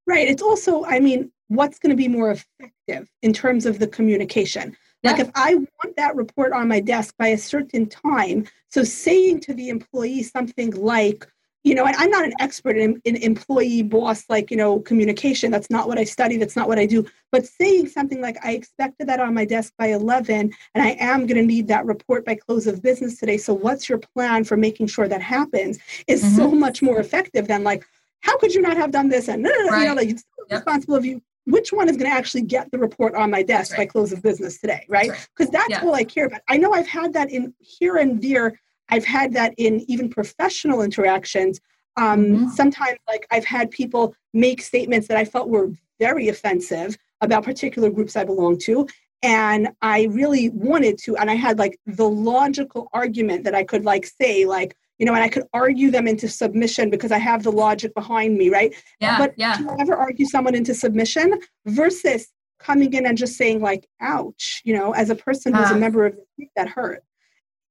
right 0.06 0.28
it's 0.28 0.42
also 0.42 0.84
i 0.84 0.98
mean 1.00 1.30
what's 1.48 1.78
going 1.78 1.90
to 1.90 1.96
be 1.96 2.08
more 2.08 2.30
effective 2.30 3.08
in 3.22 3.32
terms 3.32 3.66
of 3.66 3.78
the 3.78 3.86
communication 3.86 4.76
yeah. 5.02 5.12
like 5.12 5.20
if 5.20 5.30
i 5.34 5.54
want 5.54 5.96
that 5.96 6.16
report 6.16 6.52
on 6.52 6.68
my 6.68 6.80
desk 6.80 7.14
by 7.18 7.28
a 7.28 7.38
certain 7.38 7.86
time 7.86 8.46
so 8.70 8.82
saying 8.82 9.40
to 9.40 9.54
the 9.54 9.68
employee 9.68 10.22
something 10.22 10.70
like 10.72 11.26
you 11.64 11.74
know, 11.74 11.86
and 11.86 11.96
I'm 11.96 12.10
not 12.10 12.26
an 12.26 12.34
expert 12.40 12.76
in, 12.76 13.00
in 13.04 13.16
employee 13.16 13.82
boss, 13.82 14.24
like, 14.28 14.50
you 14.50 14.56
know, 14.56 14.80
communication. 14.80 15.50
That's 15.50 15.70
not 15.70 15.88
what 15.88 15.98
I 15.98 16.04
study. 16.04 16.36
That's 16.36 16.56
not 16.56 16.68
what 16.68 16.78
I 16.78 16.84
do. 16.84 17.06
But 17.32 17.46
saying 17.46 17.88
something 17.88 18.20
like, 18.20 18.36
I 18.44 18.52
expected 18.52 19.08
that 19.08 19.18
on 19.18 19.32
my 19.32 19.46
desk 19.46 19.72
by 19.78 19.86
11, 19.86 20.52
and 20.74 20.84
I 20.84 20.90
am 21.00 21.26
going 21.26 21.40
to 21.40 21.42
need 21.42 21.66
that 21.68 21.86
report 21.86 22.26
by 22.26 22.34
close 22.34 22.66
of 22.66 22.82
business 22.82 23.18
today. 23.18 23.38
So, 23.38 23.54
what's 23.54 23.88
your 23.88 23.98
plan 23.98 24.44
for 24.44 24.58
making 24.58 24.88
sure 24.88 25.08
that 25.08 25.22
happens 25.22 25.78
is 26.06 26.22
mm-hmm. 26.22 26.36
so 26.36 26.50
much 26.50 26.82
more 26.82 27.00
effective 27.00 27.48
than 27.48 27.64
like, 27.64 27.82
how 28.20 28.36
could 28.36 28.54
you 28.54 28.60
not 28.60 28.76
have 28.76 28.90
done 28.90 29.08
this? 29.08 29.28
And, 29.28 29.42
right. 29.44 29.80
you 29.80 29.88
know, 29.88 29.94
like, 29.94 30.10
it's 30.10 30.24
yep. 30.50 30.58
responsible 30.58 30.96
of 30.96 31.06
you. 31.06 31.22
Which 31.46 31.72
one 31.72 31.88
is 31.88 31.96
going 31.96 32.10
to 32.10 32.16
actually 32.16 32.42
get 32.42 32.70
the 32.72 32.78
report 32.78 33.14
on 33.14 33.30
my 33.30 33.42
desk 33.42 33.72
right. 33.72 33.80
by 33.80 33.86
close 33.86 34.12
of 34.12 34.22
business 34.22 34.58
today, 34.58 34.84
right? 34.88 35.10
Because 35.10 35.50
that's, 35.50 35.62
right. 35.62 35.70
that's 35.70 35.82
yeah. 35.82 35.88
all 35.88 35.94
I 35.94 36.04
care 36.04 36.26
about. 36.26 36.40
I 36.48 36.56
know 36.58 36.72
I've 36.72 36.88
had 36.88 37.12
that 37.14 37.30
in 37.30 37.54
here 37.58 37.96
and 37.96 38.22
there 38.22 38.58
I've 38.88 39.04
had 39.04 39.32
that 39.34 39.54
in 39.56 39.84
even 39.90 40.08
professional 40.08 40.82
interactions. 40.82 41.60
Um, 41.96 42.24
mm-hmm. 42.24 42.48
Sometimes, 42.48 42.98
like, 43.08 43.26
I've 43.30 43.44
had 43.44 43.70
people 43.70 44.14
make 44.32 44.60
statements 44.62 45.08
that 45.08 45.16
I 45.16 45.24
felt 45.24 45.48
were 45.48 45.70
very 45.98 46.28
offensive 46.28 46.96
about 47.20 47.44
particular 47.44 47.90
groups 47.90 48.16
I 48.16 48.24
belong 48.24 48.58
to. 48.58 48.86
And 49.22 49.68
I 49.80 50.04
really 50.10 50.50
wanted 50.50 50.98
to, 51.04 51.16
and 51.16 51.30
I 51.30 51.34
had 51.34 51.58
like 51.58 51.78
the 51.86 52.08
logical 52.08 52.88
argument 52.92 53.44
that 53.44 53.54
I 53.54 53.64
could 53.64 53.84
like 53.84 54.04
say, 54.04 54.44
like, 54.44 54.76
you 54.98 55.06
know, 55.06 55.14
and 55.14 55.24
I 55.24 55.28
could 55.28 55.44
argue 55.54 55.90
them 55.90 56.06
into 56.06 56.28
submission 56.28 56.90
because 56.90 57.10
I 57.10 57.18
have 57.18 57.42
the 57.42 57.50
logic 57.50 57.94
behind 57.94 58.36
me, 58.36 58.50
right? 58.50 58.74
Yeah, 59.00 59.18
but 59.18 59.32
yeah. 59.36 59.56
do 59.56 59.64
you 59.64 59.76
ever 59.80 59.96
argue 59.96 60.26
someone 60.26 60.54
into 60.54 60.74
submission 60.74 61.40
versus 61.66 62.28
coming 62.60 62.92
in 62.92 63.06
and 63.06 63.16
just 63.16 63.36
saying 63.36 63.60
like, 63.60 63.88
ouch, 64.00 64.60
you 64.64 64.74
know, 64.74 64.92
as 64.92 65.10
a 65.10 65.14
person 65.14 65.54
who's 65.54 65.70
uh, 65.70 65.74
a 65.74 65.78
member 65.78 66.04
of 66.04 66.12
the 66.16 66.24
group 66.36 66.50
that 66.54 66.68
hurt? 66.68 67.02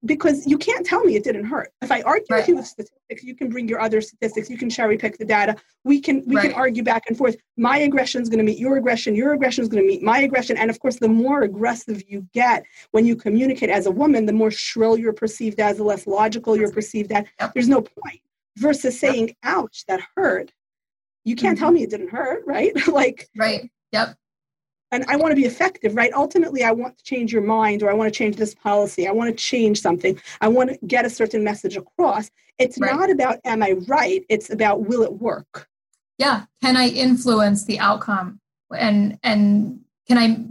Because 0.06 0.46
you 0.46 0.58
can't 0.58 0.86
tell 0.86 1.04
me 1.04 1.16
it 1.16 1.24
didn't 1.24 1.46
hurt. 1.46 1.72
If 1.82 1.92
I 1.92 2.02
argue 2.02 2.26
right. 2.30 2.40
with 2.40 2.48
you 2.50 2.56
with 2.58 2.68
statistics, 2.68 3.24
you 3.24 3.36
can 3.36 3.50
bring 3.50 3.68
your 3.68 3.80
other 3.80 4.02
statistics. 4.02 4.50
You 4.50 4.58
can 4.58 4.70
cherry 4.70 4.98
pick 4.98 5.18
the 5.18 5.26
data. 5.26 5.56
We 5.84 6.02
can 6.02 6.24
we 6.26 6.36
right. 6.36 6.50
can 6.50 6.54
argue 6.54 6.84
back 6.84 7.04
and 7.08 7.18
forth. 7.18 7.38
My 7.58 7.80
aggression 7.80 8.22
is 8.22 8.30
going 8.30 8.40
to 8.40 8.44
meet 8.44 8.60
your 8.60 8.78
aggression. 8.78 9.16
Your 9.16 9.34
aggression 9.34 9.64
is 9.64 9.70
going 9.70 9.84
to 9.84 9.88
meet 9.88 10.04
my 10.04 10.20
aggression. 10.20 10.58
And 10.58 10.70
of 10.70 10.80
course, 10.80 10.98
the 10.98 11.08
more 11.08 11.44
aggressive 11.44 12.04
you 12.08 12.28
get 12.34 12.64
when 12.92 13.06
you 13.06 13.16
communicate 13.16 13.70
as 13.70 13.86
a 13.86 13.92
woman, 13.92 14.26
the 14.26 14.34
more 14.34 14.52
shrill 14.52 14.98
you're 14.98 15.14
perceived 15.14 15.60
as, 15.60 15.78
the 15.78 15.84
less 15.84 16.06
logical 16.06 16.58
you're 16.58 16.72
perceived 16.72 17.12
as. 17.12 17.26
Yep. 17.40 17.54
There's 17.54 17.70
no 17.70 17.82
point. 17.82 18.20
Versus 18.58 19.00
saying, 19.00 19.30
yep. 19.30 19.38
"Ouch, 19.44 19.84
that 19.88 20.02
hurt." 20.16 20.52
You 21.26 21.36
can't 21.36 21.58
mm-hmm. 21.58 21.64
tell 21.64 21.72
me 21.72 21.84
it 21.84 21.90
didn't 21.90 22.10
hurt, 22.10 22.44
right? 22.46 22.72
like 22.88 23.30
right. 23.36 23.70
Yep 23.92 24.18
and 24.94 25.04
I 25.08 25.16
want 25.16 25.32
to 25.32 25.36
be 25.36 25.46
effective, 25.46 25.96
right? 25.96 26.14
Ultimately, 26.14 26.64
I 26.64 26.72
want 26.72 26.98
to 27.00 27.04
change 27.04 27.34
your 27.34 27.42
mind 27.42 27.82
or 27.82 27.90
I 27.90 27.94
want 27.94 28.14
to 28.14 28.18
change 28.18 28.36
this 28.36 28.54
policy. 28.54 29.08
I 29.08 29.12
want 29.12 29.30
to 29.32 29.36
change 29.36 29.82
something. 29.82 30.20
I 30.40 30.48
want 30.48 30.70
to 30.70 30.86
get 30.86 31.04
a 31.04 31.10
certain 31.10 31.44
message 31.44 31.76
across. 31.76 32.30
It's 32.60 32.80
right. 32.80 32.94
not 32.94 33.10
about 33.10 33.40
am 33.44 33.64
I 33.64 33.72
right? 33.88 34.24
It's 34.30 34.52
about 34.52 34.86
will 34.86 35.02
it 35.02 35.14
work? 35.14 35.68
Yeah. 36.20 36.46
Can 36.62 36.78
I 36.78 36.90
influence 36.90 37.66
the 37.66 37.80
outcome? 37.80 38.40
And 38.76 39.18
and 39.24 39.80
can 40.08 40.18
I 40.20 40.46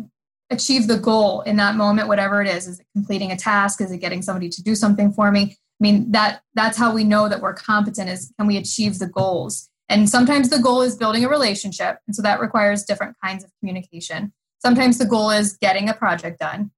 achieve 0.52 0.88
the 0.88 0.98
goal 0.98 1.42
in 1.42 1.56
that 1.56 1.76
moment, 1.76 2.08
whatever 2.08 2.42
it 2.42 2.48
is? 2.48 2.66
Is 2.66 2.80
it 2.80 2.86
completing 2.94 3.30
a 3.30 3.36
task? 3.36 3.80
Is 3.80 3.92
it 3.92 3.98
getting 3.98 4.22
somebody 4.22 4.48
to 4.48 4.62
do 4.62 4.74
something 4.74 5.12
for 5.12 5.30
me? 5.30 5.42
I 5.42 5.80
mean, 5.80 6.10
that 6.10 6.42
that's 6.54 6.76
how 6.76 6.92
we 6.92 7.04
know 7.04 7.28
that 7.28 7.40
we're 7.40 7.54
competent 7.54 8.08
is 8.08 8.32
can 8.38 8.48
we 8.48 8.56
achieve 8.56 8.98
the 8.98 9.06
goals? 9.06 9.70
And 9.88 10.08
sometimes 10.08 10.48
the 10.48 10.58
goal 10.58 10.82
is 10.82 10.96
building 10.96 11.24
a 11.24 11.28
relationship. 11.28 11.98
And 12.06 12.16
so 12.16 12.22
that 12.22 12.40
requires 12.40 12.84
different 12.84 13.16
kinds 13.22 13.44
of 13.44 13.50
communication. 13.60 14.32
Sometimes 14.58 14.98
the 14.98 15.06
goal 15.06 15.30
is 15.30 15.56
getting 15.56 15.88
a 15.88 15.94
project 15.94 16.38
done, 16.38 16.70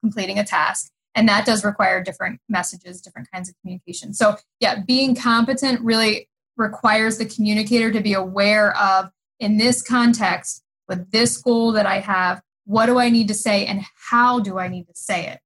completing 0.00 0.38
a 0.38 0.44
task. 0.44 0.90
And 1.14 1.28
that 1.28 1.44
does 1.44 1.64
require 1.64 2.02
different 2.02 2.40
messages, 2.48 3.00
different 3.02 3.30
kinds 3.30 3.48
of 3.48 3.54
communication. 3.60 4.14
So, 4.14 4.36
yeah, 4.60 4.80
being 4.80 5.14
competent 5.14 5.80
really 5.82 6.28
requires 6.56 7.18
the 7.18 7.26
communicator 7.26 7.90
to 7.92 8.00
be 8.00 8.14
aware 8.14 8.76
of 8.76 9.10
in 9.38 9.58
this 9.58 9.82
context, 9.82 10.62
with 10.88 11.10
this 11.10 11.36
goal 11.36 11.72
that 11.72 11.84
I 11.84 11.98
have, 12.00 12.42
what 12.64 12.86
do 12.86 12.98
I 12.98 13.10
need 13.10 13.28
to 13.28 13.34
say 13.34 13.66
and 13.66 13.82
how 14.10 14.38
do 14.40 14.58
I 14.58 14.68
need 14.68 14.86
to 14.86 14.94
say 14.94 15.26
it 15.26 15.40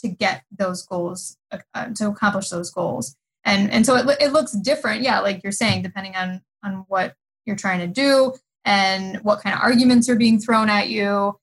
to 0.00 0.08
get 0.08 0.42
those 0.50 0.84
goals, 0.84 1.36
uh, 1.52 1.90
to 1.96 2.08
accomplish 2.08 2.48
those 2.48 2.70
goals? 2.70 3.16
And, 3.44 3.70
and 3.70 3.84
so 3.84 3.96
it, 3.96 4.16
it 4.20 4.32
looks 4.32 4.52
different, 4.52 5.02
yeah, 5.02 5.20
like 5.20 5.42
you're 5.42 5.52
saying, 5.52 5.82
depending 5.82 6.16
on 6.16 6.40
on 6.64 6.84
what 6.88 7.14
you're 7.46 7.56
trying 7.56 7.80
to 7.80 7.86
do 7.86 8.32
and 8.64 9.18
what 9.18 9.40
kind 9.40 9.54
of 9.54 9.60
arguments 9.60 10.08
are 10.08 10.16
being 10.16 10.40
thrown 10.40 10.68
at 10.68 10.88
you. 10.88 11.38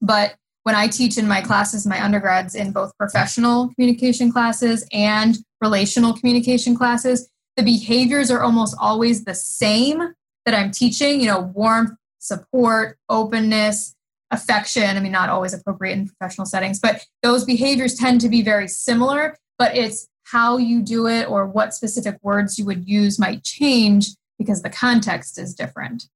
But 0.00 0.34
when 0.64 0.74
I 0.74 0.88
teach 0.88 1.18
in 1.18 1.28
my 1.28 1.40
classes, 1.40 1.86
my 1.86 2.02
undergrads 2.02 2.54
in 2.54 2.72
both 2.72 2.96
professional 2.96 3.68
communication 3.74 4.32
classes 4.32 4.86
and 4.92 5.36
relational 5.60 6.14
communication 6.14 6.76
classes, 6.76 7.28
the 7.56 7.62
behaviors 7.62 8.30
are 8.30 8.42
almost 8.42 8.76
always 8.80 9.24
the 9.24 9.34
same 9.34 10.14
that 10.46 10.54
I'm 10.54 10.70
teaching, 10.70 11.20
you 11.20 11.26
know, 11.26 11.52
warmth, 11.54 11.92
support, 12.18 12.96
openness, 13.08 13.94
affection. 14.30 14.96
I 14.96 15.00
mean, 15.00 15.12
not 15.12 15.28
always 15.28 15.52
appropriate 15.52 15.92
in 15.92 16.08
professional 16.08 16.46
settings, 16.46 16.80
but 16.80 17.04
those 17.22 17.44
behaviors 17.44 17.94
tend 17.94 18.20
to 18.22 18.28
be 18.28 18.42
very 18.42 18.68
similar, 18.68 19.36
but 19.58 19.76
it's 19.76 20.08
how 20.24 20.56
you 20.56 20.80
do 20.80 21.06
it 21.06 21.28
or 21.28 21.46
what 21.46 21.74
specific 21.74 22.18
words 22.22 22.58
you 22.58 22.64
would 22.64 22.88
use 22.88 23.18
might 23.18 23.44
change 23.44 24.14
because 24.42 24.62
the 24.62 24.70
context 24.70 25.38
is 25.38 25.54
different. 25.54 26.08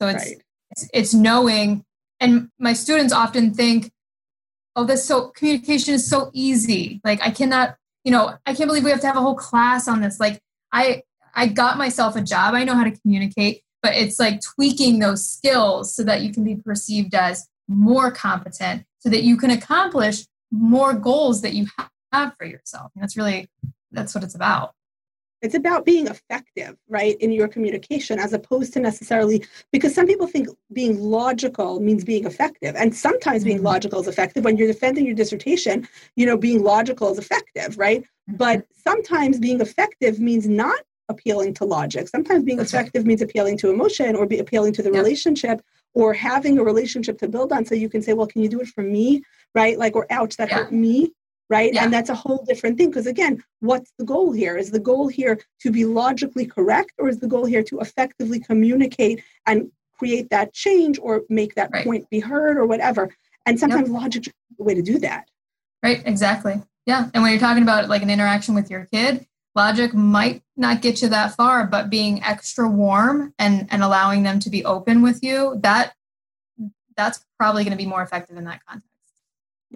So 0.00 0.08
it's 0.08 0.24
right. 0.24 0.42
it's, 0.70 0.88
it's 0.92 1.14
knowing 1.14 1.84
and 2.20 2.50
my 2.58 2.72
students 2.72 3.12
often 3.12 3.54
think 3.54 3.92
oh 4.76 4.84
this 4.84 5.04
so 5.04 5.28
communication 5.28 5.94
is 5.94 6.08
so 6.08 6.30
easy. 6.32 7.00
Like 7.04 7.20
i 7.22 7.30
cannot 7.30 7.76
you 8.04 8.12
know 8.12 8.34
i 8.46 8.54
can't 8.54 8.68
believe 8.68 8.84
we 8.84 8.90
have 8.90 9.00
to 9.00 9.06
have 9.06 9.16
a 9.16 9.20
whole 9.20 9.36
class 9.36 9.88
on 9.88 10.00
this. 10.00 10.20
Like 10.20 10.40
i 10.72 11.02
i 11.34 11.46
got 11.46 11.78
myself 11.78 12.16
a 12.16 12.22
job. 12.22 12.54
I 12.54 12.64
know 12.64 12.74
how 12.74 12.84
to 12.84 12.96
communicate 13.00 13.62
but 13.82 13.94
it's 13.94 14.18
like 14.18 14.40
tweaking 14.40 14.98
those 14.98 15.26
skills 15.26 15.94
so 15.94 16.02
that 16.04 16.22
you 16.22 16.32
can 16.32 16.44
be 16.44 16.56
perceived 16.56 17.14
as 17.14 17.48
more 17.68 18.10
competent 18.10 18.84
so 18.98 19.08
that 19.08 19.22
you 19.22 19.36
can 19.36 19.50
accomplish 19.50 20.24
more 20.50 20.94
goals 20.94 21.42
that 21.42 21.52
you 21.54 21.66
have 22.12 22.32
for 22.36 22.44
yourself. 22.44 22.90
And 22.94 23.02
that's 23.02 23.16
really 23.16 23.48
that's 23.92 24.14
what 24.14 24.24
it's 24.24 24.34
about 24.34 24.74
It's 25.40 25.54
about 25.54 25.84
being 25.84 26.08
effective, 26.08 26.76
right, 26.88 27.16
in 27.20 27.30
your 27.30 27.48
communication 27.48 28.18
as 28.18 28.32
opposed 28.32 28.72
to 28.72 28.80
necessarily 28.80 29.44
because 29.72 29.94
some 29.94 30.06
people 30.06 30.26
think 30.26 30.48
being 30.72 31.00
logical 31.00 31.80
means 31.80 32.04
being 32.04 32.24
effective. 32.26 32.74
And 32.76 32.94
sometimes 32.94 33.44
being 33.44 33.58
mm-hmm. 33.58 33.66
logical 33.66 34.00
is 34.00 34.08
effective. 34.08 34.44
When 34.44 34.56
you're 34.56 34.66
defending 34.66 35.06
your 35.06 35.14
dissertation, 35.14 35.86
you 36.16 36.26
know, 36.26 36.36
being 36.36 36.62
logical 36.62 37.12
is 37.12 37.18
effective, 37.18 37.78
right? 37.78 38.02
Mm-hmm. 38.02 38.36
But 38.36 38.66
sometimes 38.86 39.38
being 39.38 39.60
effective 39.60 40.18
means 40.18 40.48
not 40.48 40.80
appealing 41.08 41.54
to 41.54 41.64
logic. 41.64 42.08
Sometimes 42.08 42.44
being 42.44 42.58
That's 42.58 42.72
effective 42.72 43.02
right. 43.02 43.08
means 43.08 43.22
appealing 43.22 43.58
to 43.58 43.70
emotion 43.70 44.14
or 44.14 44.26
be 44.26 44.38
appealing 44.38 44.72
to 44.74 44.82
the 44.82 44.92
relationship 44.92 45.62
or 45.94 46.12
having 46.12 46.58
a 46.58 46.64
relationship 46.64 47.18
to 47.18 47.28
build 47.28 47.52
on 47.52 47.64
so 47.64 47.74
you 47.74 47.88
can 47.88 48.02
say, 48.02 48.12
well, 48.12 48.26
can 48.26 48.42
you 48.42 48.48
do 48.48 48.60
it 48.60 48.68
for 48.68 48.82
me? 48.82 49.22
Right? 49.54 49.78
Like, 49.78 49.96
or 49.96 50.06
ouch, 50.10 50.36
that 50.36 50.50
yeah. 50.50 50.56
hurt 50.56 50.72
me 50.72 51.12
right? 51.50 51.72
Yeah. 51.72 51.84
And 51.84 51.92
that's 51.92 52.10
a 52.10 52.14
whole 52.14 52.44
different 52.46 52.78
thing 52.78 52.90
because 52.90 53.06
again, 53.06 53.42
what's 53.60 53.92
the 53.98 54.04
goal 54.04 54.32
here? 54.32 54.56
Is 54.56 54.70
the 54.70 54.80
goal 54.80 55.08
here 55.08 55.40
to 55.60 55.70
be 55.70 55.84
logically 55.84 56.46
correct 56.46 56.92
or 56.98 57.08
is 57.08 57.18
the 57.18 57.26
goal 57.26 57.46
here 57.46 57.62
to 57.64 57.80
effectively 57.80 58.40
communicate 58.40 59.22
and 59.46 59.70
create 59.98 60.30
that 60.30 60.52
change 60.52 60.98
or 60.98 61.22
make 61.28 61.54
that 61.54 61.70
right. 61.72 61.84
point 61.84 62.08
be 62.10 62.20
heard 62.20 62.56
or 62.56 62.66
whatever? 62.66 63.10
And 63.46 63.58
sometimes 63.58 63.88
yep. 63.88 64.00
logic 64.00 64.26
is 64.26 64.32
the 64.58 64.64
way 64.64 64.74
to 64.74 64.82
do 64.82 64.98
that. 64.98 65.28
Right, 65.82 66.02
exactly. 66.04 66.60
Yeah. 66.86 67.08
And 67.14 67.22
when 67.22 67.32
you're 67.32 67.40
talking 67.40 67.62
about 67.62 67.88
like 67.88 68.02
an 68.02 68.10
interaction 68.10 68.54
with 68.54 68.70
your 68.70 68.86
kid, 68.86 69.26
logic 69.54 69.94
might 69.94 70.42
not 70.56 70.82
get 70.82 71.00
you 71.00 71.08
that 71.08 71.34
far, 71.34 71.66
but 71.66 71.88
being 71.88 72.22
extra 72.22 72.68
warm 72.68 73.32
and, 73.38 73.66
and 73.70 73.82
allowing 73.82 74.22
them 74.22 74.38
to 74.40 74.50
be 74.50 74.64
open 74.64 75.02
with 75.02 75.22
you, 75.22 75.58
that 75.62 75.94
that's 76.96 77.24
probably 77.38 77.62
going 77.62 77.76
to 77.76 77.82
be 77.82 77.86
more 77.86 78.02
effective 78.02 78.36
in 78.36 78.44
that 78.44 78.60
context. 78.66 78.88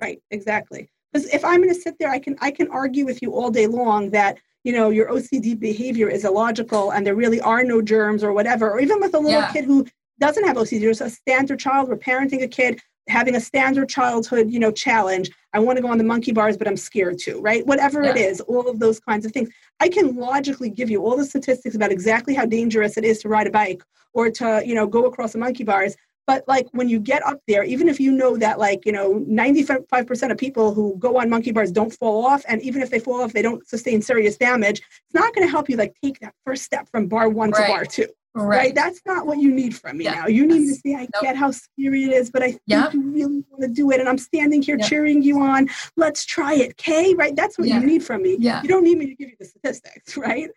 Right, 0.00 0.22
exactly 0.30 0.90
because 1.12 1.26
if 1.32 1.44
i'm 1.44 1.62
going 1.62 1.74
to 1.74 1.80
sit 1.80 1.94
there 1.98 2.10
i 2.10 2.18
can 2.18 2.36
i 2.40 2.50
can 2.50 2.68
argue 2.68 3.04
with 3.04 3.22
you 3.22 3.32
all 3.32 3.50
day 3.50 3.66
long 3.66 4.10
that 4.10 4.38
you 4.64 4.72
know 4.72 4.90
your 4.90 5.08
ocd 5.10 5.58
behavior 5.58 6.08
is 6.08 6.24
illogical 6.24 6.92
and 6.92 7.06
there 7.06 7.14
really 7.14 7.40
are 7.40 7.64
no 7.64 7.82
germs 7.82 8.22
or 8.24 8.32
whatever 8.32 8.70
or 8.70 8.80
even 8.80 9.00
with 9.00 9.14
a 9.14 9.18
little 9.18 9.40
yeah. 9.40 9.52
kid 9.52 9.64
who 9.64 9.86
doesn't 10.18 10.44
have 10.44 10.56
ocd 10.56 10.80
there's 10.80 11.00
a 11.00 11.10
standard 11.10 11.58
child 11.58 11.88
we're 11.88 11.96
parenting 11.96 12.42
a 12.42 12.48
kid 12.48 12.80
having 13.08 13.34
a 13.34 13.40
standard 13.40 13.88
childhood 13.88 14.50
you 14.50 14.60
know 14.60 14.70
challenge 14.70 15.30
i 15.52 15.58
want 15.58 15.76
to 15.76 15.82
go 15.82 15.88
on 15.88 15.98
the 15.98 16.04
monkey 16.04 16.32
bars 16.32 16.56
but 16.56 16.68
i'm 16.68 16.76
scared 16.76 17.18
to 17.18 17.40
right 17.40 17.66
whatever 17.66 18.04
yeah. 18.04 18.10
it 18.10 18.16
is 18.16 18.40
all 18.42 18.68
of 18.68 18.78
those 18.78 19.00
kinds 19.00 19.26
of 19.26 19.32
things 19.32 19.48
i 19.80 19.88
can 19.88 20.14
logically 20.16 20.70
give 20.70 20.88
you 20.88 21.04
all 21.04 21.16
the 21.16 21.24
statistics 21.24 21.74
about 21.74 21.90
exactly 21.90 22.34
how 22.34 22.46
dangerous 22.46 22.96
it 22.96 23.04
is 23.04 23.18
to 23.18 23.28
ride 23.28 23.46
a 23.46 23.50
bike 23.50 23.82
or 24.14 24.30
to 24.30 24.62
you 24.64 24.74
know 24.74 24.86
go 24.86 25.06
across 25.06 25.32
the 25.32 25.38
monkey 25.38 25.64
bars 25.64 25.96
but 26.26 26.44
like 26.46 26.66
when 26.72 26.88
you 26.88 26.98
get 26.98 27.24
up 27.26 27.40
there 27.48 27.64
even 27.64 27.88
if 27.88 27.98
you 28.00 28.12
know 28.12 28.36
that 28.36 28.58
like 28.58 28.84
you 28.84 28.92
know 28.92 29.14
95% 29.28 30.30
of 30.30 30.38
people 30.38 30.74
who 30.74 30.96
go 30.98 31.18
on 31.18 31.30
monkey 31.30 31.52
bars 31.52 31.72
don't 31.72 31.92
fall 31.92 32.24
off 32.26 32.44
and 32.48 32.62
even 32.62 32.82
if 32.82 32.90
they 32.90 32.98
fall 32.98 33.22
off 33.22 33.32
they 33.32 33.42
don't 33.42 33.66
sustain 33.66 34.02
serious 34.02 34.36
damage 34.36 34.78
it's 34.78 35.14
not 35.14 35.34
going 35.34 35.46
to 35.46 35.50
help 35.50 35.68
you 35.68 35.76
like 35.76 35.94
take 36.02 36.18
that 36.20 36.34
first 36.44 36.62
step 36.62 36.88
from 36.90 37.06
bar 37.06 37.28
one 37.28 37.50
right. 37.50 37.66
to 37.66 37.72
bar 37.72 37.84
two 37.84 38.06
right. 38.34 38.58
right. 38.58 38.74
that's 38.74 39.00
not 39.06 39.26
what 39.26 39.38
you 39.38 39.52
need 39.52 39.74
from 39.74 39.98
me 39.98 40.04
yeah. 40.04 40.14
now 40.14 40.26
you 40.26 40.46
need 40.46 40.66
yes. 40.66 40.76
to 40.76 40.88
say 40.88 40.94
i 40.94 41.00
nope. 41.00 41.22
get 41.22 41.36
how 41.36 41.50
scary 41.50 42.04
it 42.04 42.12
is 42.12 42.30
but 42.30 42.42
i 42.42 42.52
think 42.52 42.94
you 42.94 43.10
really 43.10 43.44
want 43.50 43.62
to 43.62 43.68
do 43.68 43.90
it 43.90 44.00
and 44.00 44.08
i'm 44.08 44.18
standing 44.18 44.62
here 44.62 44.78
cheering 44.78 45.22
you 45.22 45.40
on 45.40 45.68
let's 45.96 46.24
try 46.24 46.54
it 46.54 46.76
kay 46.76 47.14
right 47.14 47.36
that's 47.36 47.58
what 47.58 47.68
you 47.68 47.80
need 47.80 48.02
from 48.02 48.22
me 48.22 48.36
yeah. 48.38 48.62
you 48.62 48.68
don't 48.68 48.84
need 48.84 48.98
me 48.98 49.06
to 49.06 49.14
give 49.14 49.28
you 49.28 49.36
the 49.38 49.44
statistics 49.44 50.16
right 50.16 50.48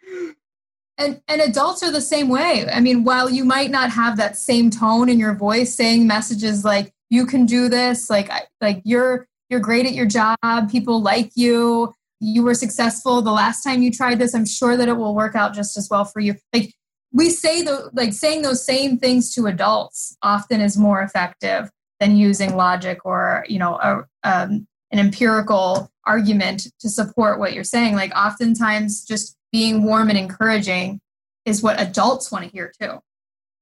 and 0.98 1.22
and 1.28 1.42
adults 1.42 1.84
are 1.84 1.92
the 1.92 2.02
same 2.02 2.30
way. 2.30 2.68
I 2.72 2.80
mean 2.80 3.04
while 3.04 3.30
you 3.30 3.46
might 3.46 3.72
not 3.72 3.90
have 3.92 4.18
that 4.18 4.38
same 4.38 4.70
tone 4.70 5.10
in 5.10 5.20
your 5.20 5.36
voice 5.36 5.76
saying 5.76 6.08
messages 6.08 6.64
like 6.64 6.94
you 7.10 7.26
can 7.26 7.46
do 7.46 7.70
this 7.70 8.10
like 8.10 8.30
like 8.62 8.82
you're 8.84 9.28
you're 9.50 9.60
great 9.60 9.86
at 9.86 9.94
your 9.94 10.06
job. 10.06 10.38
People 10.70 11.02
like 11.02 11.32
you. 11.36 11.94
You 12.22 12.44
were 12.44 12.56
successful 12.56 13.22
the 13.22 13.32
last 13.32 13.62
time 13.62 13.84
you 13.84 13.92
tried 13.92 14.20
this. 14.20 14.34
I'm 14.34 14.46
sure 14.46 14.78
that 14.78 14.88
it 14.88 14.98
will 14.98 15.14
work 15.14 15.36
out 15.36 15.54
just 15.54 15.78
as 15.78 15.90
well 15.92 16.06
for 16.06 16.22
you. 16.22 16.36
Like 16.54 16.74
we 17.12 17.30
say 17.30 17.62
the 17.62 17.90
like 17.94 18.14
saying 18.14 18.42
those 18.42 18.66
same 18.66 18.98
things 18.98 19.34
to 19.36 19.48
adults 19.48 20.18
often 20.22 20.62
is 20.62 20.78
more 20.78 21.02
effective 21.02 21.70
than 22.00 22.18
using 22.18 22.56
logic 22.56 23.06
or 23.06 23.46
you 23.48 23.60
know 23.60 23.76
a, 23.76 24.04
um, 24.24 24.68
an 24.92 25.00
empirical 25.00 25.92
argument 26.06 26.68
to 26.80 26.90
support 26.90 27.40
what 27.40 27.54
you're 27.54 27.64
saying. 27.64 27.96
Like 27.96 28.16
oftentimes 28.16 29.04
just 29.04 29.36
being 29.56 29.84
warm 29.84 30.10
and 30.10 30.18
encouraging 30.18 31.00
is 31.46 31.64
what 31.64 31.80
adults 31.80 32.30
want 32.30 32.44
to 32.44 32.52
hear 32.52 32.74
too. 32.78 33.00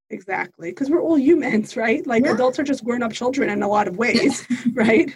Exactly, 0.10 0.72
because 0.72 0.90
we're 0.90 1.04
all 1.04 1.20
humans, 1.20 1.78
right? 1.78 2.06
Like 2.08 2.26
yeah. 2.26 2.34
adults 2.34 2.58
are 2.58 2.64
just 2.64 2.84
grown 2.84 3.04
up 3.04 3.14
children 3.14 3.48
in 3.52 3.62
a 3.62 3.68
lot 3.68 3.88
of 3.88 3.96
ways, 3.96 4.44
right? 4.74 5.16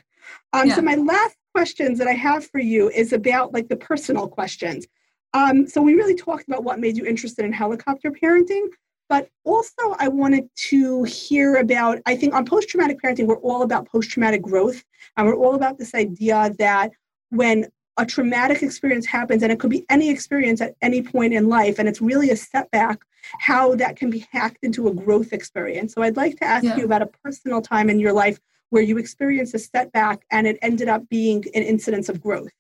Um, 0.54 0.68
yeah. 0.68 0.76
So 0.76 0.84
my 0.84 0.94
last 0.94 1.36
questions 1.56 1.98
that 1.98 2.08
I 2.08 2.14
have 2.14 2.46
for 2.46 2.60
you 2.60 2.92
is 2.92 3.12
about 3.12 3.54
like 3.54 3.70
the 3.70 3.76
personal 3.76 4.28
questions. 4.28 4.86
Um, 5.34 5.66
so 5.66 5.82
we 5.82 5.96
really 5.96 6.14
talked 6.14 6.48
about 6.48 6.64
what 6.64 6.80
made 6.80 6.96
you 6.96 7.08
interested 7.08 7.44
in 7.44 7.54
helicopter 7.54 8.12
parenting, 8.12 8.68
but 9.10 9.30
also 9.46 9.96
I 9.98 10.10
wanted 10.10 10.48
to 10.70 11.06
hear 11.06 11.56
about. 11.56 11.98
I 12.06 12.16
think 12.16 12.36
on 12.36 12.46
post 12.46 12.70
traumatic 12.70 13.00
parenting, 13.04 13.26
we're 13.26 13.40
all 13.40 13.64
about 13.64 13.88
post 13.88 14.12
traumatic 14.12 14.44
growth, 14.44 14.84
and 15.16 15.26
we're 15.26 15.38
all 15.38 15.56
about 15.56 15.80
this 15.80 15.96
idea 15.96 16.52
that 16.60 16.92
when 17.32 17.66
a 17.98 18.06
traumatic 18.06 18.62
experience 18.62 19.06
happens, 19.06 19.44
and 19.44 19.52
it 19.52 19.60
could 19.60 19.72
be 19.72 19.86
any 19.90 20.10
experience 20.10 20.62
at 20.62 20.76
any 20.82 21.02
point 21.02 21.34
in 21.34 21.50
life, 21.50 21.80
and 21.80 21.90
it's 21.90 22.02
really 22.02 22.30
a 22.30 22.36
setback, 22.36 23.00
how 23.40 23.76
that 23.76 23.96
can 23.96 24.10
be 24.10 24.26
hacked 24.32 24.60
into 24.62 24.88
a 24.88 24.94
growth 24.94 25.34
experience. 25.34 25.94
So 25.94 26.04
I'd 26.04 26.16
like 26.16 26.38
to 26.38 26.46
ask 26.46 26.64
yeah. 26.64 26.78
you 26.78 26.86
about 26.86 27.02
a 27.02 27.08
personal 27.08 27.62
time 27.62 27.90
in 27.90 28.00
your 28.00 28.14
life 28.14 28.40
where 28.70 28.84
you 28.84 28.98
experienced 28.98 29.56
a 29.56 29.60
setback 29.60 30.26
and 30.32 30.46
it 30.46 30.58
ended 30.62 30.90
up 30.90 31.08
being 31.10 31.44
an 31.56 31.64
incidence 31.64 32.10
of 32.10 32.22
growth. 32.22 32.52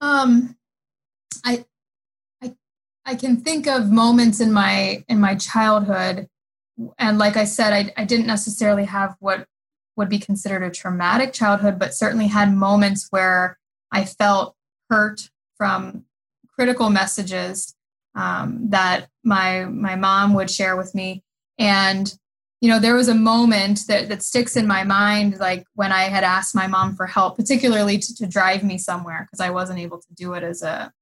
Um, 0.00 0.56
I, 1.44 1.64
I, 2.42 2.54
I 3.04 3.14
can 3.14 3.38
think 3.38 3.66
of 3.66 3.90
moments 3.90 4.40
in 4.40 4.52
my 4.52 5.04
in 5.08 5.18
my 5.18 5.34
childhood, 5.34 6.28
and 6.98 7.18
like 7.18 7.36
I 7.36 7.44
said, 7.44 7.72
I, 7.72 7.92
I 8.00 8.04
didn't 8.04 8.26
necessarily 8.26 8.84
have 8.84 9.16
what 9.18 9.46
would 9.96 10.08
be 10.08 10.18
considered 10.18 10.62
a 10.62 10.70
traumatic 10.70 11.32
childhood, 11.32 11.78
but 11.78 11.94
certainly 11.94 12.26
had 12.26 12.52
moments 12.52 13.08
where 13.10 13.58
I 13.94 14.04
felt 14.04 14.56
hurt 14.90 15.30
from 15.56 16.04
critical 16.52 16.90
messages 16.90 17.74
um, 18.16 18.70
that 18.70 19.08
my 19.22 19.64
my 19.64 19.96
mom 19.96 20.34
would 20.34 20.50
share 20.50 20.76
with 20.76 20.94
me, 20.94 21.22
and 21.58 22.12
you 22.60 22.68
know 22.68 22.80
there 22.80 22.96
was 22.96 23.08
a 23.08 23.14
moment 23.14 23.86
that 23.86 24.08
that 24.08 24.22
sticks 24.22 24.56
in 24.56 24.66
my 24.66 24.82
mind, 24.84 25.38
like 25.38 25.64
when 25.74 25.92
I 25.92 26.02
had 26.04 26.24
asked 26.24 26.54
my 26.54 26.66
mom 26.66 26.96
for 26.96 27.06
help, 27.06 27.36
particularly 27.36 27.98
to, 27.98 28.14
to 28.16 28.26
drive 28.26 28.64
me 28.64 28.78
somewhere 28.78 29.26
because 29.26 29.40
I 29.40 29.50
wasn't 29.50 29.78
able 29.78 29.98
to 29.98 30.14
do 30.14 30.34
it 30.34 30.42
as 30.42 30.62
a 30.62 30.92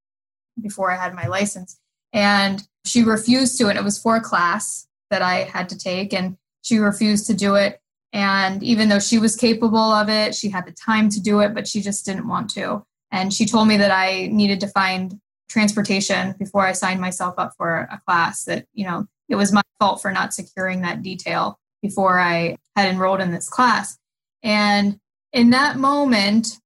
before 0.60 0.92
I 0.92 0.96
had 0.96 1.14
my 1.14 1.26
license, 1.26 1.78
and 2.12 2.62
she 2.84 3.02
refused 3.02 3.58
to, 3.58 3.68
and 3.68 3.78
it 3.78 3.84
was 3.84 3.98
for 3.98 4.16
a 4.16 4.20
class 4.20 4.86
that 5.10 5.22
I 5.22 5.44
had 5.44 5.70
to 5.70 5.78
take, 5.78 6.12
and 6.12 6.36
she 6.60 6.78
refused 6.78 7.26
to 7.28 7.34
do 7.34 7.54
it 7.54 7.80
and 8.12 8.62
even 8.62 8.88
though 8.88 8.98
she 8.98 9.18
was 9.18 9.36
capable 9.36 9.78
of 9.78 10.08
it, 10.08 10.34
she 10.34 10.50
had 10.50 10.66
the 10.66 10.72
time 10.72 11.08
to 11.10 11.20
do 11.20 11.40
it, 11.40 11.54
but 11.54 11.66
she 11.66 11.80
just 11.80 12.04
didn't 12.04 12.28
want 12.28 12.50
to. 12.50 12.84
And 13.10 13.32
she 13.32 13.46
told 13.46 13.68
me 13.68 13.76
that 13.78 13.90
I 13.90 14.28
needed 14.30 14.60
to 14.60 14.68
find 14.68 15.18
transportation 15.48 16.34
before 16.38 16.66
I 16.66 16.72
signed 16.72 17.00
myself 17.00 17.34
up 17.38 17.54
for 17.56 17.88
a 17.90 18.00
class, 18.06 18.44
that, 18.44 18.66
you 18.74 18.86
know, 18.86 19.06
it 19.28 19.36
was 19.36 19.52
my 19.52 19.62
fault 19.78 20.02
for 20.02 20.12
not 20.12 20.34
securing 20.34 20.82
that 20.82 21.02
detail 21.02 21.58
before 21.80 22.20
I 22.20 22.56
had 22.76 22.90
enrolled 22.90 23.20
in 23.20 23.32
this 23.32 23.48
class. 23.48 23.98
And 24.42 24.98
in 25.32 25.50
that 25.50 25.78
moment, 25.78 26.58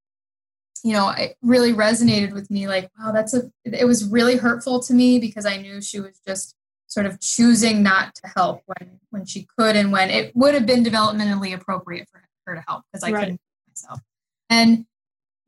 you 0.83 0.93
know, 0.93 1.11
it 1.11 1.37
really 1.43 1.73
resonated 1.73 2.33
with 2.33 2.51
me 2.51 2.69
like, 2.69 2.91
wow, 2.99 3.13
that's 3.13 3.35
a, 3.35 3.51
it 3.65 3.87
was 3.87 4.05
really 4.05 4.37
hurtful 4.37 4.81
to 4.81 4.95
me 4.95 5.19
because 5.19 5.47
I 5.47 5.57
knew 5.57 5.81
she 5.81 6.01
was 6.01 6.21
just 6.27 6.56
sort 6.87 7.07
of 7.07 7.21
choosing 7.21 7.83
not 7.83 8.15
to 8.15 8.31
help 8.37 8.63
when 8.67 9.01
when 9.11 9.25
she 9.25 9.47
could 9.59 9.77
and 9.77 9.93
when 9.93 10.11
it 10.11 10.35
would 10.35 10.55
have 10.55 10.67
been 10.67 10.85
developmentally 10.85 11.55
appropriate 11.55 12.09
for 12.11 12.23
her 12.47 12.55
to 12.55 12.65
help 12.67 12.85
because 12.93 13.03
I 13.03 13.11
right. 13.11 13.21
couldn't 13.21 13.41
myself. 13.69 14.01
And 14.49 14.87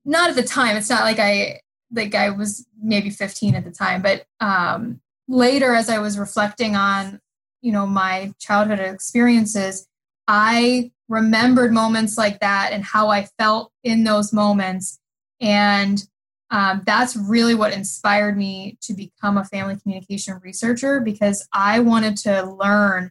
not 0.04 0.30
at 0.30 0.36
the 0.36 0.42
time. 0.42 0.76
It's 0.76 0.90
not 0.90 1.04
like 1.04 1.18
I 1.18 1.60
like 1.92 2.14
I 2.14 2.30
was 2.30 2.66
maybe 2.80 3.10
15 3.10 3.54
at 3.54 3.64
the 3.64 3.70
time, 3.70 4.02
but 4.02 4.24
um, 4.40 5.00
later 5.26 5.74
as 5.74 5.88
I 5.88 5.98
was 5.98 6.18
reflecting 6.18 6.76
on 6.76 7.20
you 7.60 7.72
know 7.72 7.86
my 7.86 8.32
childhood 8.38 8.80
experiences, 8.80 9.86
I 10.26 10.92
remembered 11.08 11.72
moments 11.72 12.18
like 12.18 12.40
that 12.40 12.70
and 12.72 12.84
how 12.84 13.08
I 13.08 13.26
felt 13.38 13.72
in 13.82 14.04
those 14.04 14.32
moments 14.32 14.98
and 15.40 16.06
um, 16.50 16.82
that's 16.86 17.16
really 17.16 17.54
what 17.54 17.72
inspired 17.72 18.36
me 18.36 18.78
to 18.82 18.94
become 18.94 19.36
a 19.36 19.44
family 19.44 19.76
communication 19.76 20.40
researcher 20.42 21.00
because 21.00 21.46
I 21.52 21.80
wanted 21.80 22.16
to 22.18 22.44
learn 22.44 23.10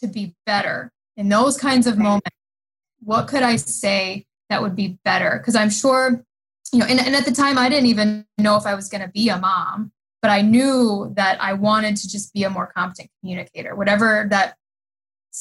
to 0.00 0.06
be 0.06 0.34
better 0.46 0.92
in 1.16 1.28
those 1.28 1.56
kinds 1.56 1.86
of 1.86 1.98
moments. 1.98 2.30
What 3.00 3.28
could 3.28 3.42
I 3.42 3.56
say 3.56 4.26
that 4.48 4.62
would 4.62 4.74
be 4.74 4.98
better? 5.04 5.38
Because 5.38 5.54
I'm 5.54 5.68
sure, 5.68 6.24
you 6.72 6.78
know, 6.78 6.86
and, 6.86 6.98
and 6.98 7.14
at 7.14 7.26
the 7.26 7.32
time 7.32 7.58
I 7.58 7.68
didn't 7.68 7.86
even 7.86 8.24
know 8.38 8.56
if 8.56 8.64
I 8.64 8.74
was 8.74 8.88
going 8.88 9.02
to 9.02 9.08
be 9.08 9.28
a 9.28 9.36
mom, 9.36 9.92
but 10.22 10.30
I 10.30 10.40
knew 10.40 11.12
that 11.16 11.42
I 11.42 11.52
wanted 11.52 11.96
to 11.98 12.08
just 12.08 12.32
be 12.32 12.44
a 12.44 12.50
more 12.50 12.72
competent 12.74 13.10
communicator, 13.20 13.76
whatever 13.76 14.26
that 14.30 14.56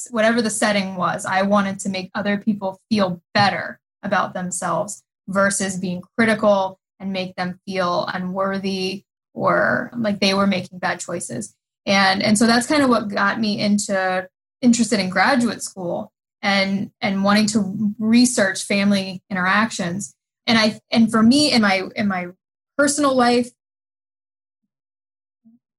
whatever 0.10 0.42
the 0.42 0.50
setting 0.50 0.96
was 0.96 1.26
i 1.26 1.42
wanted 1.42 1.80
to 1.80 1.90
make 1.90 2.10
other 2.16 2.38
people 2.38 2.82
feel 2.90 3.22
better 3.34 3.80
about 4.02 4.34
themselves 4.34 5.04
versus 5.28 5.78
being 5.78 6.02
critical 6.18 6.80
and 7.00 7.12
make 7.12 7.36
them 7.36 7.60
feel 7.66 8.06
unworthy 8.14 9.04
or 9.34 9.92
like 9.98 10.20
they 10.20 10.34
were 10.34 10.48
making 10.48 10.80
bad 10.80 11.00
choices. 11.00 11.56
And 11.86 12.24
and 12.24 12.38
so 12.38 12.48
that's 12.48 12.68
kind 12.68 12.84
of 12.84 12.90
what 12.90 13.10
got 13.10 13.40
me 13.40 13.60
into 13.60 14.28
interested 14.62 15.00
in 15.00 15.10
graduate 15.10 15.62
school 15.62 16.12
and 16.42 16.92
and 17.02 17.24
wanting 17.24 17.48
to 17.48 17.94
research 18.00 18.64
family 18.64 19.22
interactions. 19.30 20.16
And 20.48 20.58
I 20.58 20.80
and 20.92 21.12
for 21.12 21.24
me 21.24 21.52
in 21.52 21.62
my 21.62 21.90
in 21.96 22.08
my 22.08 22.28
personal 22.78 23.16
life 23.16 23.50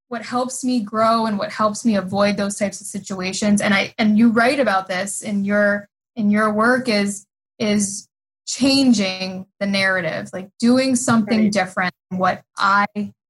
what 0.08 0.22
helps 0.22 0.62
me 0.62 0.80
grow 0.80 1.26
and 1.26 1.38
what 1.38 1.50
helps 1.50 1.84
me 1.84 1.96
avoid 1.96 2.36
those 2.36 2.56
types 2.56 2.80
of 2.80 2.86
situations 2.86 3.60
and 3.60 3.74
i 3.74 3.92
and 3.98 4.16
you 4.16 4.30
write 4.30 4.60
about 4.60 4.86
this 4.86 5.22
in 5.22 5.44
your 5.44 5.88
in 6.14 6.30
your 6.30 6.52
work 6.52 6.88
is 6.88 7.26
is 7.58 8.06
changing 8.46 9.46
the 9.60 9.66
narrative 9.66 10.28
like 10.32 10.48
doing 10.58 10.94
something 10.94 11.44
right. 11.44 11.52
different 11.52 11.94
than 12.10 12.18
what 12.18 12.42
i 12.58 12.86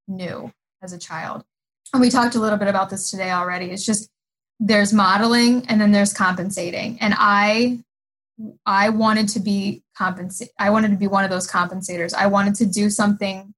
knew 0.08 0.52
as 0.82 0.92
a 0.92 0.98
child 0.98 1.44
and 1.92 2.00
we 2.00 2.10
talked 2.10 2.34
a 2.34 2.40
little 2.40 2.58
bit 2.58 2.68
about 2.68 2.90
this 2.90 3.10
today 3.10 3.30
already 3.30 3.66
it's 3.66 3.86
just 3.86 4.10
there's 4.60 4.92
modeling 4.92 5.64
and 5.68 5.80
then 5.80 5.92
there's 5.92 6.12
compensating 6.12 6.98
and 7.00 7.14
i 7.16 7.78
i 8.66 8.88
wanted 8.88 9.28
to 9.28 9.38
be 9.38 9.82
compensate 9.96 10.50
i 10.58 10.68
wanted 10.68 10.90
to 10.90 10.96
be 10.96 11.06
one 11.06 11.24
of 11.24 11.30
those 11.30 11.48
compensators 11.48 12.12
i 12.14 12.26
wanted 12.26 12.54
to 12.54 12.66
do 12.66 12.90
something 12.90 13.54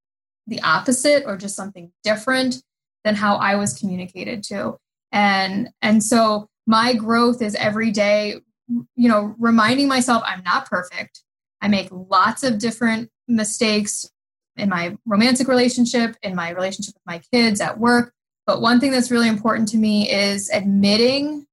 the 0.46 0.62
opposite 0.62 1.24
or 1.26 1.36
just 1.36 1.56
something 1.56 1.92
different 2.04 2.62
than 3.04 3.14
how 3.14 3.36
I 3.36 3.56
was 3.56 3.78
communicated 3.78 4.42
to. 4.44 4.76
And 5.12 5.70
and 5.82 6.02
so 6.02 6.48
my 6.66 6.94
growth 6.94 7.42
is 7.42 7.54
every 7.54 7.90
day, 7.90 8.40
you 8.68 9.08
know, 9.08 9.34
reminding 9.38 9.88
myself 9.88 10.22
I'm 10.26 10.42
not 10.42 10.68
perfect. 10.68 11.22
I 11.60 11.68
make 11.68 11.88
lots 11.90 12.42
of 12.42 12.58
different 12.58 13.10
mistakes 13.28 14.10
in 14.56 14.68
my 14.68 14.96
romantic 15.04 15.48
relationship, 15.48 16.16
in 16.22 16.34
my 16.34 16.50
relationship 16.50 16.94
with 16.94 17.06
my 17.06 17.20
kids 17.32 17.60
at 17.60 17.78
work. 17.78 18.12
But 18.46 18.60
one 18.60 18.80
thing 18.80 18.92
that's 18.92 19.10
really 19.10 19.28
important 19.28 19.68
to 19.68 19.76
me 19.76 20.10
is 20.10 20.50
admitting 20.50 21.46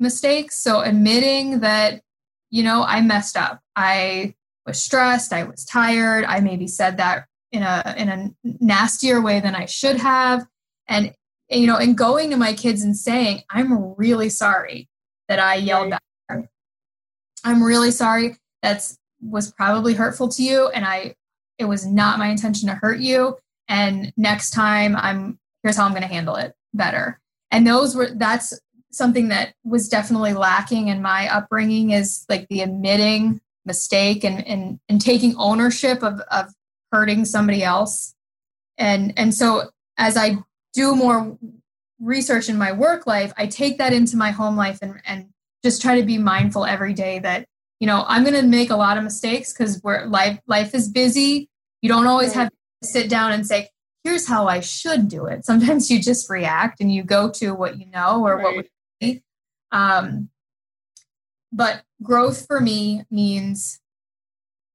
mistakes. 0.00 0.62
So 0.62 0.80
admitting 0.80 1.60
that, 1.60 2.02
you 2.50 2.62
know, 2.62 2.84
I 2.84 3.00
messed 3.00 3.36
up. 3.36 3.60
I 3.76 4.34
was 4.66 4.82
stressed, 4.82 5.32
I 5.32 5.44
was 5.44 5.64
tired, 5.64 6.24
I 6.24 6.40
maybe 6.40 6.66
said 6.66 6.96
that 6.98 7.26
in 7.50 7.62
a 7.62 7.94
in 7.98 8.08
a 8.08 8.30
nastier 8.44 9.20
way 9.20 9.40
than 9.40 9.54
I 9.54 9.66
should 9.66 9.96
have 9.96 10.46
and 10.88 11.12
you 11.48 11.66
know 11.66 11.76
and 11.76 11.96
going 11.96 12.30
to 12.30 12.36
my 12.36 12.52
kids 12.52 12.82
and 12.82 12.96
saying 12.96 13.42
i'm 13.50 13.94
really 13.96 14.28
sorry 14.28 14.88
that 15.28 15.38
i 15.38 15.54
yelled 15.54 15.90
back 15.90 16.48
i'm 17.44 17.62
really 17.62 17.90
sorry 17.90 18.36
that's 18.62 18.98
was 19.22 19.52
probably 19.52 19.94
hurtful 19.94 20.28
to 20.28 20.42
you 20.42 20.68
and 20.68 20.84
i 20.84 21.14
it 21.58 21.64
was 21.66 21.86
not 21.86 22.18
my 22.18 22.28
intention 22.28 22.68
to 22.68 22.74
hurt 22.74 22.98
you. 22.98 23.36
And 23.68 24.12
next 24.16 24.50
time 24.50 24.96
i'm 24.96 25.38
here's 25.62 25.76
how 25.76 25.84
i'm 25.84 25.92
going 25.92 26.02
to 26.02 26.08
handle 26.08 26.36
it 26.36 26.54
better. 26.74 27.20
And 27.50 27.66
those 27.66 27.94
were 27.94 28.10
that's 28.14 28.58
something 28.90 29.28
that 29.28 29.54
was 29.64 29.88
definitely 29.88 30.34
lacking 30.34 30.88
in 30.88 31.00
my 31.00 31.32
upbringing 31.32 31.90
is 31.90 32.24
like 32.28 32.48
the 32.48 32.60
admitting 32.60 33.40
mistake 33.64 34.24
and 34.24 34.46
and, 34.46 34.80
and 34.88 35.00
taking 35.00 35.36
ownership 35.36 36.02
of 36.02 36.20
of 36.30 36.52
hurting 36.90 37.24
somebody 37.24 37.62
else. 37.62 38.14
And 38.78 39.12
and 39.16 39.34
so 39.34 39.70
as 39.98 40.16
i 40.16 40.38
do 40.72 40.96
more 40.96 41.38
research 42.00 42.48
in 42.48 42.58
my 42.58 42.72
work 42.72 43.06
life, 43.06 43.32
I 43.36 43.46
take 43.46 43.78
that 43.78 43.92
into 43.92 44.16
my 44.16 44.30
home 44.30 44.56
life 44.56 44.78
and, 44.82 45.00
and 45.06 45.28
just 45.64 45.80
try 45.80 45.98
to 46.00 46.04
be 46.04 46.18
mindful 46.18 46.64
every 46.64 46.92
day 46.92 47.20
that, 47.20 47.46
you 47.82 47.86
know, 47.88 48.04
I'm 48.06 48.22
going 48.22 48.40
to 48.40 48.46
make 48.46 48.70
a 48.70 48.76
lot 48.76 48.96
of 48.96 49.02
mistakes 49.02 49.52
because 49.52 49.80
we're 49.82 50.06
life, 50.06 50.38
life 50.46 50.72
is 50.72 50.88
busy. 50.88 51.50
You 51.80 51.88
don't 51.88 52.06
always 52.06 52.32
have 52.32 52.48
to 52.48 52.86
sit 52.86 53.10
down 53.10 53.32
and 53.32 53.44
say, 53.44 53.70
here's 54.04 54.28
how 54.28 54.46
I 54.46 54.60
should 54.60 55.08
do 55.08 55.26
it. 55.26 55.44
Sometimes 55.44 55.90
you 55.90 56.00
just 56.00 56.30
react 56.30 56.80
and 56.80 56.94
you 56.94 57.02
go 57.02 57.28
to 57.32 57.50
what 57.50 57.80
you 57.80 57.86
know 57.86 58.24
or 58.24 58.36
right. 58.36 58.44
what 58.44 58.54
would 58.54 58.68
be. 59.00 59.24
Um, 59.72 60.28
but 61.50 61.82
growth 62.00 62.46
for 62.46 62.60
me 62.60 63.02
means 63.10 63.80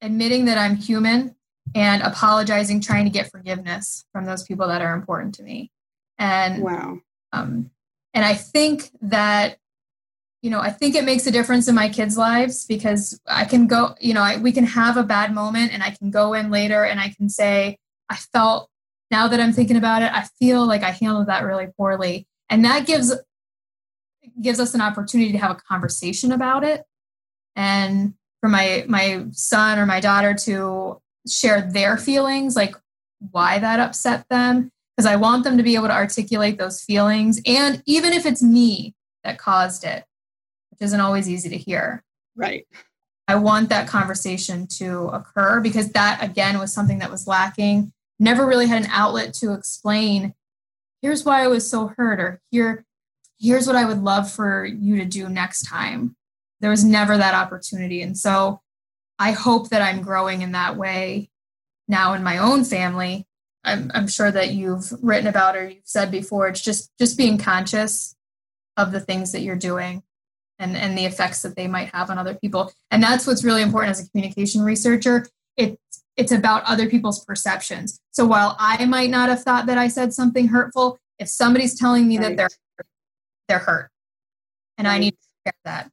admitting 0.02 0.44
that 0.46 0.58
I'm 0.58 0.76
human 0.76 1.38
and 1.74 2.04
apologizing, 2.04 2.82
trying 2.82 3.06
to 3.06 3.10
get 3.10 3.32
forgiveness 3.32 4.04
from 4.12 4.26
those 4.26 4.44
people 4.44 4.68
that 4.68 4.82
are 4.82 4.94
important 4.94 5.36
to 5.36 5.44
me 5.44 5.72
and 6.20 6.62
wow 6.62 7.00
um, 7.34 7.70
and 8.14 8.26
i 8.26 8.34
think 8.34 8.92
that 9.02 9.58
you 10.42 10.50
know 10.50 10.60
i 10.60 10.70
think 10.70 10.96
it 10.96 11.04
makes 11.04 11.28
a 11.28 11.32
difference 11.32 11.68
in 11.68 11.76
my 11.76 11.90
kids 11.90 12.18
lives 12.18 12.66
because 12.66 13.20
i 13.28 13.46
can 13.46 13.68
go 13.68 13.96
you 14.00 14.14
know 14.14 14.22
I, 14.22 14.38
we 14.38 14.52
can 14.52 14.66
have 14.66 14.98
a 14.98 15.04
bad 15.04 15.34
moment 15.34 15.74
and 15.74 15.84
i 15.84 15.92
can 15.92 16.12
go 16.12 16.34
in 16.34 16.50
later 16.50 16.84
and 16.84 17.00
i 17.00 17.10
can 17.10 17.30
say 17.30 17.78
i 18.10 18.16
felt 18.16 18.70
now 19.12 19.28
that 19.28 19.40
i'm 19.40 19.54
thinking 19.54 19.78
about 19.78 20.02
it 20.02 20.12
i 20.14 20.24
feel 20.40 20.66
like 20.66 20.84
i 20.84 20.92
handled 20.92 21.28
that 21.28 21.44
really 21.44 21.68
poorly 21.78 22.28
and 22.50 22.64
that 22.66 22.86
gives 22.86 23.14
gives 24.42 24.60
us 24.60 24.74
an 24.74 24.82
opportunity 24.82 25.32
to 25.32 25.38
have 25.38 25.52
a 25.52 25.56
conversation 25.56 26.32
about 26.32 26.64
it 26.64 26.84
and 27.56 28.14
for 28.40 28.50
my 28.50 28.86
my 28.88 29.26
son 29.32 29.80
or 29.80 29.86
my 29.86 30.00
daughter 30.00 30.34
to 30.34 31.02
share 31.28 31.70
their 31.72 31.98
feelings 31.98 32.56
like 32.56 32.76
why 33.32 33.58
that 33.60 33.80
upset 33.80 34.28
them 34.30 34.72
because 34.98 35.10
I 35.10 35.16
want 35.16 35.44
them 35.44 35.58
to 35.58 35.64
be 35.64 35.76
able 35.76 35.88
to 35.88 35.94
articulate 35.94 36.58
those 36.58 36.82
feelings. 36.82 37.40
And 37.46 37.84
even 37.86 38.14
if 38.14 38.26
it's 38.26 38.42
me 38.42 38.96
that 39.24 39.38
caused 39.38 39.84
it, 39.84 40.04
which 40.78 40.88
isn't 40.88 41.00
always 41.00 41.30
easy 41.30 41.50
to 41.50 41.58
hear. 41.58 42.04
Right. 42.36 42.68
I 43.28 43.36
want 43.36 43.70
that 43.70 43.88
conversation 43.88 44.68
to 44.78 45.08
occur 45.08 45.60
because 45.60 45.92
that, 45.92 46.24
again, 46.24 46.60
was 46.60 46.74
something 46.74 47.00
that 47.00 47.12
was 47.12 47.28
lacking. 47.28 47.92
Never 48.20 48.46
really 48.46 48.68
had 48.68 48.84
an 48.84 48.90
outlet 48.92 49.34
to 49.36 49.54
explain 49.54 50.34
here's 51.02 51.24
why 51.24 51.44
I 51.44 51.48
was 51.48 51.70
so 51.70 51.94
hurt, 51.96 52.20
or 52.20 52.42
here, 52.50 52.86
here's 53.40 53.68
what 53.68 53.76
I 53.76 53.86
would 53.86 54.02
love 54.02 54.32
for 54.32 54.66
you 54.66 54.98
to 54.98 55.06
do 55.06 55.30
next 55.30 55.64
time. 55.64 56.16
There 56.60 56.72
was 56.72 56.84
never 56.84 57.18
that 57.18 57.36
opportunity. 57.36 58.02
And 58.02 58.18
so 58.18 58.62
I 59.20 59.32
hope 59.32 59.70
that 59.70 59.82
I'm 59.82 60.02
growing 60.02 60.42
in 60.42 60.54
that 60.54 60.76
way 60.76 61.30
now 61.88 62.14
in 62.14 62.24
my 62.24 62.40
own 62.40 62.64
family 62.64 63.28
I'm, 63.68 63.92
I'm 63.94 64.08
sure 64.08 64.32
that 64.32 64.54
you've 64.54 64.92
written 65.04 65.28
about 65.28 65.56
or 65.56 65.70
you've 65.70 65.82
said 65.84 66.10
before 66.10 66.48
it's 66.48 66.62
just 66.62 66.92
just 66.98 67.18
being 67.18 67.38
conscious 67.38 68.16
of 68.78 68.92
the 68.92 69.00
things 69.00 69.34
that 69.34 69.42
you're 69.42 69.56
doing 69.56 70.04
and 70.60 70.76
and 70.76 70.98
the 70.98 71.06
effects 71.06 71.42
that 71.42 71.56
they 71.56 71.68
might 71.68 71.90
have 71.94 72.10
on 72.10 72.18
other 72.18 72.36
people 72.36 72.72
and 72.92 73.02
that's 73.02 73.28
what's 73.28 73.44
really 73.44 73.62
important 73.62 73.92
as 73.92 74.06
a 74.06 74.10
communication 74.10 74.62
researcher 74.62 75.26
it's 75.56 75.78
it's 76.16 76.32
about 76.32 76.64
other 76.66 76.90
people's 76.90 77.24
perceptions 77.26 78.00
so 78.12 78.26
while 78.26 78.56
i 78.60 78.86
might 78.86 79.10
not 79.10 79.30
have 79.30 79.44
thought 79.44 79.66
that 79.66 79.78
i 79.78 79.88
said 79.88 80.14
something 80.14 80.48
hurtful 80.48 80.98
if 81.20 81.28
somebody's 81.28 81.78
telling 81.78 82.08
me 82.08 82.18
right. 82.18 82.30
that 82.30 82.38
they're 82.38 82.86
they're 83.48 83.60
hurt 83.60 83.90
and 84.78 84.88
right. 84.88 84.96
i 84.96 84.98
need 84.98 85.12
to 85.12 85.28
share 85.46 85.60
that 85.66 85.92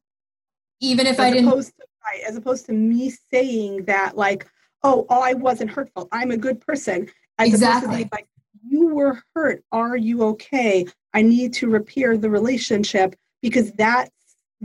even 0.81 1.05
if 1.05 1.13
as 1.13 1.19
i 1.19 1.31
didn't 1.31 1.49
to, 1.49 1.71
right, 2.03 2.21
as 2.27 2.35
opposed 2.35 2.65
to 2.65 2.73
me 2.73 3.09
saying 3.31 3.83
that 3.85 4.17
like 4.17 4.47
oh, 4.83 5.05
oh 5.09 5.21
i 5.21 5.33
wasn't 5.33 5.69
hurtful 5.69 6.07
i'm 6.11 6.31
a 6.31 6.37
good 6.37 6.59
person 6.59 7.07
as 7.37 7.49
exactly. 7.49 8.07
Like, 8.11 8.27
you 8.67 8.87
were 8.87 9.21
hurt. 9.35 9.63
Are 9.71 9.97
you 9.97 10.23
okay? 10.23 10.85
I 11.13 11.21
need 11.21 11.53
to 11.55 11.69
repair 11.69 12.17
the 12.17 12.29
relationship 12.29 13.15
because 13.41 13.71
that's 13.73 14.11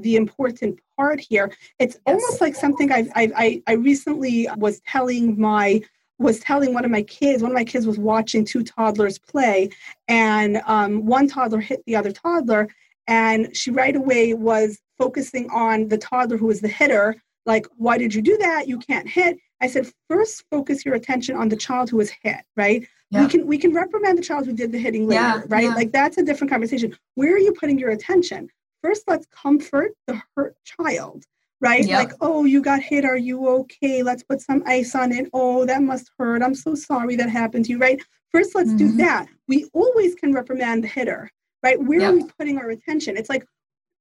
the 0.03 0.17
important 0.17 0.79
part 0.97 1.21
here. 1.21 1.53
It's 1.79 1.95
yes. 1.95 2.03
almost 2.07 2.41
like 2.41 2.55
something 2.55 2.93
I, 2.93 3.09
I 3.15 3.63
I 3.67 3.73
recently 3.73 4.49
was 4.57 4.81
telling 4.81 5.41
my 5.41 5.83
was 6.19 6.39
telling 6.41 6.75
one 6.75 6.85
of 6.85 6.91
my 6.91 7.03
kids. 7.03 7.43
One 7.43 7.53
of 7.53 7.57
my 7.57 7.65
kids 7.65 7.87
was 7.87 7.99
watching 7.99 8.45
two 8.45 8.63
toddlers 8.63 9.19
play, 9.19 9.71
and 10.09 10.61
um, 10.67 11.07
one 11.07 11.29
toddler 11.29 11.61
hit 11.61 11.83
the 11.87 11.97
other 11.97 12.13
toddler, 12.13 12.69
and 13.07 13.57
she 13.57 13.71
right 13.71 13.97
away 13.97 14.35
was 14.35 14.79
focusing 14.99 15.49
on 15.51 15.89
the 15.89 15.99
toddler 15.99 16.37
who 16.37 16.47
was 16.47 16.61
the 16.61 16.69
hitter. 16.69 17.17
Like, 17.47 17.67
why 17.77 17.97
did 17.97 18.15
you 18.15 18.21
do 18.21 18.37
that? 18.39 18.69
You 18.69 18.79
can't 18.79 19.09
hit. 19.09 19.39
I 19.63 19.67
said, 19.67 19.91
first 20.09 20.45
focus 20.51 20.85
your 20.85 20.95
attention 20.95 21.37
on 21.37 21.49
the 21.49 21.57
child 21.57 21.91
who 21.91 21.97
was 21.97 22.11
hit, 22.23 22.43
right? 22.57 22.87
Yeah. 23.11 23.23
We 23.23 23.29
can 23.29 23.47
we 23.47 23.59
can 23.59 23.73
reprimand 23.73 24.19
the 24.19 24.23
child 24.23 24.47
who 24.47 24.53
did 24.53 24.73
the 24.73 24.79
hitting 24.79 25.09
later, 25.09 25.21
yeah, 25.21 25.43
right? 25.49 25.65
Yeah. 25.65 25.75
Like 25.75 25.93
that's 25.93 26.19
a 26.19 26.23
different 26.23 26.51
conversation. 26.51 26.97
Where 27.15 27.35
are 27.35 27.39
you 27.39 27.53
putting 27.53 27.79
your 27.79 27.91
attention? 27.91 28.51
First, 28.83 29.05
let's 29.07 29.27
comfort 29.27 29.93
the 30.07 30.21
hurt 30.37 30.57
child, 30.65 31.25
right? 31.61 31.85
Yep. 31.87 31.99
Like, 31.99 32.13
oh, 32.21 32.45
you 32.45 32.63
got 32.63 32.83
hit. 32.83 33.05
Are 33.05 33.17
you 33.17 33.47
okay? 33.49 34.03
Let's 34.03 34.23
put 34.23 34.41
some 34.41 34.63
ice 34.67 34.95
on 34.95 35.13
it. 35.13 35.29
Oh, 35.33 35.65
that 35.67 35.83
must 35.83 36.11
hurt. 36.19 36.43
I'm 36.43 36.55
so 36.55 36.75
sorry 36.75 37.17
that 37.17 37.29
happened 37.29 37.67
to 37.67 37.73
you, 37.73 37.79
right? 37.79 38.01
First, 38.33 38.55
let's 38.55 38.71
mm-hmm. 38.71 38.79
do 38.79 38.93
that. 38.99 39.27
We 39.49 39.69
always 39.73 40.15
can 40.15 40.33
reprimand 40.33 40.85
the 40.85 40.89
hitter, 40.89 41.31
right? 41.63 41.81
Where 41.81 42.01
yep. 42.01 42.13
are 42.13 42.17
we 42.17 42.25
putting 42.39 42.59
our 42.59 42.71
attention? 42.71 43.17
It's 43.17 43.29
like 43.29 43.45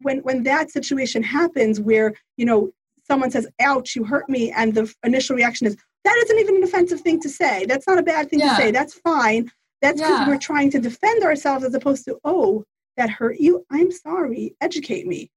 when 0.01 0.19
when 0.19 0.43
that 0.43 0.71
situation 0.71 1.23
happens 1.23 1.79
where 1.79 2.13
you 2.37 2.45
know 2.45 2.71
someone 3.09 3.31
says, 3.31 3.47
ouch, 3.59 3.95
you 3.95 4.03
hurt 4.03 4.29
me, 4.29 4.51
and 4.51 4.73
the 4.73 4.93
initial 5.03 5.35
reaction 5.35 5.67
is, 5.67 5.75
that 6.05 6.15
isn't 6.23 6.39
even 6.39 6.57
an 6.57 6.63
offensive 6.63 7.01
thing 7.01 7.19
to 7.21 7.29
say. 7.29 7.65
That's 7.65 7.87
not 7.87 7.97
a 7.97 8.03
bad 8.03 8.29
thing 8.29 8.39
yeah. 8.39 8.49
to 8.49 8.55
say. 8.55 8.71
That's 8.71 8.93
fine. 8.93 9.51
That's 9.81 9.99
because 9.99 10.19
yeah. 10.19 10.27
we're 10.27 10.37
trying 10.37 10.69
to 10.71 10.79
defend 10.79 11.23
ourselves 11.23 11.65
as 11.65 11.73
opposed 11.73 12.05
to, 12.05 12.19
oh, 12.23 12.63
that 12.99 13.09
hurt 13.09 13.39
you. 13.39 13.65
I'm 13.71 13.91
sorry. 13.91 14.55
Educate 14.61 15.07
me. 15.07 15.31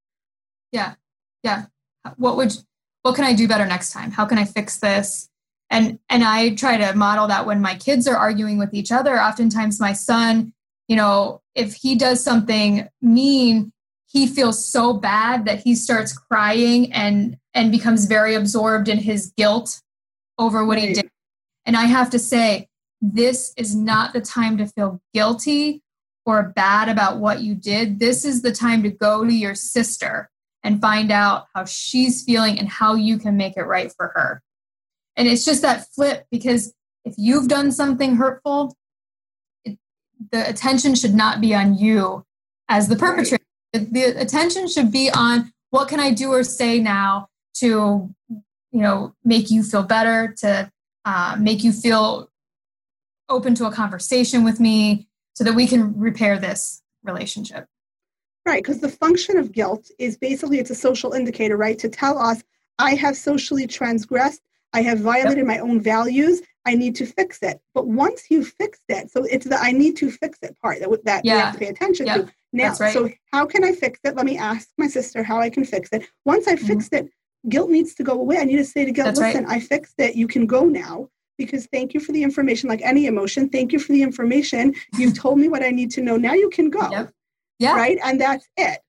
Yeah. 0.70 0.94
Yeah. 1.42 1.66
What 2.16 2.36
would, 2.36 2.54
what 3.02 3.14
can 3.16 3.24
I 3.24 3.32
do 3.32 3.48
better 3.48 3.66
next 3.66 3.92
time? 3.92 4.10
How 4.10 4.26
can 4.26 4.38
I 4.38 4.44
fix 4.44 4.78
this? 4.78 5.30
and 5.72 5.98
and 6.08 6.22
i 6.22 6.54
try 6.54 6.76
to 6.76 6.94
model 6.94 7.26
that 7.26 7.46
when 7.46 7.60
my 7.60 7.74
kids 7.74 8.06
are 8.06 8.16
arguing 8.16 8.58
with 8.58 8.72
each 8.72 8.92
other 8.92 9.20
oftentimes 9.20 9.80
my 9.80 9.92
son 9.92 10.52
you 10.86 10.94
know 10.94 11.40
if 11.56 11.74
he 11.74 11.96
does 11.96 12.22
something 12.22 12.86
mean 13.00 13.72
he 14.06 14.26
feels 14.26 14.64
so 14.64 14.92
bad 14.92 15.46
that 15.46 15.60
he 15.60 15.74
starts 15.74 16.16
crying 16.16 16.92
and 16.92 17.36
and 17.54 17.72
becomes 17.72 18.04
very 18.04 18.34
absorbed 18.34 18.88
in 18.88 18.98
his 18.98 19.32
guilt 19.36 19.80
over 20.38 20.64
what 20.64 20.76
right. 20.76 20.88
he 20.88 20.94
did 20.94 21.10
and 21.66 21.76
i 21.76 21.84
have 21.84 22.10
to 22.10 22.18
say 22.18 22.68
this 23.00 23.52
is 23.56 23.74
not 23.74 24.12
the 24.12 24.20
time 24.20 24.56
to 24.56 24.66
feel 24.66 25.00
guilty 25.12 25.82
or 26.24 26.52
bad 26.54 26.88
about 26.88 27.18
what 27.18 27.40
you 27.40 27.54
did 27.54 27.98
this 27.98 28.24
is 28.24 28.42
the 28.42 28.52
time 28.52 28.82
to 28.82 28.90
go 28.90 29.24
to 29.24 29.32
your 29.32 29.54
sister 29.54 30.30
and 30.64 30.80
find 30.80 31.10
out 31.10 31.46
how 31.54 31.64
she's 31.64 32.22
feeling 32.22 32.58
and 32.58 32.68
how 32.68 32.94
you 32.94 33.18
can 33.18 33.36
make 33.36 33.56
it 33.56 33.62
right 33.62 33.92
for 33.96 34.12
her 34.14 34.42
and 35.16 35.28
it's 35.28 35.44
just 35.44 35.62
that 35.62 35.86
flip 35.94 36.26
because 36.30 36.74
if 37.04 37.14
you've 37.18 37.48
done 37.48 37.72
something 37.72 38.16
hurtful, 38.16 38.76
it, 39.64 39.78
the 40.30 40.48
attention 40.48 40.94
should 40.94 41.14
not 41.14 41.40
be 41.40 41.54
on 41.54 41.76
you 41.76 42.24
as 42.68 42.88
the 42.88 42.96
perpetrator. 42.96 43.42
Right. 43.74 43.90
The, 43.92 44.12
the 44.12 44.20
attention 44.20 44.68
should 44.68 44.92
be 44.92 45.10
on 45.10 45.52
what 45.70 45.88
can 45.88 46.00
I 46.00 46.12
do 46.12 46.32
or 46.32 46.44
say 46.44 46.78
now 46.78 47.28
to, 47.54 48.14
you 48.28 48.80
know, 48.80 49.14
make 49.24 49.50
you 49.50 49.62
feel 49.62 49.82
better, 49.82 50.34
to 50.38 50.70
uh, 51.04 51.36
make 51.38 51.64
you 51.64 51.72
feel 51.72 52.30
open 53.28 53.54
to 53.56 53.66
a 53.66 53.72
conversation 53.72 54.44
with 54.44 54.60
me, 54.60 55.08
so 55.34 55.44
that 55.44 55.54
we 55.54 55.66
can 55.66 55.98
repair 55.98 56.38
this 56.38 56.82
relationship. 57.04 57.66
Right, 58.44 58.62
because 58.62 58.80
the 58.80 58.88
function 58.88 59.38
of 59.38 59.52
guilt 59.52 59.88
is 59.98 60.16
basically 60.16 60.58
it's 60.58 60.70
a 60.70 60.74
social 60.74 61.12
indicator, 61.12 61.56
right? 61.56 61.78
To 61.78 61.88
tell 61.88 62.18
us 62.18 62.42
I 62.78 62.94
have 62.94 63.16
socially 63.16 63.66
transgressed 63.66 64.42
I 64.72 64.82
have 64.82 65.00
violated 65.00 65.38
yep. 65.38 65.46
my 65.46 65.58
own 65.58 65.80
values. 65.80 66.42
I 66.64 66.74
need 66.74 66.94
to 66.96 67.06
fix 67.06 67.42
it. 67.42 67.60
But 67.74 67.86
once 67.86 68.30
you 68.30 68.44
fixed 68.44 68.82
it, 68.88 69.10
so 69.10 69.24
it's 69.24 69.46
the 69.46 69.58
I 69.58 69.72
need 69.72 69.96
to 69.98 70.10
fix 70.10 70.38
it 70.42 70.56
part 70.60 70.80
that, 70.80 71.04
that 71.04 71.24
yeah. 71.24 71.34
we 71.34 71.40
have 71.40 71.52
to 71.54 71.58
pay 71.58 71.68
attention 71.68 72.06
yep. 72.06 72.26
to. 72.26 72.32
Now, 72.52 72.74
right. 72.78 72.92
so 72.92 73.10
how 73.32 73.46
can 73.46 73.64
I 73.64 73.72
fix 73.72 74.00
it? 74.04 74.14
Let 74.14 74.26
me 74.26 74.38
ask 74.38 74.68
my 74.78 74.86
sister 74.86 75.22
how 75.22 75.40
I 75.40 75.50
can 75.50 75.64
fix 75.64 75.90
it. 75.92 76.06
Once 76.24 76.46
I 76.46 76.54
mm-hmm. 76.54 76.66
fixed 76.66 76.92
it, 76.92 77.08
guilt 77.48 77.70
needs 77.70 77.94
to 77.94 78.02
go 78.02 78.12
away. 78.12 78.38
I 78.38 78.44
need 78.44 78.56
to 78.56 78.64
say 78.64 78.84
to 78.84 78.92
guilt, 78.92 79.06
That's 79.06 79.20
listen, 79.20 79.44
right. 79.44 79.56
I 79.56 79.60
fixed 79.60 79.94
it. 79.98 80.14
You 80.14 80.28
can 80.28 80.46
go 80.46 80.64
now 80.64 81.08
because 81.44 81.66
thank 81.66 81.94
you 81.94 82.00
for 82.00 82.12
the 82.12 82.22
information. 82.22 82.68
Like 82.68 82.82
any 82.82 83.06
emotion, 83.06 83.48
thank 83.48 83.72
you 83.72 83.78
for 83.78 83.92
the 83.92 84.02
information. 84.02 84.74
You've 84.98 85.18
told 85.18 85.38
me 85.38 85.48
what 85.48 85.62
I 85.62 85.70
need 85.70 85.90
to 85.92 86.02
know. 86.02 86.16
Now 86.16 86.34
you 86.34 86.50
can 86.50 86.70
go. 86.70 86.90
Yep. 86.90 87.12
Yeah. 87.58 87.74
Right. 87.74 87.98
And 88.02 88.20
that's 88.20 88.46
it. 88.56 88.80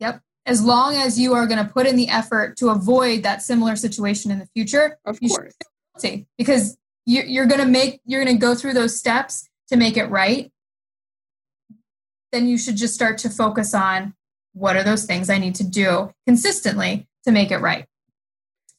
Yep 0.00 0.20
as 0.46 0.62
long 0.62 0.96
as 0.96 1.18
you 1.18 1.34
are 1.34 1.46
going 1.46 1.64
to 1.64 1.72
put 1.72 1.86
in 1.86 1.96
the 1.96 2.08
effort 2.08 2.56
to 2.56 2.68
avoid 2.68 3.22
that 3.22 3.42
similar 3.42 3.76
situation 3.76 4.30
in 4.30 4.38
the 4.38 4.46
future 4.54 4.98
of 5.04 5.18
course 5.20 5.54
because 6.36 6.76
you're 7.06 7.46
going 7.46 7.60
to 7.60 7.66
make 7.66 8.00
you're 8.04 8.24
going 8.24 8.34
to 8.34 8.40
go 8.40 8.54
through 8.54 8.72
those 8.72 8.98
steps 8.98 9.48
to 9.68 9.76
make 9.76 9.96
it 9.96 10.06
right 10.06 10.50
then 12.32 12.48
you 12.48 12.56
should 12.56 12.76
just 12.76 12.94
start 12.94 13.18
to 13.18 13.28
focus 13.28 13.74
on 13.74 14.14
what 14.52 14.76
are 14.76 14.84
those 14.84 15.04
things 15.04 15.30
i 15.30 15.38
need 15.38 15.54
to 15.54 15.64
do 15.64 16.12
consistently 16.26 17.06
to 17.24 17.30
make 17.30 17.50
it 17.50 17.58
right 17.58 17.86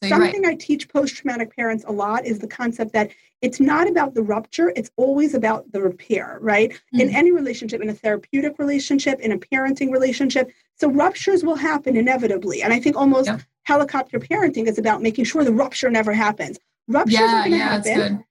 so 0.04 0.10
something 0.10 0.44
right. 0.44 0.54
i 0.54 0.56
teach 0.56 0.90
post-traumatic 0.90 1.56
parents 1.56 1.84
a 1.88 1.92
lot 1.92 2.26
is 2.26 2.40
the 2.40 2.48
concept 2.48 2.94
that 2.94 3.12
it's 3.42 3.60
not 3.60 3.88
about 3.90 4.14
the 4.14 4.22
rupture 4.22 4.72
it's 4.76 4.92
always 4.96 5.34
about 5.34 5.70
the 5.72 5.82
repair 5.82 6.38
right 6.42 6.72
mm-hmm. 6.72 7.02
in 7.02 7.16
any 7.16 7.32
relationship 7.32 7.82
in 7.82 7.90
a 7.90 7.94
therapeutic 7.94 8.58
relationship 8.60 9.20
in 9.20 9.32
a 9.32 9.38
parenting 9.38 9.92
relationship 9.92 10.50
so 10.76 10.90
ruptures 10.90 11.44
will 11.44 11.56
happen 11.56 11.96
inevitably. 11.96 12.62
And 12.62 12.74
I 12.74 12.80
think 12.80 12.96
almost 12.96 13.30
helicopter 13.64 14.20
parenting 14.20 14.68
is 14.68 14.78
about 14.78 15.02
making 15.02 15.26
sure 15.26 15.44
the 15.44 15.54
rupture 15.54 15.90
never 15.90 16.14
happens. 16.14 16.60
Ruptures 16.88 17.20
yeah, 17.20 17.40
are 17.40 17.50
going 17.50 17.52
to 17.52 17.58
yeah, 17.58 17.70
happen 17.70 18.26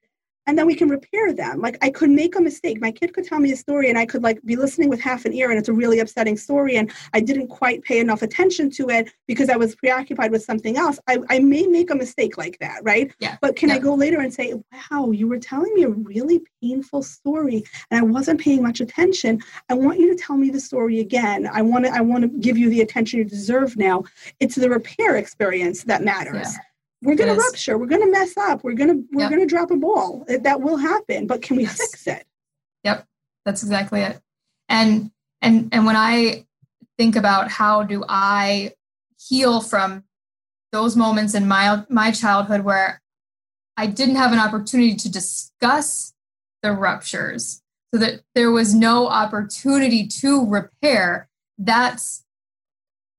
and 0.47 0.57
then 0.57 0.65
we 0.65 0.75
can 0.75 0.89
repair 0.89 1.33
them. 1.33 1.61
Like 1.61 1.77
I 1.81 1.89
could 1.89 2.09
make 2.09 2.35
a 2.35 2.41
mistake. 2.41 2.81
My 2.81 2.91
kid 2.91 3.13
could 3.13 3.25
tell 3.25 3.39
me 3.39 3.51
a 3.51 3.55
story 3.55 3.89
and 3.89 3.97
I 3.97 4.05
could 4.05 4.23
like 4.23 4.41
be 4.43 4.55
listening 4.55 4.89
with 4.89 4.99
half 4.99 5.25
an 5.25 5.33
ear 5.33 5.49
and 5.49 5.59
it's 5.59 5.69
a 5.69 5.73
really 5.73 5.99
upsetting 5.99 6.37
story 6.37 6.75
and 6.77 6.91
I 7.13 7.21
didn't 7.21 7.47
quite 7.47 7.83
pay 7.83 7.99
enough 7.99 8.21
attention 8.21 8.69
to 8.71 8.89
it 8.89 9.09
because 9.27 9.49
I 9.49 9.55
was 9.55 9.75
preoccupied 9.75 10.31
with 10.31 10.43
something 10.43 10.77
else. 10.77 10.99
I, 11.07 11.19
I 11.29 11.39
may 11.39 11.65
make 11.65 11.91
a 11.91 11.95
mistake 11.95 12.37
like 12.37 12.57
that, 12.59 12.83
right? 12.83 13.13
Yeah. 13.19 13.37
But 13.41 13.55
can 13.55 13.69
yeah. 13.69 13.75
I 13.75 13.79
go 13.79 13.95
later 13.95 14.19
and 14.19 14.33
say, 14.33 14.53
wow, 14.91 15.11
you 15.11 15.27
were 15.27 15.39
telling 15.39 15.73
me 15.73 15.83
a 15.83 15.89
really 15.89 16.41
painful 16.61 17.03
story 17.03 17.63
and 17.89 17.99
I 17.99 18.03
wasn't 18.03 18.41
paying 18.41 18.61
much 18.61 18.81
attention. 18.81 19.41
I 19.69 19.75
want 19.75 19.99
you 19.99 20.15
to 20.15 20.21
tell 20.21 20.37
me 20.37 20.49
the 20.49 20.59
story 20.59 20.99
again. 20.99 21.47
I 21.51 21.61
want 21.61 21.85
to 21.85 21.91
I 21.91 22.01
want 22.01 22.23
to 22.23 22.27
give 22.39 22.57
you 22.57 22.69
the 22.69 22.81
attention 22.81 23.19
you 23.19 23.25
deserve 23.25 23.77
now. 23.77 24.03
It's 24.39 24.55
the 24.55 24.69
repair 24.69 25.15
experience 25.17 25.83
that 25.83 26.03
matters. 26.03 26.53
Yeah 26.53 26.59
we're 27.03 27.15
going 27.15 27.29
to 27.29 27.39
rupture. 27.39 27.77
We're 27.77 27.87
going 27.87 28.01
to 28.01 28.11
mess 28.11 28.35
up. 28.37 28.63
We're 28.63 28.73
going 28.73 28.89
to 28.89 29.03
we're 29.11 29.21
yep. 29.21 29.29
going 29.29 29.41
to 29.41 29.47
drop 29.47 29.71
a 29.71 29.75
ball. 29.75 30.25
That 30.27 30.61
will 30.61 30.77
happen 30.77 31.27
but 31.27 31.41
can 31.41 31.57
we 31.57 31.63
yes. 31.63 31.77
fix 31.77 32.07
it? 32.07 32.25
Yep. 32.83 33.05
That's 33.45 33.63
exactly 33.63 34.01
it. 34.01 34.19
And 34.69 35.11
and 35.43 35.69
and 35.71 35.85
when 35.85 35.95
i 35.95 36.45
think 36.97 37.15
about 37.15 37.51
how 37.51 37.83
do 37.83 38.03
i 38.09 38.71
heal 39.19 39.61
from 39.61 40.03
those 40.71 40.95
moments 40.95 41.35
in 41.35 41.47
my 41.47 41.83
my 41.89 42.09
childhood 42.09 42.61
where 42.61 43.01
i 43.77 43.85
didn't 43.85 44.15
have 44.15 44.33
an 44.33 44.39
opportunity 44.39 44.95
to 44.95 45.11
discuss 45.11 46.13
the 46.63 46.71
ruptures 46.71 47.61
so 47.93 47.99
that 47.99 48.21
there 48.33 48.49
was 48.49 48.73
no 48.73 49.07
opportunity 49.07 50.07
to 50.07 50.45
repair 50.49 51.29
that's 51.59 52.23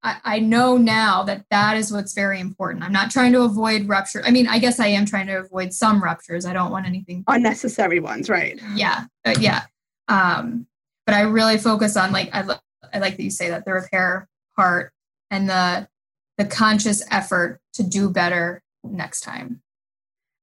I, 0.04 0.16
I 0.24 0.38
know 0.38 0.76
now 0.76 1.22
that 1.24 1.46
that 1.50 1.76
is 1.76 1.90
what's 1.90 2.12
very 2.12 2.38
important. 2.38 2.84
I'm 2.84 2.92
not 2.92 3.10
trying 3.10 3.32
to 3.32 3.42
avoid 3.42 3.88
rupture. 3.88 4.22
I 4.24 4.30
mean, 4.30 4.46
I 4.46 4.58
guess 4.58 4.78
I 4.78 4.88
am 4.88 5.06
trying 5.06 5.26
to 5.28 5.38
avoid 5.38 5.72
some 5.72 6.02
ruptures. 6.02 6.44
I 6.44 6.52
don't 6.52 6.70
want 6.70 6.86
anything 6.86 7.24
unnecessary 7.26 8.00
ones, 8.00 8.28
right? 8.28 8.60
Yeah, 8.74 9.04
uh, 9.24 9.34
yeah. 9.40 9.62
Um, 10.08 10.66
but 11.06 11.14
I 11.14 11.22
really 11.22 11.56
focus 11.56 11.96
on 11.96 12.12
like 12.12 12.28
I, 12.34 12.44
I 12.92 12.98
like 12.98 13.16
that 13.16 13.22
you 13.22 13.30
say 13.30 13.48
that 13.48 13.64
the 13.64 13.72
repair 13.72 14.28
part 14.54 14.92
and 15.30 15.48
the 15.48 15.88
the 16.36 16.44
conscious 16.44 17.02
effort 17.10 17.60
to 17.72 17.82
do 17.82 18.10
better 18.10 18.62
next 18.82 19.22
time. 19.22 19.62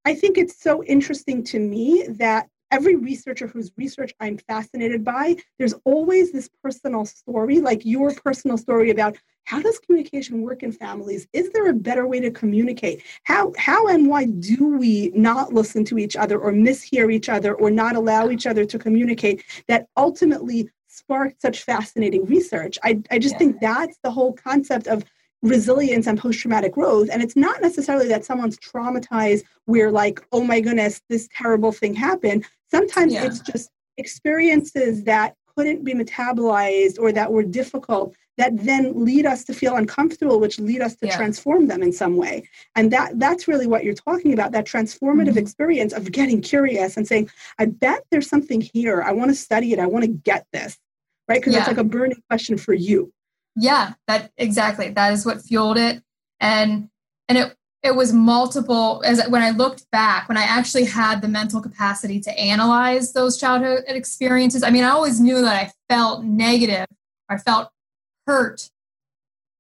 I 0.05 0.16
think 0.16 0.38
it's 0.38 0.59
so 0.59 0.84
interesting 0.84 1.43
to 1.45 1.59
me 1.59 2.07
that 2.09 2.47
every 2.72 2.95
researcher 2.95 3.47
whose 3.47 3.72
research 3.78 4.13
I'm 4.19 4.38
fascinated 4.38 5.03
by, 5.03 5.36
there's 5.59 5.76
always 5.86 6.32
this 6.32 6.49
personal 6.63 7.05
story, 7.05 7.59
like 7.59 7.86
your 7.86 8.13
personal 8.13 8.57
story 8.57 8.89
about 8.89 9.17
how 9.43 9.61
does 9.61 9.80
communication 9.80 10.41
work 10.41 10.63
in 10.63 10.72
families? 10.72 11.28
Is 11.34 11.49
there 11.51 11.69
a 11.69 11.74
better 11.74 12.07
way 12.07 12.19
to 12.22 12.32
communicate? 12.32 13.03
How 13.24 13.53
how 13.57 13.88
and 13.88 14.07
why 14.07 14.26
do 14.26 14.78
we 14.78 15.11
not 15.13 15.53
listen 15.53 15.84
to 15.86 15.97
each 15.97 16.15
other 16.15 16.39
or 16.39 16.51
mishear 16.51 17.11
each 17.11 17.28
other 17.28 17.55
or 17.55 17.69
not 17.69 17.95
allow 17.95 18.30
each 18.30 18.47
other 18.47 18.65
to 18.65 18.80
communicate 18.80 19.43
that 19.67 19.88
ultimately 19.97 20.69
sparked 20.88 21.41
such 21.41 21.63
fascinating 21.63 22.26
research? 22.26 22.78
I, 22.84 23.01
I 23.11 23.19
just 23.19 23.34
yeah. 23.34 23.39
think 23.39 23.59
that's 23.59 23.97
the 24.03 24.11
whole 24.11 24.34
concept 24.34 24.88
of 24.88 25.03
resilience 25.41 26.07
and 26.07 26.19
post-traumatic 26.19 26.73
growth 26.73 27.09
and 27.11 27.21
it's 27.21 27.35
not 27.35 27.61
necessarily 27.61 28.07
that 28.07 28.23
someone's 28.23 28.57
traumatized 28.57 29.43
we're 29.65 29.91
like 29.91 30.25
oh 30.31 30.43
my 30.43 30.59
goodness 30.59 31.01
this 31.09 31.27
terrible 31.35 31.71
thing 31.71 31.93
happened 31.93 32.45
sometimes 32.69 33.13
yeah. 33.13 33.25
it's 33.25 33.39
just 33.39 33.69
experiences 33.97 35.03
that 35.03 35.35
couldn't 35.55 35.83
be 35.83 35.93
metabolized 35.93 36.99
or 36.99 37.11
that 37.11 37.31
were 37.31 37.43
difficult 37.43 38.15
that 38.37 38.55
then 38.65 39.03
lead 39.03 39.25
us 39.25 39.43
to 39.43 39.53
feel 39.53 39.75
uncomfortable 39.75 40.39
which 40.39 40.59
lead 40.59 40.81
us 40.81 40.95
to 40.95 41.07
yeah. 41.07 41.15
transform 41.15 41.67
them 41.67 41.81
in 41.81 41.91
some 41.91 42.17
way 42.17 42.47
and 42.75 42.91
that 42.91 43.17
that's 43.19 43.47
really 43.47 43.67
what 43.67 43.83
you're 43.83 43.93
talking 43.95 44.33
about 44.33 44.51
that 44.51 44.65
transformative 44.65 45.29
mm-hmm. 45.29 45.39
experience 45.39 45.91
of 45.91 46.11
getting 46.11 46.39
curious 46.39 46.97
and 46.97 47.07
saying 47.07 47.27
i 47.57 47.65
bet 47.65 48.03
there's 48.11 48.29
something 48.29 48.61
here 48.61 49.01
i 49.01 49.11
want 49.11 49.29
to 49.29 49.35
study 49.35 49.73
it 49.73 49.79
i 49.79 49.87
want 49.87 50.03
to 50.05 50.11
get 50.11 50.45
this 50.53 50.77
right 51.27 51.41
because 51.41 51.53
yeah. 51.53 51.59
it's 51.59 51.67
like 51.67 51.77
a 51.77 51.83
burning 51.83 52.21
question 52.29 52.57
for 52.57 52.73
you 52.73 53.11
yeah 53.56 53.93
that 54.08 54.32
exactly. 54.38 54.89
That 54.89 55.14
is 55.14 55.26
what 55.26 55.41
fueled 55.41 55.78
it. 55.78 56.02
And 56.39 56.89
and 57.28 57.38
it 57.38 57.56
it 57.84 57.95
was 57.95 58.14
multiple 58.14 59.02
as 59.06 59.22
when 59.30 59.41
i 59.41 59.49
looked 59.49 59.89
back 59.91 60.30
when 60.30 60.38
i 60.38 60.43
actually 60.43 60.86
had 60.86 61.22
the 61.22 61.28
mental 61.28 61.62
capacity 61.62 62.20
to 62.20 62.32
analyze 62.39 63.14
those 63.14 63.39
childhood 63.39 63.84
experiences 63.88 64.64
i 64.64 64.70
mean 64.70 64.84
i 64.84 64.89
always 64.89 65.20
knew 65.20 65.41
that 65.41 65.56
i 65.56 65.72
felt 65.89 66.24
negative 66.24 66.86
i 67.30 67.38
felt 67.38 67.70
hurt 68.28 68.70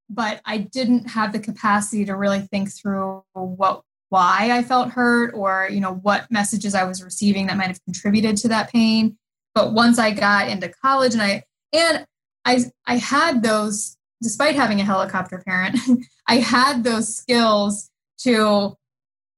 but 0.09 0.41
i 0.45 0.57
didn't 0.57 1.09
have 1.09 1.33
the 1.33 1.39
capacity 1.39 2.05
to 2.05 2.15
really 2.15 2.41
think 2.41 2.71
through 2.71 3.23
what 3.33 3.81
why 4.09 4.49
i 4.51 4.61
felt 4.61 4.89
hurt 4.89 5.33
or 5.33 5.67
you 5.71 5.79
know 5.79 5.95
what 5.95 6.29
messages 6.29 6.75
i 6.75 6.83
was 6.83 7.03
receiving 7.03 7.47
that 7.47 7.57
might 7.57 7.67
have 7.67 7.83
contributed 7.85 8.35
to 8.37 8.49
that 8.49 8.69
pain. 8.69 9.17
But 9.55 9.73
once 9.73 9.97
i 9.97 10.11
got 10.11 10.49
into 10.49 10.67
college 10.67 11.13
and 11.13 11.21
i 11.21 11.43
and 11.73 12.05
i 12.45 12.59
i 12.85 12.97
had 12.97 13.43
those 13.43 13.97
despite 14.21 14.55
having 14.55 14.79
a 14.79 14.85
helicopter 14.85 15.43
parent 15.45 15.77
i 16.27 16.37
had 16.37 16.83
those 16.83 17.15
skills 17.15 17.89
to 18.17 18.75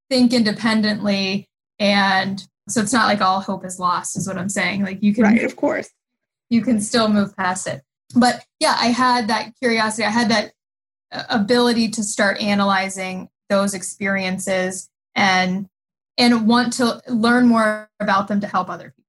think 0.09 0.33
independently 0.33 1.49
and 1.79 2.47
so 2.69 2.81
it's 2.81 2.93
not 2.93 3.07
like 3.07 3.21
all 3.21 3.41
hope 3.41 3.65
is 3.65 3.79
lost 3.79 4.17
is 4.17 4.27
what 4.27 4.37
i'm 4.37 4.49
saying. 4.49 4.83
Like 4.83 5.01
you 5.01 5.13
can 5.13 5.23
right 5.23 5.43
of 5.43 5.55
course. 5.55 5.89
you 6.49 6.61
can 6.61 6.79
still 6.79 7.09
move 7.09 7.35
past 7.35 7.67
it. 7.67 7.81
But 8.15 8.45
yeah 8.59 8.75
i 8.79 8.87
had 8.87 9.27
that 9.29 9.53
curiosity. 9.59 10.03
I 10.03 10.09
had 10.09 10.29
that 10.29 10.53
uh, 11.11 11.23
ability 11.29 11.89
to 11.89 12.03
start 12.03 12.41
analyzing 12.41 13.29
those 13.49 13.73
experiences 13.73 14.89
and 15.15 15.67
and 16.17 16.47
want 16.47 16.73
to 16.73 17.01
learn 17.07 17.47
more 17.47 17.89
about 17.99 18.27
them 18.27 18.39
to 18.41 18.47
help 18.47 18.69
other 18.69 18.93
people. 18.95 19.02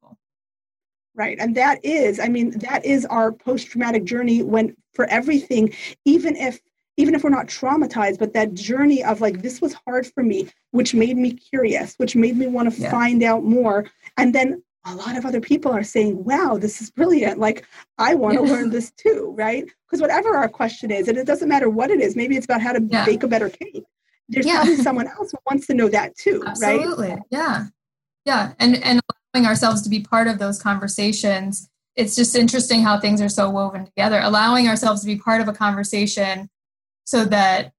Right. 1.16 1.38
And 1.38 1.54
that 1.56 1.84
is, 1.84 2.18
I 2.18 2.28
mean, 2.28 2.58
that 2.58 2.84
is 2.84 3.06
our 3.06 3.30
post 3.30 3.68
traumatic 3.68 4.04
journey 4.04 4.42
when 4.42 4.76
for 4.94 5.04
everything, 5.06 5.72
even 6.04 6.36
if 6.36 6.60
even 6.96 7.14
if 7.14 7.24
we're 7.24 7.30
not 7.30 7.46
traumatized, 7.46 8.18
but 8.18 8.32
that 8.34 8.54
journey 8.54 9.02
of 9.02 9.20
like, 9.20 9.42
this 9.42 9.60
was 9.60 9.74
hard 9.86 10.06
for 10.06 10.22
me, 10.22 10.48
which 10.70 10.94
made 10.94 11.16
me 11.16 11.32
curious, 11.32 11.94
which 11.96 12.14
made 12.14 12.36
me 12.36 12.46
want 12.46 12.72
to 12.72 12.80
yeah. 12.80 12.90
find 12.90 13.22
out 13.22 13.42
more. 13.42 13.86
And 14.16 14.32
then 14.32 14.62
a 14.86 14.94
lot 14.94 15.16
of 15.16 15.26
other 15.26 15.40
people 15.40 15.72
are 15.72 15.82
saying, 15.82 16.22
wow, 16.24 16.56
this 16.56 16.80
is 16.80 16.90
brilliant. 16.90 17.40
Like, 17.40 17.66
I 17.98 18.14
want 18.14 18.38
to 18.38 18.46
yeah. 18.46 18.52
learn 18.52 18.70
this 18.70 18.92
too, 18.92 19.34
right? 19.36 19.64
Because 19.64 20.00
whatever 20.00 20.36
our 20.36 20.48
question 20.48 20.92
is, 20.92 21.08
and 21.08 21.18
it 21.18 21.26
doesn't 21.26 21.48
matter 21.48 21.68
what 21.68 21.90
it 21.90 22.00
is, 22.00 22.14
maybe 22.14 22.36
it's 22.36 22.44
about 22.44 22.60
how 22.60 22.72
to 22.72 22.82
yeah. 22.88 23.04
bake 23.04 23.22
a 23.22 23.28
better 23.28 23.50
cake. 23.50 23.84
There's 24.28 24.46
probably 24.46 24.76
someone 24.76 25.08
else 25.08 25.32
who 25.32 25.38
wants 25.50 25.66
to 25.66 25.74
know 25.74 25.88
that 25.88 26.16
too, 26.16 26.44
Absolutely. 26.46 26.78
right? 26.78 26.86
Absolutely. 26.86 27.22
Yeah. 27.30 27.64
Yeah. 28.24 28.52
And, 28.58 28.82
and 28.84 29.00
ourselves 29.42 29.82
to 29.82 29.88
be 29.88 30.00
part 30.00 30.28
of 30.28 30.38
those 30.38 30.62
conversations. 30.62 31.68
It's 31.96 32.16
just 32.16 32.36
interesting 32.36 32.82
how 32.82 32.98
things 32.98 33.20
are 33.20 33.28
so 33.28 33.50
woven 33.50 33.84
together. 33.84 34.20
Allowing 34.22 34.68
ourselves 34.68 35.00
to 35.00 35.06
be 35.06 35.16
part 35.16 35.40
of 35.40 35.48
a 35.48 35.52
conversation 35.52 36.48
so 37.04 37.24
that 37.26 37.72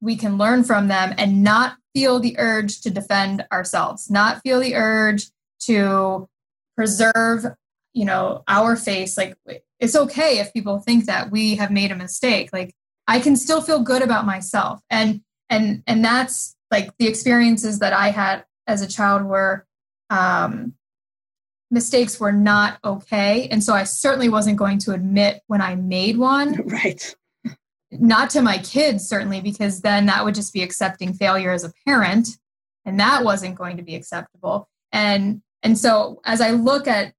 we 0.00 0.16
can 0.16 0.38
learn 0.38 0.64
from 0.64 0.88
them 0.88 1.14
and 1.16 1.42
not 1.42 1.76
feel 1.94 2.20
the 2.20 2.36
urge 2.38 2.80
to 2.82 2.90
defend 2.90 3.44
ourselves, 3.52 4.10
not 4.10 4.42
feel 4.42 4.60
the 4.60 4.74
urge 4.74 5.26
to 5.60 6.28
preserve, 6.76 7.46
you 7.92 8.04
know, 8.04 8.42
our 8.48 8.76
face. 8.76 9.16
Like 9.16 9.36
it's 9.80 9.96
okay 9.96 10.38
if 10.38 10.52
people 10.52 10.78
think 10.78 11.06
that 11.06 11.30
we 11.30 11.56
have 11.56 11.70
made 11.70 11.90
a 11.90 11.96
mistake. 11.96 12.50
Like 12.52 12.74
I 13.06 13.20
can 13.20 13.36
still 13.36 13.62
feel 13.62 13.80
good 13.80 14.02
about 14.02 14.26
myself. 14.26 14.80
And 14.90 15.22
and 15.48 15.82
and 15.86 16.04
that's 16.04 16.56
like 16.70 16.96
the 16.98 17.06
experiences 17.06 17.78
that 17.78 17.92
I 17.92 18.10
had 18.10 18.44
as 18.66 18.82
a 18.82 18.88
child 18.88 19.24
were 19.24 19.66
um 20.18 20.74
mistakes 21.70 22.20
were 22.20 22.32
not 22.32 22.78
okay. 22.84 23.48
And 23.50 23.64
so 23.64 23.72
I 23.74 23.84
certainly 23.84 24.28
wasn't 24.28 24.58
going 24.58 24.78
to 24.80 24.92
admit 24.92 25.42
when 25.48 25.60
I 25.60 25.74
made 25.74 26.16
one. 26.16 26.54
Right 26.66 27.14
not 28.00 28.30
to 28.30 28.42
my 28.42 28.58
kids 28.58 29.08
certainly 29.08 29.40
because 29.40 29.80
then 29.80 30.06
that 30.06 30.24
would 30.24 30.34
just 30.34 30.52
be 30.52 30.62
accepting 30.62 31.12
failure 31.12 31.52
as 31.52 31.64
a 31.64 31.72
parent 31.86 32.28
and 32.84 32.98
that 32.98 33.24
wasn't 33.24 33.54
going 33.54 33.76
to 33.76 33.82
be 33.82 33.94
acceptable 33.94 34.68
and 34.92 35.42
and 35.62 35.78
so 35.78 36.20
as 36.24 36.40
i 36.40 36.50
look 36.50 36.88
at 36.88 37.12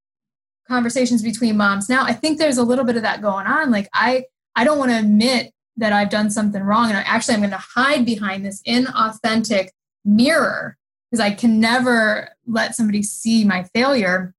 conversations 0.68 1.22
between 1.22 1.56
moms 1.56 1.90
now 1.90 2.04
i 2.04 2.14
think 2.14 2.38
there's 2.38 2.58
a 2.58 2.64
little 2.64 2.86
bit 2.86 2.96
of 2.96 3.04
that 3.04 3.22
going 3.22 3.46
on 3.46 3.72
like 3.72 3.88
i 3.94 4.24
i 4.56 4.64
don't 4.64 4.78
want 4.78 4.92
to 4.92 5.00
admit 5.00 5.52
that 5.78 5.94
i've 5.94 6.10
done 6.10 6.30
something 6.30 6.64
wrong 6.64 6.90
and 6.90 6.98
actually 7.06 7.34
i'm 7.34 7.42
going 7.42 7.50
to 7.50 7.58
hide 7.58 8.06
behind 8.06 8.46
this 8.46 8.62
inauthentic 8.68 9.70
mirror 10.04 10.78
because 11.16 11.32
i 11.32 11.34
can 11.34 11.60
never 11.60 12.36
let 12.48 12.76
somebody 12.76 13.02
see 13.02 13.44
my 13.44 13.64
failure. 13.74 14.34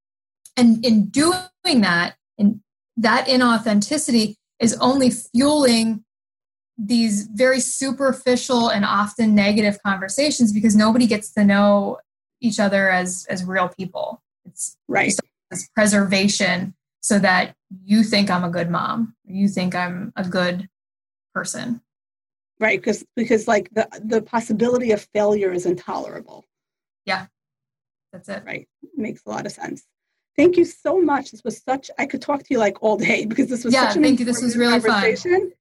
And 0.56 0.84
in 0.84 1.06
doing 1.06 1.80
that 1.80 2.16
in 2.38 2.62
that 2.96 3.26
inauthenticity 3.26 4.36
is 4.58 4.76
only 4.80 5.10
fueling 5.10 6.04
these 6.78 7.26
very 7.26 7.60
superficial 7.60 8.68
and 8.68 8.84
often 8.84 9.34
negative 9.34 9.78
conversations 9.82 10.52
because 10.52 10.76
nobody 10.76 11.06
gets 11.06 11.32
to 11.32 11.44
know 11.44 11.98
each 12.40 12.60
other 12.60 12.90
as 12.90 13.26
as 13.28 13.44
real 13.44 13.68
people. 13.68 14.22
It's 14.44 14.76
right. 14.88 15.12
It's 15.50 15.68
preservation 15.74 16.74
so 17.00 17.18
that 17.20 17.54
you 17.84 18.02
think 18.02 18.30
i'm 18.30 18.44
a 18.44 18.50
good 18.50 18.70
mom 18.70 19.14
you 19.24 19.48
think 19.48 19.74
i'm 19.74 20.12
a 20.16 20.24
good 20.24 20.68
person. 21.34 21.80
Right 22.58 22.80
because 22.80 23.04
because 23.14 23.46
like 23.46 23.68
the 23.72 23.86
the 24.02 24.22
possibility 24.22 24.92
of 24.92 25.06
failure 25.12 25.52
is 25.52 25.66
intolerable 25.66 26.46
yeah. 27.06 27.26
That's 28.12 28.28
it. 28.28 28.42
Right. 28.46 28.68
Makes 28.96 29.22
a 29.26 29.30
lot 29.30 29.46
of 29.46 29.52
sense. 29.52 29.84
Thank 30.36 30.56
you 30.56 30.64
so 30.64 31.00
much. 31.00 31.30
This 31.30 31.42
was 31.44 31.62
such 31.62 31.90
i 31.98 32.06
could 32.06 32.20
talk 32.20 32.40
to 32.40 32.46
you 32.50 32.58
like 32.58 32.82
all 32.82 32.96
day 32.96 33.24
because 33.30 33.48
this 33.48 33.64
was 33.64 33.72
yeah, 33.72 33.88
such 33.88 33.96
an 33.96 34.02
thank 34.02 34.20
you. 34.20 34.26
This 34.26 34.42
was 34.42 34.56
really 34.56 34.80
fun. 34.80 35.52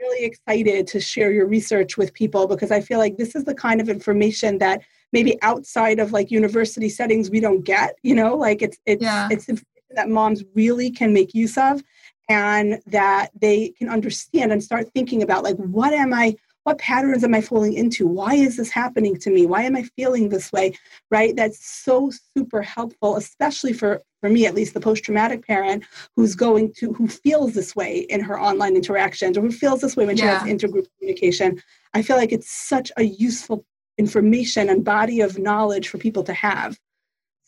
really 0.00 0.24
excited 0.24 0.86
to 0.88 1.00
share 1.00 1.30
your 1.30 1.46
research 1.46 1.96
with 1.96 2.12
people 2.12 2.46
because 2.46 2.70
I 2.72 2.80
feel 2.80 2.98
like 2.98 3.16
this 3.16 3.34
is 3.36 3.44
the 3.44 3.54
kind 3.54 3.80
of 3.80 3.88
information 3.88 4.58
that 4.58 4.82
maybe 5.12 5.40
outside 5.42 5.98
of 6.00 6.12
like 6.12 6.30
university 6.30 6.88
settings 6.88 7.30
we 7.30 7.40
don't 7.40 7.62
get, 7.62 7.94
you 8.02 8.14
know, 8.14 8.34
like 8.34 8.62
it's 8.62 8.78
it's 8.86 9.02
yeah. 9.02 9.28
it's 9.30 9.48
information 9.48 9.66
that 9.94 10.08
moms 10.08 10.42
really 10.54 10.90
can 10.90 11.12
make 11.12 11.34
use 11.34 11.56
of 11.58 11.82
and 12.28 12.80
that 12.86 13.30
they 13.38 13.68
can 13.78 13.88
understand 13.88 14.52
and 14.52 14.62
start 14.62 14.88
thinking 14.94 15.22
about 15.22 15.44
like 15.44 15.56
what 15.56 15.92
am 15.92 16.14
I 16.14 16.34
what 16.64 16.78
patterns 16.78 17.24
am 17.24 17.34
I 17.34 17.40
falling 17.40 17.74
into? 17.74 18.06
Why 18.06 18.34
is 18.34 18.56
this 18.56 18.70
happening 18.70 19.16
to 19.18 19.30
me? 19.30 19.46
Why 19.46 19.62
am 19.62 19.76
I 19.76 19.82
feeling 19.96 20.28
this 20.28 20.52
way? 20.52 20.78
Right? 21.10 21.34
That's 21.34 21.64
so 21.64 22.10
super 22.36 22.62
helpful, 22.62 23.16
especially 23.16 23.72
for, 23.72 24.00
for 24.20 24.28
me, 24.28 24.46
at 24.46 24.54
least 24.54 24.74
the 24.74 24.80
post 24.80 25.04
traumatic 25.04 25.46
parent 25.46 25.84
who's 26.14 26.34
going 26.34 26.72
to, 26.74 26.92
who 26.92 27.08
feels 27.08 27.54
this 27.54 27.74
way 27.74 28.06
in 28.08 28.20
her 28.20 28.38
online 28.40 28.76
interactions 28.76 29.36
or 29.36 29.40
who 29.40 29.50
feels 29.50 29.80
this 29.80 29.96
way 29.96 30.06
when 30.06 30.16
yeah. 30.16 30.44
she 30.44 30.50
has 30.50 30.60
intergroup 30.60 30.86
communication. 30.98 31.60
I 31.94 32.02
feel 32.02 32.16
like 32.16 32.32
it's 32.32 32.50
such 32.50 32.92
a 32.96 33.02
useful 33.02 33.64
information 33.98 34.68
and 34.68 34.84
body 34.84 35.20
of 35.20 35.38
knowledge 35.38 35.88
for 35.88 35.98
people 35.98 36.22
to 36.24 36.32
have. 36.32 36.78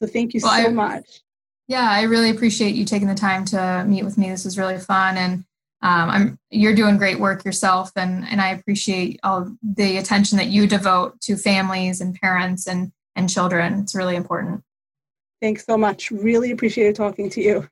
So 0.00 0.06
thank 0.06 0.34
you 0.34 0.40
well, 0.42 0.62
so 0.62 0.68
I, 0.68 0.72
much. 0.72 1.22
Yeah, 1.68 1.88
I 1.88 2.02
really 2.02 2.30
appreciate 2.30 2.74
you 2.74 2.84
taking 2.84 3.08
the 3.08 3.14
time 3.14 3.44
to 3.46 3.84
meet 3.86 4.04
with 4.04 4.18
me. 4.18 4.28
This 4.28 4.44
was 4.44 4.58
really 4.58 4.78
fun. 4.78 5.16
And 5.16 5.44
um, 5.84 6.08
I'm 6.08 6.38
you're 6.50 6.74
doing 6.74 6.96
great 6.96 7.20
work 7.20 7.44
yourself, 7.44 7.92
and 7.94 8.24
and 8.24 8.40
I 8.40 8.48
appreciate 8.48 9.20
all 9.22 9.54
the 9.62 9.98
attention 9.98 10.38
that 10.38 10.46
you 10.46 10.66
devote 10.66 11.20
to 11.22 11.36
families 11.36 12.00
and 12.00 12.14
parents 12.14 12.66
and 12.66 12.90
and 13.14 13.28
children. 13.28 13.80
It's 13.80 13.94
really 13.94 14.16
important. 14.16 14.64
Thanks 15.42 15.66
so 15.66 15.76
much. 15.76 16.10
Really 16.10 16.50
appreciated 16.50 16.96
talking 16.96 17.28
to 17.30 17.42
you. 17.42 17.68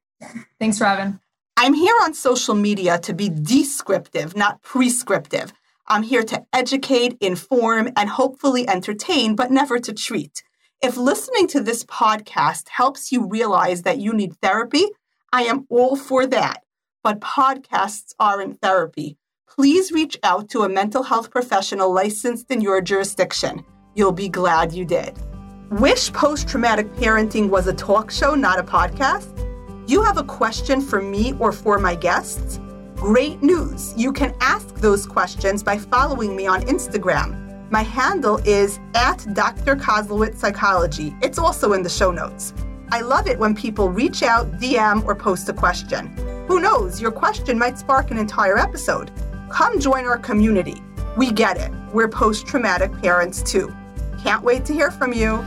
Thanks, 0.60 0.78
Robin. 0.78 1.20
I'm 1.56 1.72
here 1.72 1.94
on 2.02 2.12
social 2.12 2.54
media 2.54 2.98
to 2.98 3.14
be 3.14 3.30
descriptive, 3.30 4.36
not 4.36 4.60
prescriptive. 4.60 5.54
I'm 5.86 6.02
here 6.02 6.22
to 6.22 6.44
educate, 6.52 7.16
inform, 7.20 7.90
and 7.96 8.10
hopefully 8.10 8.68
entertain, 8.68 9.36
but 9.36 9.50
never 9.50 9.78
to 9.78 9.92
treat. 9.92 10.42
If 10.82 10.98
listening 10.98 11.48
to 11.48 11.62
this 11.62 11.82
podcast 11.84 12.68
helps 12.68 13.10
you 13.10 13.26
realize 13.26 13.82
that 13.82 13.98
you 13.98 14.12
need 14.12 14.36
therapy, 14.42 14.84
I 15.32 15.44
am 15.44 15.66
all 15.70 15.96
for 15.96 16.26
that 16.26 16.62
but 17.02 17.20
podcasts 17.20 18.14
aren't 18.18 18.60
therapy. 18.60 19.16
Please 19.48 19.92
reach 19.92 20.18
out 20.22 20.48
to 20.48 20.62
a 20.62 20.68
mental 20.68 21.02
health 21.02 21.30
professional 21.30 21.92
licensed 21.92 22.50
in 22.50 22.60
your 22.60 22.80
jurisdiction. 22.80 23.64
You'll 23.94 24.12
be 24.12 24.28
glad 24.28 24.72
you 24.72 24.84
did. 24.84 25.18
Wish 25.70 26.12
Post 26.12 26.48
Traumatic 26.48 26.92
Parenting 26.94 27.48
was 27.48 27.66
a 27.66 27.74
talk 27.74 28.10
show, 28.10 28.34
not 28.34 28.58
a 28.58 28.62
podcast? 28.62 29.28
You 29.88 30.02
have 30.02 30.16
a 30.16 30.24
question 30.24 30.80
for 30.80 31.02
me 31.02 31.34
or 31.38 31.52
for 31.52 31.78
my 31.78 31.94
guests? 31.94 32.60
Great 32.96 33.42
news! 33.42 33.92
You 33.96 34.12
can 34.12 34.34
ask 34.40 34.74
those 34.76 35.06
questions 35.06 35.62
by 35.62 35.76
following 35.76 36.36
me 36.36 36.46
on 36.46 36.62
Instagram. 36.62 37.70
My 37.70 37.82
handle 37.82 38.36
is 38.44 38.78
at 38.94 39.26
Dr. 39.34 39.74
Kozlowitz 39.74 40.36
Psychology. 40.36 41.14
It's 41.20 41.38
also 41.38 41.72
in 41.72 41.82
the 41.82 41.88
show 41.88 42.10
notes. 42.10 42.54
I 42.90 43.00
love 43.00 43.26
it 43.26 43.38
when 43.38 43.54
people 43.54 43.90
reach 43.90 44.22
out, 44.22 44.52
DM, 44.60 45.04
or 45.04 45.14
post 45.14 45.48
a 45.48 45.52
question. 45.52 46.14
Who 46.48 46.60
knows, 46.60 47.00
your 47.00 47.12
question 47.12 47.58
might 47.58 47.78
spark 47.78 48.10
an 48.10 48.18
entire 48.18 48.58
episode. 48.58 49.10
Come 49.50 49.78
join 49.78 50.04
our 50.04 50.18
community. 50.18 50.82
We 51.16 51.30
get 51.30 51.56
it. 51.56 51.70
We're 51.92 52.08
post 52.08 52.46
traumatic 52.46 52.92
parents 53.00 53.42
too. 53.42 53.72
Can't 54.22 54.42
wait 54.42 54.64
to 54.66 54.72
hear 54.72 54.90
from 54.90 55.12
you. 55.12 55.44